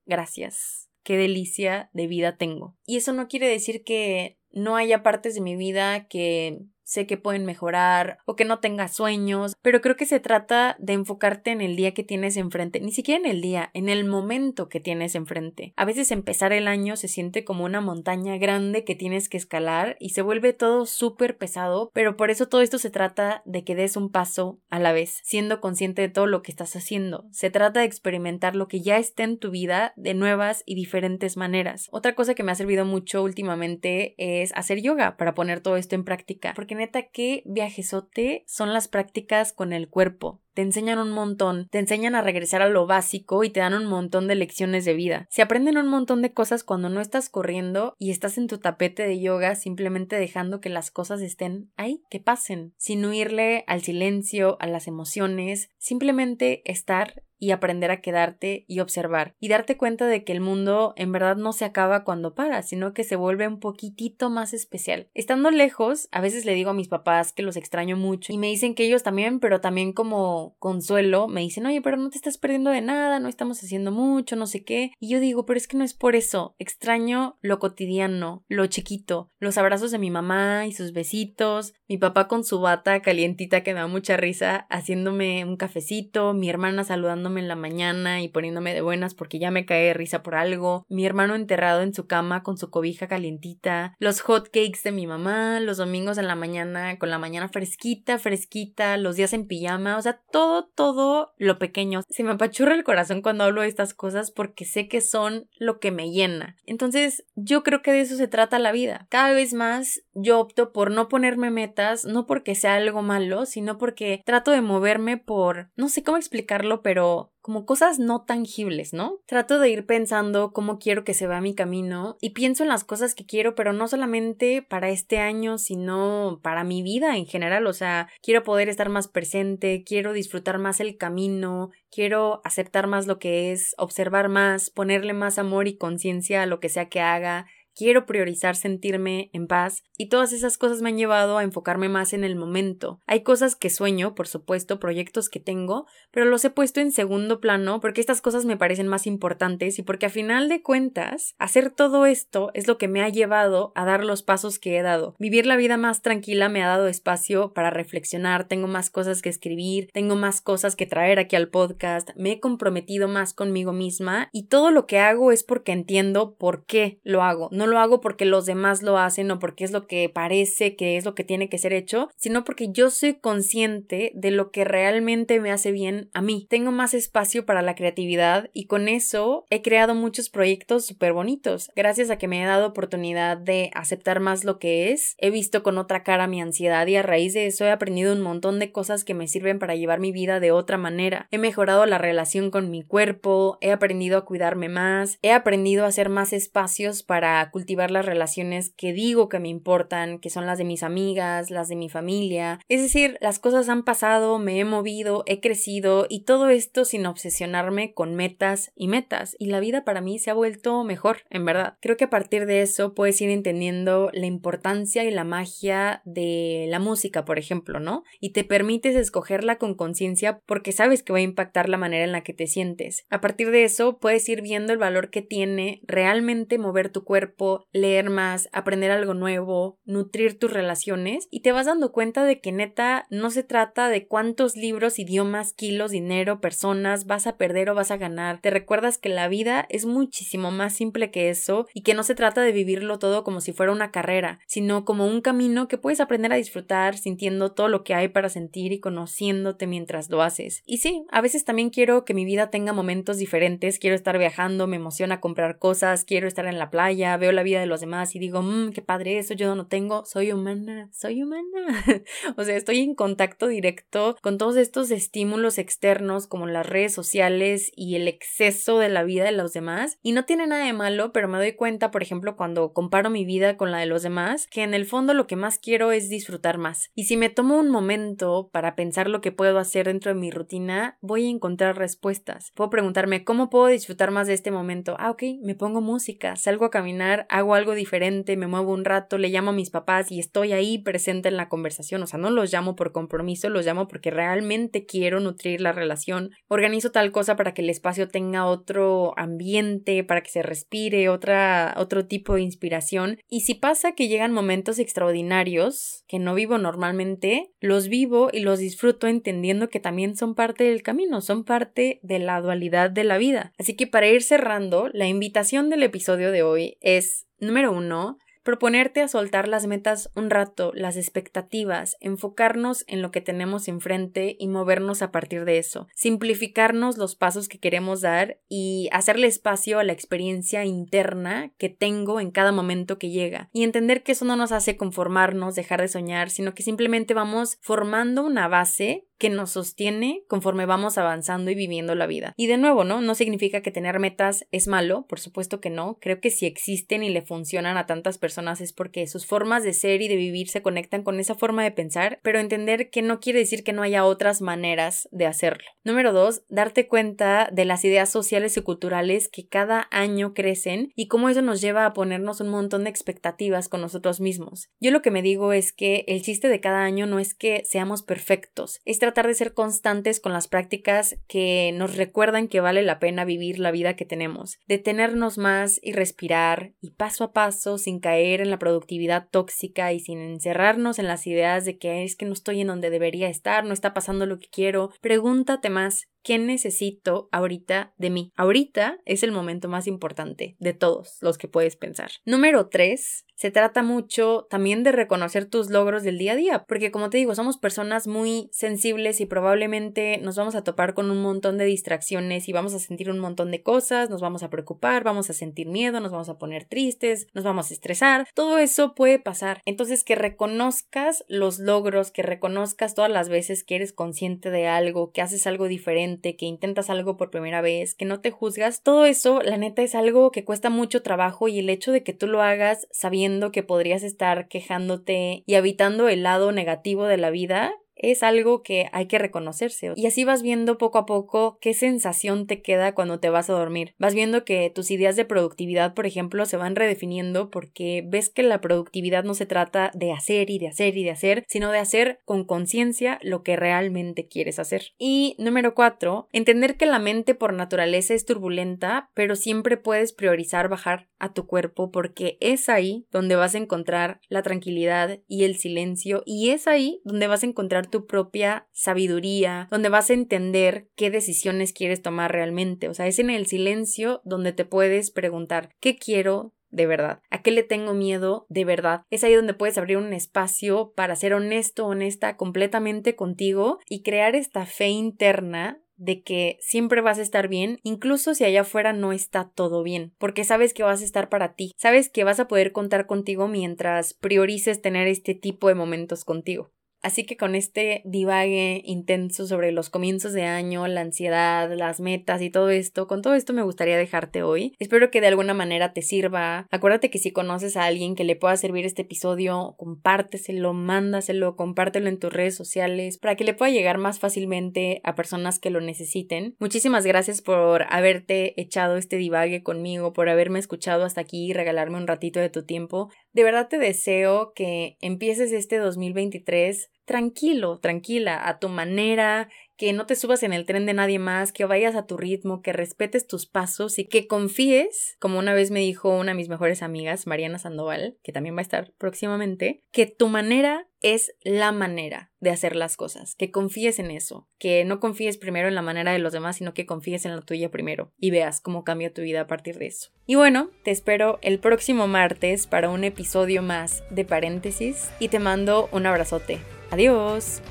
gracias, 0.06 0.90
qué 1.04 1.18
delicia 1.18 1.90
de 1.94 2.08
vida 2.08 2.38
tengo. 2.38 2.78
Y 2.86 2.98
eso 2.98 3.14
no 3.14 3.28
quiere 3.28 3.48
decir 3.48 3.84
que 3.84 4.38
no 4.52 4.76
haya 4.76 5.04
partes 5.04 5.34
de 5.36 5.42
mi 5.42 5.56
vida 5.56 6.08
que 6.08 6.60
sé 6.92 7.08
que 7.08 7.16
pueden 7.16 7.46
mejorar 7.46 8.18
o 8.26 8.36
que 8.36 8.44
no 8.44 8.60
tengas 8.60 8.94
sueños, 8.94 9.56
pero 9.62 9.80
creo 9.80 9.96
que 9.96 10.06
se 10.06 10.20
trata 10.20 10.76
de 10.78 10.92
enfocarte 10.92 11.52
en 11.52 11.62
el 11.62 11.78
día 11.78 11.94
que 11.94 12.04
tienes 12.04 12.36
enfrente, 12.36 12.82
ni 12.82 12.92
siquiera 12.92 13.18
en 13.18 13.32
el 13.32 13.42
día, 13.42 13.72
en 13.74 13.88
el 13.88 14.04
momento 14.04 14.68
que 14.68 14.82
tienes 14.82 15.16
enfrente. 15.16 15.74
A 15.78 15.86
veces 15.86 16.12
empezar 16.12 16.52
el 16.52 16.68
año 16.68 16.98
se 16.98 17.08
siente 17.08 17.46
como 17.46 17.64
una 17.64 17.80
montaña 17.80 18.38
grande 18.38 18.84
que 18.84 18.96
tienes 18.96 19.30
que 19.30 19.38
escalar 19.38 19.96
y 20.02 20.10
se 20.10 20.22
vuelve 20.22 20.52
todo 20.52 20.86
súper 20.86 21.38
pesado, 21.38 21.92
pero 21.94 22.18
por 22.18 22.30
eso 22.30 22.50
todo 22.50 22.60
esto 22.60 22.78
se 22.78 22.90
trata 22.90 23.42
de 23.46 23.64
que 23.64 23.76
des 23.76 23.96
un 23.96 24.12
paso 24.12 24.60
a 24.70 24.78
la 24.80 24.92
vez, 24.92 25.22
siendo 25.24 25.62
consciente 25.62 26.02
de 26.02 26.10
todo 26.10 26.28
lo 26.28 26.42
que 26.42 26.52
estás 26.52 26.76
haciendo. 26.76 27.24
Se 27.32 27.50
trata 27.50 27.80
de 27.80 27.86
experimentar 27.86 28.58
lo 28.58 28.68
que 28.68 28.82
ya 28.82 28.98
está 28.98 29.24
en 29.24 29.38
tu 29.38 29.50
vida 29.50 29.94
de 29.96 30.14
nuevas 30.14 30.64
y 30.66 30.76
diferentes 30.76 31.38
maneras. 31.38 31.88
Otra 31.92 32.16
cosa 32.16 32.36
que 32.36 32.44
me 32.44 32.52
ha 32.52 32.56
servido 32.56 32.84
mucho 32.84 33.24
últimamente 33.24 34.14
es 34.18 34.52
hacer 34.56 34.82
yoga 34.82 35.16
para 35.16 35.34
poner 35.34 35.62
todo 35.62 35.78
esto 35.78 35.96
en 35.96 36.04
práctica, 36.04 36.52
porque 36.54 36.81
neta, 36.82 37.04
qué 37.04 37.44
viajesote 37.46 38.44
son 38.48 38.74
las 38.74 38.88
prácticas 38.88 39.54
con 39.54 39.74
el 39.74 39.90
cuerpo 39.90 40.42
te 40.54 40.62
enseñan 40.62 41.00
un 41.00 41.12
montón, 41.12 41.68
te 41.70 41.80
enseñan 41.80 42.16
a 42.16 42.22
regresar 42.22 42.62
a 42.62 42.70
lo 42.70 42.88
básico 42.88 43.44
y 43.44 43.50
te 43.50 43.60
dan 43.60 43.74
un 43.74 43.86
montón 43.86 44.28
de 44.28 44.36
lecciones 44.36 44.86
de 44.86 44.94
vida. 44.94 45.28
Se 45.30 45.42
aprenden 45.42 45.78
un 45.78 45.88
montón 45.88 46.22
de 46.22 46.34
cosas 46.34 46.64
cuando 46.64 46.90
no 46.90 47.02
estás 47.02 47.30
corriendo 47.30 47.96
y 47.98 48.12
estás 48.12 48.38
en 48.38 48.48
tu 48.48 48.58
tapete 48.58 49.04
de 49.04 49.20
yoga 49.20 49.56
simplemente 49.56 50.18
dejando 50.18 50.62
que 50.62 50.70
las 50.70 50.92
cosas 50.92 51.22
estén 51.22 51.72
ahí, 51.78 52.04
que 52.10 52.20
pasen, 52.20 52.74
sin 52.78 53.06
huirle 53.06 53.64
al 53.68 53.82
silencio, 53.82 54.58
a 54.60 54.68
las 54.68 54.88
emociones, 54.88 55.70
simplemente 55.78 56.62
estar 56.70 57.24
y 57.42 57.50
aprender 57.50 57.90
a 57.90 58.02
quedarte 58.02 58.66
y 58.68 58.82
observar 58.82 59.36
y 59.40 59.48
darte 59.48 59.76
cuenta 59.76 60.06
de 60.06 60.24
que 60.24 60.32
el 60.32 60.42
mundo 60.42 60.94
en 60.96 61.12
verdad 61.12 61.36
no 61.36 61.54
se 61.54 61.66
acaba 61.66 62.04
cuando 62.04 62.36
para, 62.36 62.62
sino 62.62 62.94
que 62.94 63.04
se 63.04 63.16
vuelve 63.16 63.48
un 63.48 63.60
poquitito 63.60 64.30
más 64.30 64.54
especial. 64.54 65.10
Estando 65.16 65.50
lejos, 65.50 66.08
a 66.12 66.22
veces 66.22 66.46
le 66.46 66.54
digo 66.54 66.70
a 66.70 66.76
mis 66.76 66.88
papás 66.88 67.34
que 67.34 67.42
los 67.42 67.58
extraño 67.58 67.98
mucho 67.98 68.32
y 68.32 68.38
me 68.38 68.46
dicen 68.46 68.76
que 68.76 68.86
ellos 68.86 69.02
también, 69.02 69.40
pero 69.40 69.60
también 69.60 69.92
como 69.92 70.41
consuelo 70.60 71.28
me 71.28 71.42
dicen, 71.42 71.66
oye, 71.66 71.82
pero 71.82 71.98
no 71.98 72.10
te 72.10 72.18
estás 72.18 72.38
perdiendo 72.38 72.70
de 72.70 72.82
nada, 72.82 73.20
no 73.20 73.30
estamos 73.30 73.64
haciendo 73.64 73.92
mucho, 73.92 74.36
no 74.36 74.48
sé 74.48 74.64
qué. 74.64 74.92
Y 75.00 75.10
yo 75.10 75.20
digo, 75.20 75.46
pero 75.46 75.58
es 75.58 75.68
que 75.68 75.78
no 75.78 75.84
es 75.84 75.94
por 75.94 76.16
eso. 76.16 76.56
Extraño 76.60 77.38
lo 77.42 77.60
cotidiano, 77.60 78.44
lo 78.48 78.66
chiquito, 78.68 79.30
los 79.40 79.58
abrazos 79.58 79.92
de 79.92 80.00
mi 80.00 80.12
mamá 80.12 80.66
y 80.68 80.72
sus 80.72 80.94
besitos, 80.94 81.74
mi 81.88 81.98
papá 81.98 82.28
con 82.28 82.44
su 82.44 82.60
bata 82.60 83.02
calientita 83.02 83.64
que 83.64 83.74
me 83.74 83.80
da 83.80 83.88
mucha 83.88 84.18
risa, 84.18 84.68
haciéndome 84.70 85.46
un 85.46 85.58
cafecito, 85.58 86.34
mi 86.34 86.50
hermana 86.50 86.84
saludándome 86.84 87.42
en 87.42 87.48
la 87.48 87.56
mañana 87.56 88.22
y 88.22 88.30
poniéndome 88.30 88.74
de 88.74 88.82
buenas 88.82 89.14
porque 89.14 89.40
ya 89.40 89.52
me 89.52 89.66
cae 89.66 89.86
de 89.86 89.94
risa 89.94 90.24
por 90.24 90.36
algo, 90.36 90.86
mi 90.90 91.06
hermano 91.06 91.36
enterrado 91.36 91.82
en 91.82 91.94
su 91.94 92.08
cama 92.08 92.44
con 92.44 92.58
su 92.58 92.70
cobija 92.70 93.08
calientita, 93.08 93.96
los 94.00 94.22
hot 94.22 94.46
cakes 94.46 94.82
de 94.84 94.92
mi 94.92 95.08
mamá, 95.08 95.60
los 95.60 95.78
domingos 95.78 96.18
en 96.18 96.28
la 96.28 96.36
mañana 96.36 96.98
con 96.98 97.10
la 97.10 97.20
mañana 97.20 97.50
fresquita, 97.50 98.18
fresquita, 98.18 98.98
los 98.98 99.16
días 99.16 99.34
en 99.34 99.48
pijama, 99.48 99.98
o 99.98 100.02
sea, 100.02 100.22
todo, 100.32 100.66
todo 100.66 101.34
lo 101.38 101.60
pequeño. 101.60 102.02
Se 102.10 102.24
me 102.24 102.32
apachurra 102.32 102.74
el 102.74 102.84
corazón 102.84 103.22
cuando 103.22 103.44
hablo 103.44 103.62
de 103.62 103.68
estas 103.68 103.94
cosas 103.94 104.32
porque 104.32 104.66
sé 104.66 104.88
que 104.88 105.02
son 105.02 105.48
lo 105.58 105.80
que 105.80 105.92
me 105.92 106.12
llena. 106.12 106.56
Entonces, 106.66 107.26
yo 107.36 107.64
creo 107.64 107.82
que 107.82 107.92
de 107.92 108.02
eso 108.02 108.16
se 108.16 108.28
trata 108.28 108.60
la 108.60 108.72
vida. 108.72 109.08
Cada 109.10 109.34
vez 109.34 109.54
más 109.54 110.02
yo 110.14 110.40
opto 110.40 110.72
por 110.72 110.92
no 110.92 111.08
ponerme 111.08 111.52
metas, 111.52 112.06
no 112.06 112.26
porque 112.26 112.56
sea 112.56 112.76
algo 112.76 113.02
malo, 113.02 113.46
sino 113.46 113.78
porque 113.78 114.22
trato 114.26 114.52
de 114.52 114.62
moverme 114.62 115.18
por, 115.18 115.70
no 115.76 115.90
sé 115.90 116.04
cómo 116.04 116.18
explicarlo, 116.18 116.82
pero 116.82 117.31
como 117.42 117.66
cosas 117.66 118.00
no 118.00 118.24
tangibles, 118.24 118.94
¿no? 118.94 119.20
Trato 119.26 119.60
de 119.60 119.70
ir 119.70 119.86
pensando 119.86 120.54
cómo 120.54 120.80
quiero 120.80 121.04
que 121.04 121.14
se 121.14 121.28
vea 121.28 121.42
mi 121.42 121.56
camino 121.56 122.18
y 122.22 122.32
pienso 122.32 122.64
en 122.64 122.70
las 122.70 122.84
cosas 122.84 123.16
que 123.16 123.26
quiero, 123.26 123.56
pero 123.56 123.74
no 123.74 123.88
solamente 123.88 124.62
para 124.62 124.90
este 124.90 125.20
año, 125.20 125.58
sino 125.58 126.40
para 126.44 126.64
mi 126.64 126.84
vida 126.84 127.18
en 127.18 127.26
general, 127.26 127.68
o 127.68 127.74
sea, 127.74 128.08
quiero 128.22 128.44
poder 128.44 128.70
estar 128.70 128.90
más 128.90 129.08
presente, 129.08 129.84
quiero 129.84 130.14
disfrutar 130.14 130.60
más 130.60 130.80
el 130.80 130.98
camino, 130.98 131.72
quiero 131.92 132.42
aceptar 132.44 132.88
más 132.88 133.08
lo 133.08 133.20
que 133.20 133.52
es, 133.52 133.76
observar 133.78 134.30
más, 134.30 134.70
ponerle 134.70 135.14
más 135.14 135.38
amor 135.38 135.68
y 135.68 135.78
conciencia 135.78 136.44
a 136.44 136.46
lo 136.46 136.60
que 136.60 136.70
sea 136.70 136.90
que 136.90 137.02
haga, 137.02 137.48
quiero 137.76 138.06
priorizar 138.06 138.56
sentirme 138.56 139.30
en 139.34 139.48
paz 139.48 139.84
y 139.98 140.10
todas 140.10 140.34
esas 140.34 140.58
cosas 140.58 140.82
me 140.82 140.90
han 140.90 140.98
llevado 140.98 141.38
a 141.38 141.44
enfocarme 141.44 141.90
más 141.90 142.14
en 142.14 142.24
el 142.24 142.36
momento. 142.36 143.00
Hay 143.08 143.22
cosas 143.24 143.56
que 143.56 143.70
sueño, 143.70 144.16
por 144.16 144.28
supuesto, 144.28 144.80
proyectos 144.80 145.30
que 145.30 145.40
tengo, 145.40 145.86
pero 146.12 146.26
los 146.26 146.44
he 146.46 146.50
puesto 146.50 146.80
en 146.80 146.92
segundo 146.92 147.40
plano 147.40 147.80
porque 147.80 148.02
estas 148.02 148.22
cosas 148.22 148.46
me 148.46 148.58
parecen 148.58 148.88
más 148.88 149.08
importantes 149.08 149.80
y 149.80 149.84
porque 149.84 150.08
a 150.08 150.10
final 150.10 150.50
de 150.50 150.62
cuentas, 150.62 151.36
hacer 151.40 151.70
todo 151.70 152.06
esto 152.06 152.52
es 152.54 152.68
lo 152.68 152.78
que 152.78 152.88
me 152.88 153.02
ha 153.02 153.10
llevado 153.10 153.72
a 153.76 153.86
dar 153.86 154.04
los 154.04 154.24
pasos 154.24 154.60
que 154.60 154.78
he 154.78 154.82
dado. 154.82 155.16
Vivir 155.20 155.46
la 155.46 155.56
vida 155.56 155.78
más 155.78 156.02
tranquila 156.02 156.50
me 156.50 156.64
ha 156.64 156.68
dado 156.68 156.88
espacio 156.88 157.54
para 157.54 157.70
reflexionar, 157.70 158.48
tengo 158.48 158.68
más 158.68 158.90
cosas 158.90 159.22
que 159.22 159.30
escribir, 159.30 159.90
tengo 159.94 160.16
más 160.16 160.42
cosas 160.42 160.76
que 160.76 160.86
traer 160.86 161.20
aquí 161.20 161.36
al 161.36 161.50
podcast, 161.50 162.10
me 162.16 162.34
he 162.34 162.40
comprometido 162.40 163.08
más 163.08 163.34
conmigo 163.34 163.72
misma 163.72 164.30
y 164.32 164.48
todo 164.48 164.72
lo 164.72 164.88
que 164.88 165.00
hago 165.00 165.32
es 165.32 165.44
porque 165.44 165.72
entiendo 165.72 166.36
por 166.36 166.66
qué 166.66 167.00
lo 167.04 167.24
hago 167.24 167.50
lo 167.68 167.80
hago 167.80 168.02
porque 168.02 168.26
los 168.26 168.46
demás 168.46 168.82
lo 168.82 168.98
hacen 168.98 169.32
o 169.32 169.40
porque 169.40 169.64
es 169.64 169.72
lo 169.72 169.88
que 169.88 170.10
parece 170.10 170.76
que 170.76 170.98
es 170.98 171.06
lo 171.06 171.16
que 171.16 171.24
tiene 171.24 171.50
que 171.50 171.58
ser 171.58 171.74
hecho, 171.74 172.10
sino 172.16 172.44
porque 172.44 172.72
yo 172.72 172.90
soy 172.90 173.16
consciente 173.16 174.12
de 174.16 174.32
lo 174.32 174.52
que 174.52 174.64
realmente 174.64 175.40
me 175.40 175.52
hace 175.52 175.72
bien 175.72 176.10
a 176.14 176.22
mí. 176.22 176.48
Tengo 176.50 176.72
más 176.72 176.94
espacio 176.94 177.46
para 177.46 177.62
la 177.62 177.76
creatividad 177.76 178.50
y 178.54 178.66
con 178.66 178.88
eso 178.88 179.46
he 179.50 179.62
creado 179.62 179.96
muchos 179.96 180.30
proyectos 180.30 180.86
súper 180.86 181.14
bonitos. 181.14 181.72
Gracias 181.76 182.10
a 182.10 182.18
que 182.18 182.28
me 182.28 182.42
he 182.42 182.46
dado 182.46 182.68
oportunidad 182.68 183.38
de 183.38 183.72
aceptar 183.74 184.20
más 184.20 184.44
lo 184.44 184.60
que 184.60 184.92
es, 184.92 185.16
he 185.18 185.30
visto 185.30 185.64
con 185.64 185.78
otra 185.78 186.04
cara 186.04 186.28
mi 186.28 186.42
ansiedad 186.42 186.88
y 186.88 186.96
a 186.96 187.04
raíz 187.04 187.34
de 187.34 187.48
eso 187.48 187.66
he 187.66 187.72
aprendido 187.72 188.14
un 188.14 188.22
montón 188.22 188.60
de 188.60 188.72
cosas 188.72 189.04
que 189.04 189.14
me 189.14 189.28
sirven 189.28 189.60
para 189.60 189.76
llevar 189.76 190.00
mi 190.00 190.12
vida 190.12 190.40
de 190.40 190.52
otra 190.52 190.78
manera. 190.78 191.28
He 191.32 191.38
mejorado 191.38 191.86
la 191.86 191.98
relación 191.98 192.52
con 192.52 192.70
mi 192.70 192.84
cuerpo, 192.84 193.58
he 193.62 193.72
aprendido 193.72 194.18
a 194.18 194.26
cuidarme 194.26 194.70
más, 194.70 195.20
he 195.22 195.32
aprendido 195.32 195.86
a 195.86 195.88
hacer 195.88 196.10
más 196.10 196.34
espacios 196.34 197.04
para 197.04 197.51
cultivar 197.52 197.92
las 197.92 198.06
relaciones 198.06 198.72
que 198.76 198.94
digo 198.94 199.30
que 199.30 199.40
me 199.40 199.50
importan, 199.50 200.20
que 200.20 200.30
son 200.30 200.46
las 200.46 200.58
de 200.58 200.64
mis 200.64 200.84
amigas, 200.84 201.52
las 201.52 201.68
de 201.68 201.76
mi 201.76 201.90
familia. 201.90 202.60
Es 202.70 202.82
decir, 202.82 203.18
las 203.22 203.40
cosas 203.40 203.70
han 203.70 203.84
pasado, 203.84 204.40
me 204.40 204.60
he 204.60 204.66
movido, 204.66 205.24
he 205.28 205.40
crecido 205.40 206.08
y 206.10 206.22
todo 206.22 206.50
esto 206.50 206.86
sin 206.86 207.06
obsesionarme 207.06 207.94
con 207.94 208.16
metas 208.16 208.72
y 208.76 208.88
metas. 208.88 209.36
Y 209.40 209.48
la 209.48 209.60
vida 209.60 209.84
para 209.84 210.02
mí 210.02 210.20
se 210.20 210.32
ha 210.32 210.34
vuelto 210.34 210.84
mejor, 210.84 211.20
en 211.30 211.46
verdad. 211.46 211.78
Creo 211.82 211.98
que 211.98 212.06
a 212.06 212.10
partir 212.10 212.46
de 212.46 212.62
eso 212.62 212.94
puedes 212.94 213.22
ir 213.22 213.30
entendiendo 213.30 214.10
la 214.14 214.26
importancia 214.26 215.04
y 215.04 215.12
la 215.12 215.24
magia 215.24 216.02
de 216.06 216.66
la 216.70 216.80
música, 216.80 217.26
por 217.26 217.40
ejemplo, 217.40 217.80
¿no? 217.80 218.04
Y 218.20 218.32
te 218.32 218.44
permites 218.44 218.96
escogerla 218.96 219.58
con 219.58 219.76
conciencia 219.76 220.40
porque 220.46 220.72
sabes 220.72 221.04
que 221.04 221.14
va 221.14 221.20
a 221.20 221.24
impactar 221.24 221.70
la 221.70 221.78
manera 221.78 222.04
en 222.04 222.12
la 222.12 222.22
que 222.22 222.34
te 222.34 222.48
sientes. 222.48 223.06
A 223.10 223.22
partir 223.22 223.52
de 223.52 223.64
eso 223.64 223.98
puedes 224.00 224.28
ir 224.30 224.42
viendo 224.42 224.74
el 224.74 224.80
valor 224.80 225.10
que 225.10 225.22
tiene 225.22 225.82
realmente 225.84 226.58
mover 226.58 226.90
tu 226.90 227.04
cuerpo 227.04 227.41
leer 227.72 228.10
más, 228.10 228.50
aprender 228.52 228.92
algo 228.92 229.14
nuevo, 229.14 229.80
nutrir 229.86 230.38
tus 230.38 230.52
relaciones 230.52 231.28
y 231.32 231.42
te 231.42 231.52
vas 231.52 231.66
dando 231.66 231.92
cuenta 231.92 232.24
de 232.24 232.40
que 232.40 232.52
neta 232.52 233.06
no 233.10 233.32
se 233.32 233.44
trata 233.44 233.90
de 233.90 234.08
cuántos 234.08 234.56
libros, 234.56 235.00
idiomas, 235.00 235.54
kilos, 235.54 235.92
dinero, 235.92 236.40
personas 236.40 237.06
vas 237.06 237.28
a 237.28 237.38
perder 237.38 237.70
o 237.70 237.76
vas 237.76 237.92
a 237.92 237.98
ganar. 237.98 238.40
Te 238.42 238.50
recuerdas 238.50 238.98
que 238.98 239.10
la 239.10 239.28
vida 239.28 239.66
es 239.70 239.86
muchísimo 239.86 240.52
más 240.52 240.74
simple 240.74 241.12
que 241.12 241.30
eso 241.30 241.68
y 241.74 241.82
que 241.82 241.94
no 241.94 242.04
se 242.04 242.16
trata 242.16 242.42
de 242.42 242.52
vivirlo 242.52 243.00
todo 243.00 243.24
como 243.24 243.42
si 243.42 243.54
fuera 243.54 243.72
una 243.72 243.92
carrera, 243.92 244.40
sino 244.48 244.86
como 244.86 245.06
un 245.06 245.22
camino 245.22 245.68
que 245.68 245.78
puedes 245.78 246.00
aprender 246.00 246.34
a 246.34 246.38
disfrutar 246.38 246.98
sintiendo 246.98 247.52
todo 247.54 247.68
lo 247.68 247.84
que 247.84 247.94
hay 247.94 248.08
para 248.08 248.30
sentir 248.30 248.72
y 248.72 248.80
conociéndote 248.80 249.68
mientras 249.68 250.10
lo 250.10 250.22
haces. 250.22 250.62
Y 250.66 250.78
sí, 250.78 251.06
a 251.12 251.22
veces 251.22 251.46
también 251.46 251.70
quiero 251.70 252.06
que 252.06 252.14
mi 252.14 252.26
vida 252.26 252.50
tenga 252.50 252.74
momentos 252.74 253.18
diferentes, 253.18 253.80
quiero 253.80 253.96
estar 253.96 254.18
viajando, 254.18 254.68
me 254.68 254.76
emociona 254.76 255.20
comprar 255.20 255.58
cosas, 255.58 256.06
quiero 256.06 256.28
estar 256.28 256.46
en 256.46 256.60
la 256.60 256.70
playa, 256.70 257.18
veo 257.18 257.31
la 257.32 257.44
vida 257.44 257.60
de 257.60 257.66
los 257.66 257.82
demás 257.82 258.16
y 258.16 258.20
digo, 258.20 258.42
mmm, 258.42 258.72
qué 258.72 258.82
padre 258.82 259.18
eso, 259.18 259.34
yo 259.34 259.56
no 259.56 259.68
tengo, 259.68 260.06
soy 260.06 260.32
humana, 260.32 260.90
soy 260.92 261.24
humana. 261.24 261.42
o 262.38 262.44
sea, 262.44 262.56
estoy 262.56 262.80
en 262.80 262.96
contacto 262.96 263.48
directo 263.48 264.18
con 264.22 264.38
todos 264.38 264.58
estos 264.58 264.92
estímulos 264.92 265.58
externos 265.58 266.28
como 266.28 266.48
las 266.48 266.66
redes 266.66 266.94
sociales 266.94 267.72
y 267.76 267.96
el 267.96 268.08
exceso 268.08 268.80
de 268.80 268.90
la 268.90 269.04
vida 269.04 269.24
de 269.24 269.32
los 269.32 269.54
demás. 269.54 269.98
Y 270.02 270.12
no 270.12 270.26
tiene 270.26 270.48
nada 270.48 270.66
de 270.66 270.74
malo, 270.74 271.12
pero 271.12 271.28
me 271.28 271.38
doy 271.38 271.54
cuenta, 271.54 271.92
por 271.92 272.02
ejemplo, 272.02 272.36
cuando 272.36 272.74
comparo 272.74 273.10
mi 273.10 273.26
vida 273.26 273.58
con 273.58 273.72
la 273.72 273.80
de 273.80 273.86
los 273.86 274.04
demás, 274.04 274.48
que 274.48 274.64
en 274.64 274.74
el 274.74 274.86
fondo 274.86 275.14
lo 275.14 275.28
que 275.28 275.36
más 275.36 275.58
quiero 275.58 275.92
es 275.92 276.10
disfrutar 276.10 276.58
más. 276.58 276.92
Y 276.96 277.06
si 277.06 277.18
me 277.18 277.30
tomo 277.30 277.58
un 277.58 277.70
momento 277.70 278.50
para 278.52 278.76
pensar 278.76 279.10
lo 279.10 279.22
que 279.22 279.32
puedo 279.32 279.60
hacer 279.60 279.88
dentro 279.88 280.14
de 280.14 280.20
mi 280.20 280.32
rutina, 280.32 280.98
voy 281.02 281.26
a 281.26 281.30
encontrar 281.30 281.78
respuestas. 281.78 282.52
Puedo 282.56 282.70
preguntarme, 282.70 283.24
¿cómo 283.24 283.50
puedo 283.50 283.68
disfrutar 283.68 284.12
más 284.12 284.28
de 284.28 284.34
este 284.34 284.52
momento? 284.52 284.96
Ah, 285.00 285.12
ok, 285.12 285.24
me 285.42 285.56
pongo 285.56 285.82
música, 285.82 286.36
salgo 286.36 286.66
a 286.66 286.72
caminar 286.72 287.21
hago 287.30 287.56
algo 287.56 287.76
diferente, 287.76 288.38
me 288.38 288.48
muevo 288.48 288.72
un 288.72 288.86
rato, 288.86 289.18
le 289.18 289.30
llamo 289.30 289.52
a 289.52 289.54
mis 289.54 289.70
papás 289.70 290.12
y 290.12 290.20
estoy 290.20 290.54
ahí 290.54 290.78
presente 290.78 291.30
en 291.30 291.38
la 291.38 291.50
conversación. 291.50 292.04
O 292.04 292.08
sea, 292.08 292.20
no 292.20 292.30
los 292.30 292.52
llamo 292.52 292.76
por 292.76 292.92
compromiso, 292.92 293.50
los 293.50 293.66
llamo 293.66 293.88
porque 293.88 294.12
realmente 294.12 294.86
quiero 294.86 295.20
nutrir 295.20 295.62
la 295.62 295.72
relación. 295.72 296.32
Organizo 296.48 296.92
tal 296.92 297.12
cosa 297.12 297.36
para 297.36 297.54
que 297.54 297.62
el 297.62 297.70
espacio 297.70 298.08
tenga 298.08 298.46
otro 298.46 299.14
ambiente, 299.18 300.04
para 300.04 300.22
que 300.22 300.32
se 300.32 300.44
respire, 300.44 301.10
otra, 301.10 301.74
otro 301.78 302.06
tipo 302.06 302.36
de 302.36 302.42
inspiración. 302.42 303.20
Y 303.30 303.42
si 303.42 303.56
pasa 303.56 303.94
que 303.94 304.08
llegan 304.08 304.32
momentos 304.32 304.80
extraordinarios 304.80 306.04
que 306.08 306.20
no 306.20 306.36
vivo 306.36 306.58
normalmente, 306.58 307.52
los 307.60 307.88
vivo 307.88 308.30
y 308.32 308.42
los 308.42 308.60
disfruto 308.60 309.08
entendiendo 309.08 309.70
que 309.70 309.80
también 309.80 310.16
son 310.16 310.36
parte 310.36 310.64
del 310.64 310.84
camino, 310.84 311.22
son 311.22 311.44
parte 311.44 312.00
de 312.04 312.20
la 312.20 312.42
dualidad 312.42 312.90
de 312.90 313.04
la 313.04 313.18
vida. 313.18 313.54
Así 313.58 313.76
que 313.76 313.88
para 313.88 314.08
ir 314.08 314.24
cerrando, 314.24 314.90
la 314.94 315.08
invitación 315.08 315.70
del 315.70 315.84
episodio 315.84 316.32
de 316.32 316.44
hoy 316.44 316.78
es 316.82 317.11
número 317.42 317.72
uno, 317.72 318.18
proponerte 318.44 319.02
a 319.02 319.08
soltar 319.08 319.48
las 319.48 319.68
metas 319.68 320.10
un 320.16 320.30
rato, 320.30 320.72
las 320.74 320.98
expectativas, 320.98 321.96
enfocarnos 322.00 322.84
en 322.88 323.02
lo 323.02 323.12
que 323.12 323.22
tenemos 323.22 323.68
enfrente 323.68 324.36
y 324.40 324.48
movernos 324.48 325.02
a 325.02 325.12
partir 325.12 325.46
de 325.46 325.58
eso, 325.58 325.88
simplificarnos 325.96 326.98
los 326.98 327.16
pasos 327.16 327.48
que 327.48 327.60
queremos 327.60 328.02
dar 328.02 328.40
y 328.50 328.90
hacerle 328.92 329.28
espacio 329.28 329.80
a 329.80 329.84
la 329.84 329.94
experiencia 329.94 330.66
interna 330.66 331.52
que 331.58 331.70
tengo 331.70 332.20
en 332.20 332.32
cada 332.32 332.52
momento 332.52 332.98
que 332.98 333.10
llega 333.10 333.50
y 333.54 333.64
entender 333.64 334.04
que 334.04 334.14
eso 334.14 334.26
no 334.26 334.36
nos 334.36 334.52
hace 334.52 334.78
conformarnos, 334.78 335.56
dejar 335.56 335.82
de 335.82 335.88
soñar, 335.88 336.30
sino 336.30 336.54
que 336.54 336.64
simplemente 336.64 337.14
vamos 337.14 337.58
formando 337.62 338.24
una 338.24 338.48
base 338.48 339.06
que 339.22 339.30
nos 339.30 339.52
sostiene 339.52 340.24
conforme 340.28 340.66
vamos 340.66 340.98
avanzando 340.98 341.52
y 341.52 341.56
viviendo 341.56 341.94
la 341.94 342.08
vida. 342.08 342.34
Y 342.38 342.48
de 342.48 342.58
nuevo, 342.58 342.84
¿no? 342.84 343.02
No 343.02 343.14
significa 343.14 343.62
que 343.62 343.70
tener 343.70 344.00
metas 344.00 344.48
es 344.52 344.68
malo, 344.68 345.06
por 345.08 345.20
supuesto 345.20 345.62
que 345.62 345.70
no. 345.70 346.00
Creo 346.02 346.20
que 346.20 346.32
si 346.32 346.48
existen 346.48 347.04
y 347.04 347.10
le 347.10 347.22
funcionan 347.22 347.78
a 347.78 347.86
tantas 347.86 348.18
personas 348.18 348.62
es 348.62 348.74
porque 348.74 349.06
sus 349.06 349.28
formas 349.28 349.64
de 349.64 349.74
ser 349.74 350.02
y 350.02 350.08
de 350.08 350.16
vivir 350.16 350.50
se 350.50 350.64
conectan 350.64 351.04
con 351.04 351.20
esa 351.20 351.36
forma 351.36 351.64
de 351.64 351.70
pensar, 351.70 352.20
pero 352.24 352.40
entender 352.40 352.90
que 352.90 353.04
no 353.04 353.20
quiere 353.20 353.38
decir 353.38 353.64
que 353.64 353.74
no 353.74 353.84
haya 353.84 354.06
otras 354.06 354.42
maneras 354.42 355.08
de 355.12 355.28
hacerlo. 355.28 355.66
Número 355.84 356.14
dos, 356.14 356.42
darte 356.50 356.88
cuenta 356.88 357.48
de 357.52 357.66
las 357.66 357.86
ideas 357.86 358.10
sociales 358.10 358.58
y 358.58 358.64
culturales 358.64 359.30
que 359.30 359.48
cada 359.48 359.88
año 359.92 360.34
crecen 360.34 360.94
y 360.96 361.10
cómo 361.10 361.30
eso 361.30 361.44
nos 361.44 361.62
lleva 361.62 361.86
a 361.86 361.94
ponernos 361.94 362.42
un 362.42 362.50
montón 362.50 362.86
de 362.86 362.90
expectativas 362.90 363.70
con 363.70 363.82
nosotros 363.82 364.20
mismos. 364.20 364.72
Yo 364.80 364.90
lo 364.90 365.04
que 365.04 365.12
me 365.12 365.22
digo 365.22 365.54
es 365.54 365.74
que 365.74 366.06
el 366.08 366.24
chiste 366.24 366.48
de 366.48 366.60
cada 366.60 366.80
año 366.80 367.06
no 367.06 367.20
es 367.20 367.36
que 367.36 367.62
seamos 367.66 368.02
perfectos, 368.02 368.80
es 368.84 369.11
de 369.12 369.34
ser 369.34 369.54
constantes 369.54 370.20
con 370.20 370.34
las 370.34 370.48
prácticas 370.48 371.18
que 371.28 371.72
nos 371.76 371.96
recuerdan 371.96 372.48
que 372.48 372.62
vale 372.62 372.82
la 372.82 373.00
pena 373.00 373.26
vivir 373.26 373.60
la 373.60 373.72
vida 373.72 373.96
que 373.96 374.06
tenemos, 374.06 374.58
detenernos 374.68 375.38
más 375.38 375.80
y 375.84 375.92
respirar 375.92 376.74
y 376.82 376.92
paso 376.92 377.24
a 377.26 377.34
paso 377.34 377.78
sin 377.78 378.00
caer 378.00 378.42
en 378.42 378.50
la 378.50 378.60
productividad 378.60 379.28
tóxica 379.30 379.94
y 379.94 380.00
sin 380.00 380.20
encerrarnos 380.20 381.00
en 381.00 381.08
las 381.08 381.28
ideas 381.28 381.66
de 381.66 381.78
que 381.78 382.04
es 382.04 382.16
que 382.16 382.26
no 382.26 382.34
estoy 382.34 382.62
en 382.62 382.68
donde 382.68 382.90
debería 382.90 383.30
estar, 383.30 383.64
no 383.66 383.74
está 383.74 383.94
pasando 383.94 384.26
lo 384.26 384.40
que 384.40 384.48
quiero. 384.48 384.92
Pregúntate 385.02 385.70
más 385.70 386.08
¿Qué 386.24 386.38
necesito 386.38 387.30
ahorita 387.32 387.94
de 387.98 388.10
mí? 388.10 388.32
Ahorita 388.36 389.00
es 389.06 389.24
el 389.24 389.32
momento 389.32 389.68
más 389.68 389.88
importante 389.88 390.56
de 390.60 390.74
todos 390.74 391.18
los 391.22 391.38
que 391.38 391.48
puedes 391.48 391.76
pensar. 391.76 392.12
Número 392.26 392.68
3. 392.70 393.26
Se 393.42 393.50
trata 393.50 393.82
mucho 393.82 394.46
también 394.52 394.84
de 394.84 394.92
reconocer 394.92 395.46
tus 395.46 395.72
logros 395.72 396.04
del 396.04 396.20
día 396.20 396.34
a 396.34 396.36
día, 396.36 396.66
porque 396.68 396.92
como 396.92 397.10
te 397.10 397.18
digo, 397.18 397.34
somos 397.34 397.58
personas 397.58 398.06
muy 398.06 398.50
sensibles 398.52 399.20
y 399.20 399.26
probablemente 399.26 400.20
nos 400.20 400.36
vamos 400.36 400.54
a 400.54 400.64
topar 400.64 400.94
con 400.94 401.10
un 401.10 401.24
montón 401.24 401.58
de 401.58 401.66
distracciones 401.66 402.48
y 402.48 402.54
vamos 402.54 402.76
a 402.76 402.80
sentir 402.80 403.10
un 403.10 403.18
montón 403.18 403.50
de 403.50 403.64
cosas, 403.64 404.12
nos 404.12 404.22
vamos 404.22 404.44
a 404.44 404.52
preocupar, 404.52 405.04
vamos 405.04 405.32
a 405.32 405.34
sentir 405.34 405.68
miedo, 405.70 406.00
nos 406.00 406.12
vamos 406.12 406.30
a 406.30 406.38
poner 406.38 406.66
tristes, 406.66 407.26
nos 407.34 407.44
vamos 407.44 407.72
a 407.72 407.74
estresar, 407.74 408.28
todo 408.36 408.60
eso 408.60 408.94
puede 408.94 409.18
pasar. 409.18 409.64
Entonces 409.66 410.04
que 410.04 410.14
reconozcas 410.14 411.26
los 411.28 411.58
logros, 411.58 412.12
que 412.12 412.22
reconozcas 412.22 412.94
todas 412.94 413.10
las 413.10 413.28
veces 413.28 413.64
que 413.64 413.74
eres 413.74 413.92
consciente 413.92 414.52
de 414.52 414.68
algo, 414.68 415.12
que 415.14 415.24
haces 415.24 415.48
algo 415.48 415.68
diferente, 415.68 416.11
que 416.20 416.46
intentas 416.46 416.90
algo 416.90 417.18
por 417.18 417.32
primera 417.32 417.62
vez, 417.62 417.96
que 417.96 418.06
no 418.06 418.20
te 418.20 418.32
juzgas, 418.32 418.82
todo 418.84 419.06
eso, 419.06 419.42
la 419.42 419.58
neta, 419.58 419.82
es 419.82 419.96
algo 419.96 420.32
que 420.32 420.44
cuesta 420.44 420.70
mucho 420.70 421.02
trabajo 421.02 421.48
y 421.48 421.60
el 421.60 421.70
hecho 421.70 421.92
de 421.92 422.04
que 422.04 422.14
tú 422.14 422.28
lo 422.28 422.42
hagas 422.42 422.88
sabiendo 422.92 423.52
que 423.52 423.64
podrías 423.64 424.04
estar 424.04 424.48
quejándote 424.48 425.44
y 425.46 425.56
habitando 425.56 426.10
el 426.10 426.24
lado 426.24 426.52
negativo 426.52 427.06
de 427.06 427.18
la 427.18 427.30
vida, 427.30 427.74
es 427.96 428.24
algo 428.24 428.64
que 428.64 428.88
hay 428.92 429.08
que 429.08 429.20
reconocerse. 429.20 429.94
Y 429.96 430.06
así 430.06 430.24
vas 430.24 430.42
viendo 430.42 430.78
poco 430.78 430.98
a 430.98 431.06
poco 431.06 431.58
qué 431.62 431.74
sensación 431.74 432.48
te 432.48 432.62
queda 432.62 432.94
cuando 432.94 433.20
te 433.20 433.30
vas 433.30 433.50
a 433.50 433.54
dormir. 433.54 433.94
Vas 433.98 434.14
viendo 434.14 434.44
que 434.46 434.72
tus 434.74 434.92
ideas 434.92 435.16
de 435.16 435.26
productividad, 435.26 435.94
por 435.94 436.06
ejemplo, 436.06 436.46
se 436.46 436.58
van 436.58 436.76
redefiniendo 436.76 437.50
porque 437.50 438.04
ves 438.06 438.30
que 438.30 438.44
la 438.44 438.62
productividad 438.62 439.24
no 439.24 439.34
se 439.34 439.46
trata 439.46 439.92
de 439.94 440.12
hacer 440.12 440.50
y 440.50 440.60
de 440.60 440.68
hacer 440.68 440.98
y 440.98 441.04
de 441.04 441.12
hacer, 441.12 441.46
sino 441.48 441.72
de 441.72 441.80
hacer 441.80 442.20
con 442.26 442.46
conciencia 442.46 443.20
lo 443.22 443.44
que 443.44 443.56
realmente 443.56 444.28
quieres 444.28 444.60
hacer. 444.60 444.92
Y 444.98 445.36
número 445.38 445.74
cuatro, 445.76 446.28
entender 446.32 446.78
que 446.78 446.86
la 446.86 447.00
mente 447.00 447.36
por 447.36 447.54
naturaleza 447.54 448.14
es 448.14 448.26
turbulenta, 448.26 449.10
pero 449.14 449.36
siempre 449.36 449.78
puedes 449.78 450.14
priorizar 450.14 450.70
bajar 450.70 451.10
a 451.20 451.34
tu 451.34 451.46
cuerpo 451.46 451.92
porque 451.92 452.38
es 452.42 452.68
ahí 452.68 453.08
donde 453.12 453.36
vas 453.36 453.56
a 453.56 453.60
encontrar 453.60 454.20
la 454.28 454.42
tranquilidad 454.42 455.20
y 455.28 455.44
el 455.44 455.56
silencio 455.56 456.24
y 456.26 456.50
es 456.50 456.68
ahí 456.68 457.02
donde 457.04 457.28
vas 457.28 457.44
a 457.44 457.46
tu 457.88 458.06
propia 458.06 458.68
sabiduría, 458.72 459.68
donde 459.72 459.90
vas 459.90 460.10
a 460.10 460.14
entender 460.14 460.90
qué 460.96 461.10
decisiones 461.10 461.74
quieres 461.74 462.02
tomar 462.02 462.32
realmente. 462.32 462.90
O 462.90 462.94
sea, 462.94 463.08
es 463.08 463.20
en 463.20 463.30
el 463.30 463.48
silencio 463.48 464.22
donde 464.24 464.54
te 464.54 464.66
puedes 464.66 465.12
preguntar, 465.12 465.76
¿qué 465.80 465.96
quiero? 465.96 466.54
de 466.72 466.86
verdad? 466.88 467.22
¿A 467.30 467.42
qué 467.42 467.52
le 467.52 467.64
tengo 467.64 467.94
miedo 467.94 468.46
de 468.50 468.64
verdad? 468.66 469.04
Es 469.10 469.24
ahí 469.24 469.36
donde 469.36 469.54
puedes 469.54 469.78
abrir 469.78 469.98
un 469.98 470.14
espacio 470.14 470.94
para 470.96 471.16
ser 471.16 471.34
honesto, 471.34 471.86
honesta 471.86 472.38
completamente 472.38 473.16
contigo 473.16 473.80
y 473.90 474.04
crear 474.04 474.36
esta 474.36 474.66
fe 474.66 474.88
interna 474.88 475.82
de 476.02 476.24
que 476.24 476.58
siempre 476.62 477.02
vas 477.02 477.20
a 477.20 477.22
estar 477.22 477.48
bien, 477.48 477.80
incluso 477.84 478.34
si 478.34 478.44
allá 478.44 478.62
afuera 478.62 478.92
no 478.92 479.12
está 479.12 479.52
todo 479.54 479.84
bien, 479.84 480.16
porque 480.18 480.44
sabes 480.44 480.74
que 480.74 480.82
vas 480.82 481.02
a 481.02 481.06
estar 481.06 481.30
para 481.30 481.54
ti, 481.54 481.74
sabes 481.78 482.10
que 482.10 482.24
vas 482.24 482.40
a 482.40 482.48
poder 482.48 482.72
contar 482.72 483.06
contigo 483.06 483.48
mientras 483.48 484.16
priorices 484.16 484.82
tener 484.82 485.08
este 485.08 485.36
tipo 485.36 485.68
de 485.68 485.76
momentos 485.76 486.26
contigo. 486.26 486.72
Así 487.02 487.26
que 487.26 487.38
con 487.38 487.56
este 487.56 488.02
divague 488.06 488.82
intenso 488.86 489.48
sobre 489.48 489.72
los 489.72 489.90
comienzos 489.90 490.34
de 490.34 490.44
año, 490.44 490.88
la 490.88 491.02
ansiedad, 491.02 491.72
las 491.76 492.00
metas 492.00 492.42
y 492.42 492.50
todo 492.50 492.70
esto, 492.70 493.08
con 493.08 493.22
todo 493.22 493.34
esto 493.34 493.54
me 493.54 493.64
gustaría 493.64 493.98
dejarte 493.98 494.44
hoy. 494.44 494.76
Espero 494.80 495.10
que 495.10 495.22
de 495.22 495.28
alguna 495.28 495.54
manera 495.54 495.94
te 495.94 496.02
sirva. 496.02 496.68
Acuérdate 496.70 497.10
que 497.10 497.20
si 497.20 497.32
conoces 497.32 497.78
a 497.78 497.86
alguien 497.86 498.16
que 498.16 498.24
le 498.24 498.36
pueda 498.36 498.56
servir 498.58 498.86
este 498.86 499.02
episodio, 499.02 499.76
compárteselo, 499.78 500.74
mándaselo, 500.74 501.56
compártelo 501.56 502.08
en 502.08 502.20
tus 502.20 502.32
redes 502.32 502.56
sociales 502.56 503.18
para 503.18 503.36
que 503.36 503.44
le 503.44 503.54
pueda 503.54 503.72
llegar 503.72 503.98
más 503.98 504.20
fácilmente 504.20 505.02
a 505.04 505.16
personas 505.16 505.60
que 505.60 505.72
lo 505.72 505.82
necesiten. 505.82 506.56
Muchísimas 506.60 507.06
gracias 507.06 507.42
por 507.42 507.86
haberte 507.90 508.60
echado 508.62 508.98
este 508.98 509.18
divague 509.18 509.64
conmigo, 509.64 510.14
por 510.14 510.30
haberme 510.30 510.60
escuchado 510.60 511.04
hasta 511.04 511.22
aquí 511.22 511.50
y 511.50 511.54
regalarme 511.54 511.98
un 511.98 512.08
ratito 512.08 512.40
de 512.40 512.50
tu 512.50 512.64
tiempo. 512.64 513.10
De 513.34 513.44
verdad 513.44 513.70
te 513.70 513.78
deseo 513.78 514.54
que 514.54 514.98
empieces 515.00 515.52
este 515.54 515.78
2023 515.78 516.90
tranquilo, 517.06 517.80
tranquila, 517.80 518.48
a 518.48 518.60
tu 518.60 518.70
manera, 518.70 519.50
que 519.82 519.94
no 519.94 520.06
te 520.06 520.16
subas 520.16 520.44
en 520.44 520.54
el 520.54 520.68
tren 520.68 520.86
de 520.86 520.94
nadie 520.94 521.18
más, 521.18 521.52
que 521.52 521.66
vayas 521.66 521.96
a 521.96 522.06
tu 522.06 522.16
ritmo, 522.16 522.62
que 522.62 522.72
respetes 522.72 523.26
tus 523.26 523.48
pasos 523.48 523.98
y 523.98 524.06
que 524.06 524.28
confíes, 524.28 525.16
como 525.18 525.40
una 525.40 525.56
vez 525.56 525.72
me 525.72 525.80
dijo 525.80 526.16
una 526.16 526.34
de 526.34 526.38
mis 526.38 526.50
mejores 526.50 526.84
amigas, 526.84 527.26
Mariana 527.26 527.58
Sandoval, 527.58 528.16
que 528.22 528.32
también 528.32 528.56
va 528.56 528.60
a 528.60 528.62
estar 528.62 528.94
próximamente, 529.00 529.82
que 529.92 530.06
tu 530.06 530.28
manera 530.28 530.88
es 531.02 531.34
la 531.42 531.72
manera 531.72 532.32
de 532.40 532.52
hacer 532.52 532.76
las 532.76 532.96
cosas, 532.96 533.34
que 533.34 533.50
confíes 533.50 533.98
en 533.98 534.12
eso, 534.12 534.48
que 534.60 534.86
no 534.86 535.00
confíes 535.00 535.40
primero 535.40 535.68
en 535.68 535.74
la 535.74 535.82
manera 535.82 536.12
de 536.12 536.20
los 536.20 536.32
demás, 536.32 536.58
sino 536.58 536.76
que 536.76 536.86
confíes 536.86 537.26
en 537.26 537.36
la 537.36 537.42
tuya 537.42 537.72
primero 537.72 538.14
y 538.20 538.30
veas 538.30 538.62
cómo 538.62 538.84
cambia 538.84 539.12
tu 539.12 539.24
vida 539.24 539.42
a 539.42 539.48
partir 539.48 539.80
de 539.80 539.88
eso. 539.88 540.12
Y 540.28 540.36
bueno, 540.36 540.70
te 540.84 540.92
espero 540.92 541.40
el 541.42 541.58
próximo 541.58 542.06
martes 542.06 542.68
para 542.68 542.92
un 542.92 543.04
episodio 543.04 543.64
más 543.64 544.04
de 544.12 544.26
paréntesis 544.26 545.10
y 545.20 545.30
te 545.30 545.40
mando 545.40 545.90
un 545.92 546.06
abrazote. 546.06 546.60
Adiós. 546.92 547.64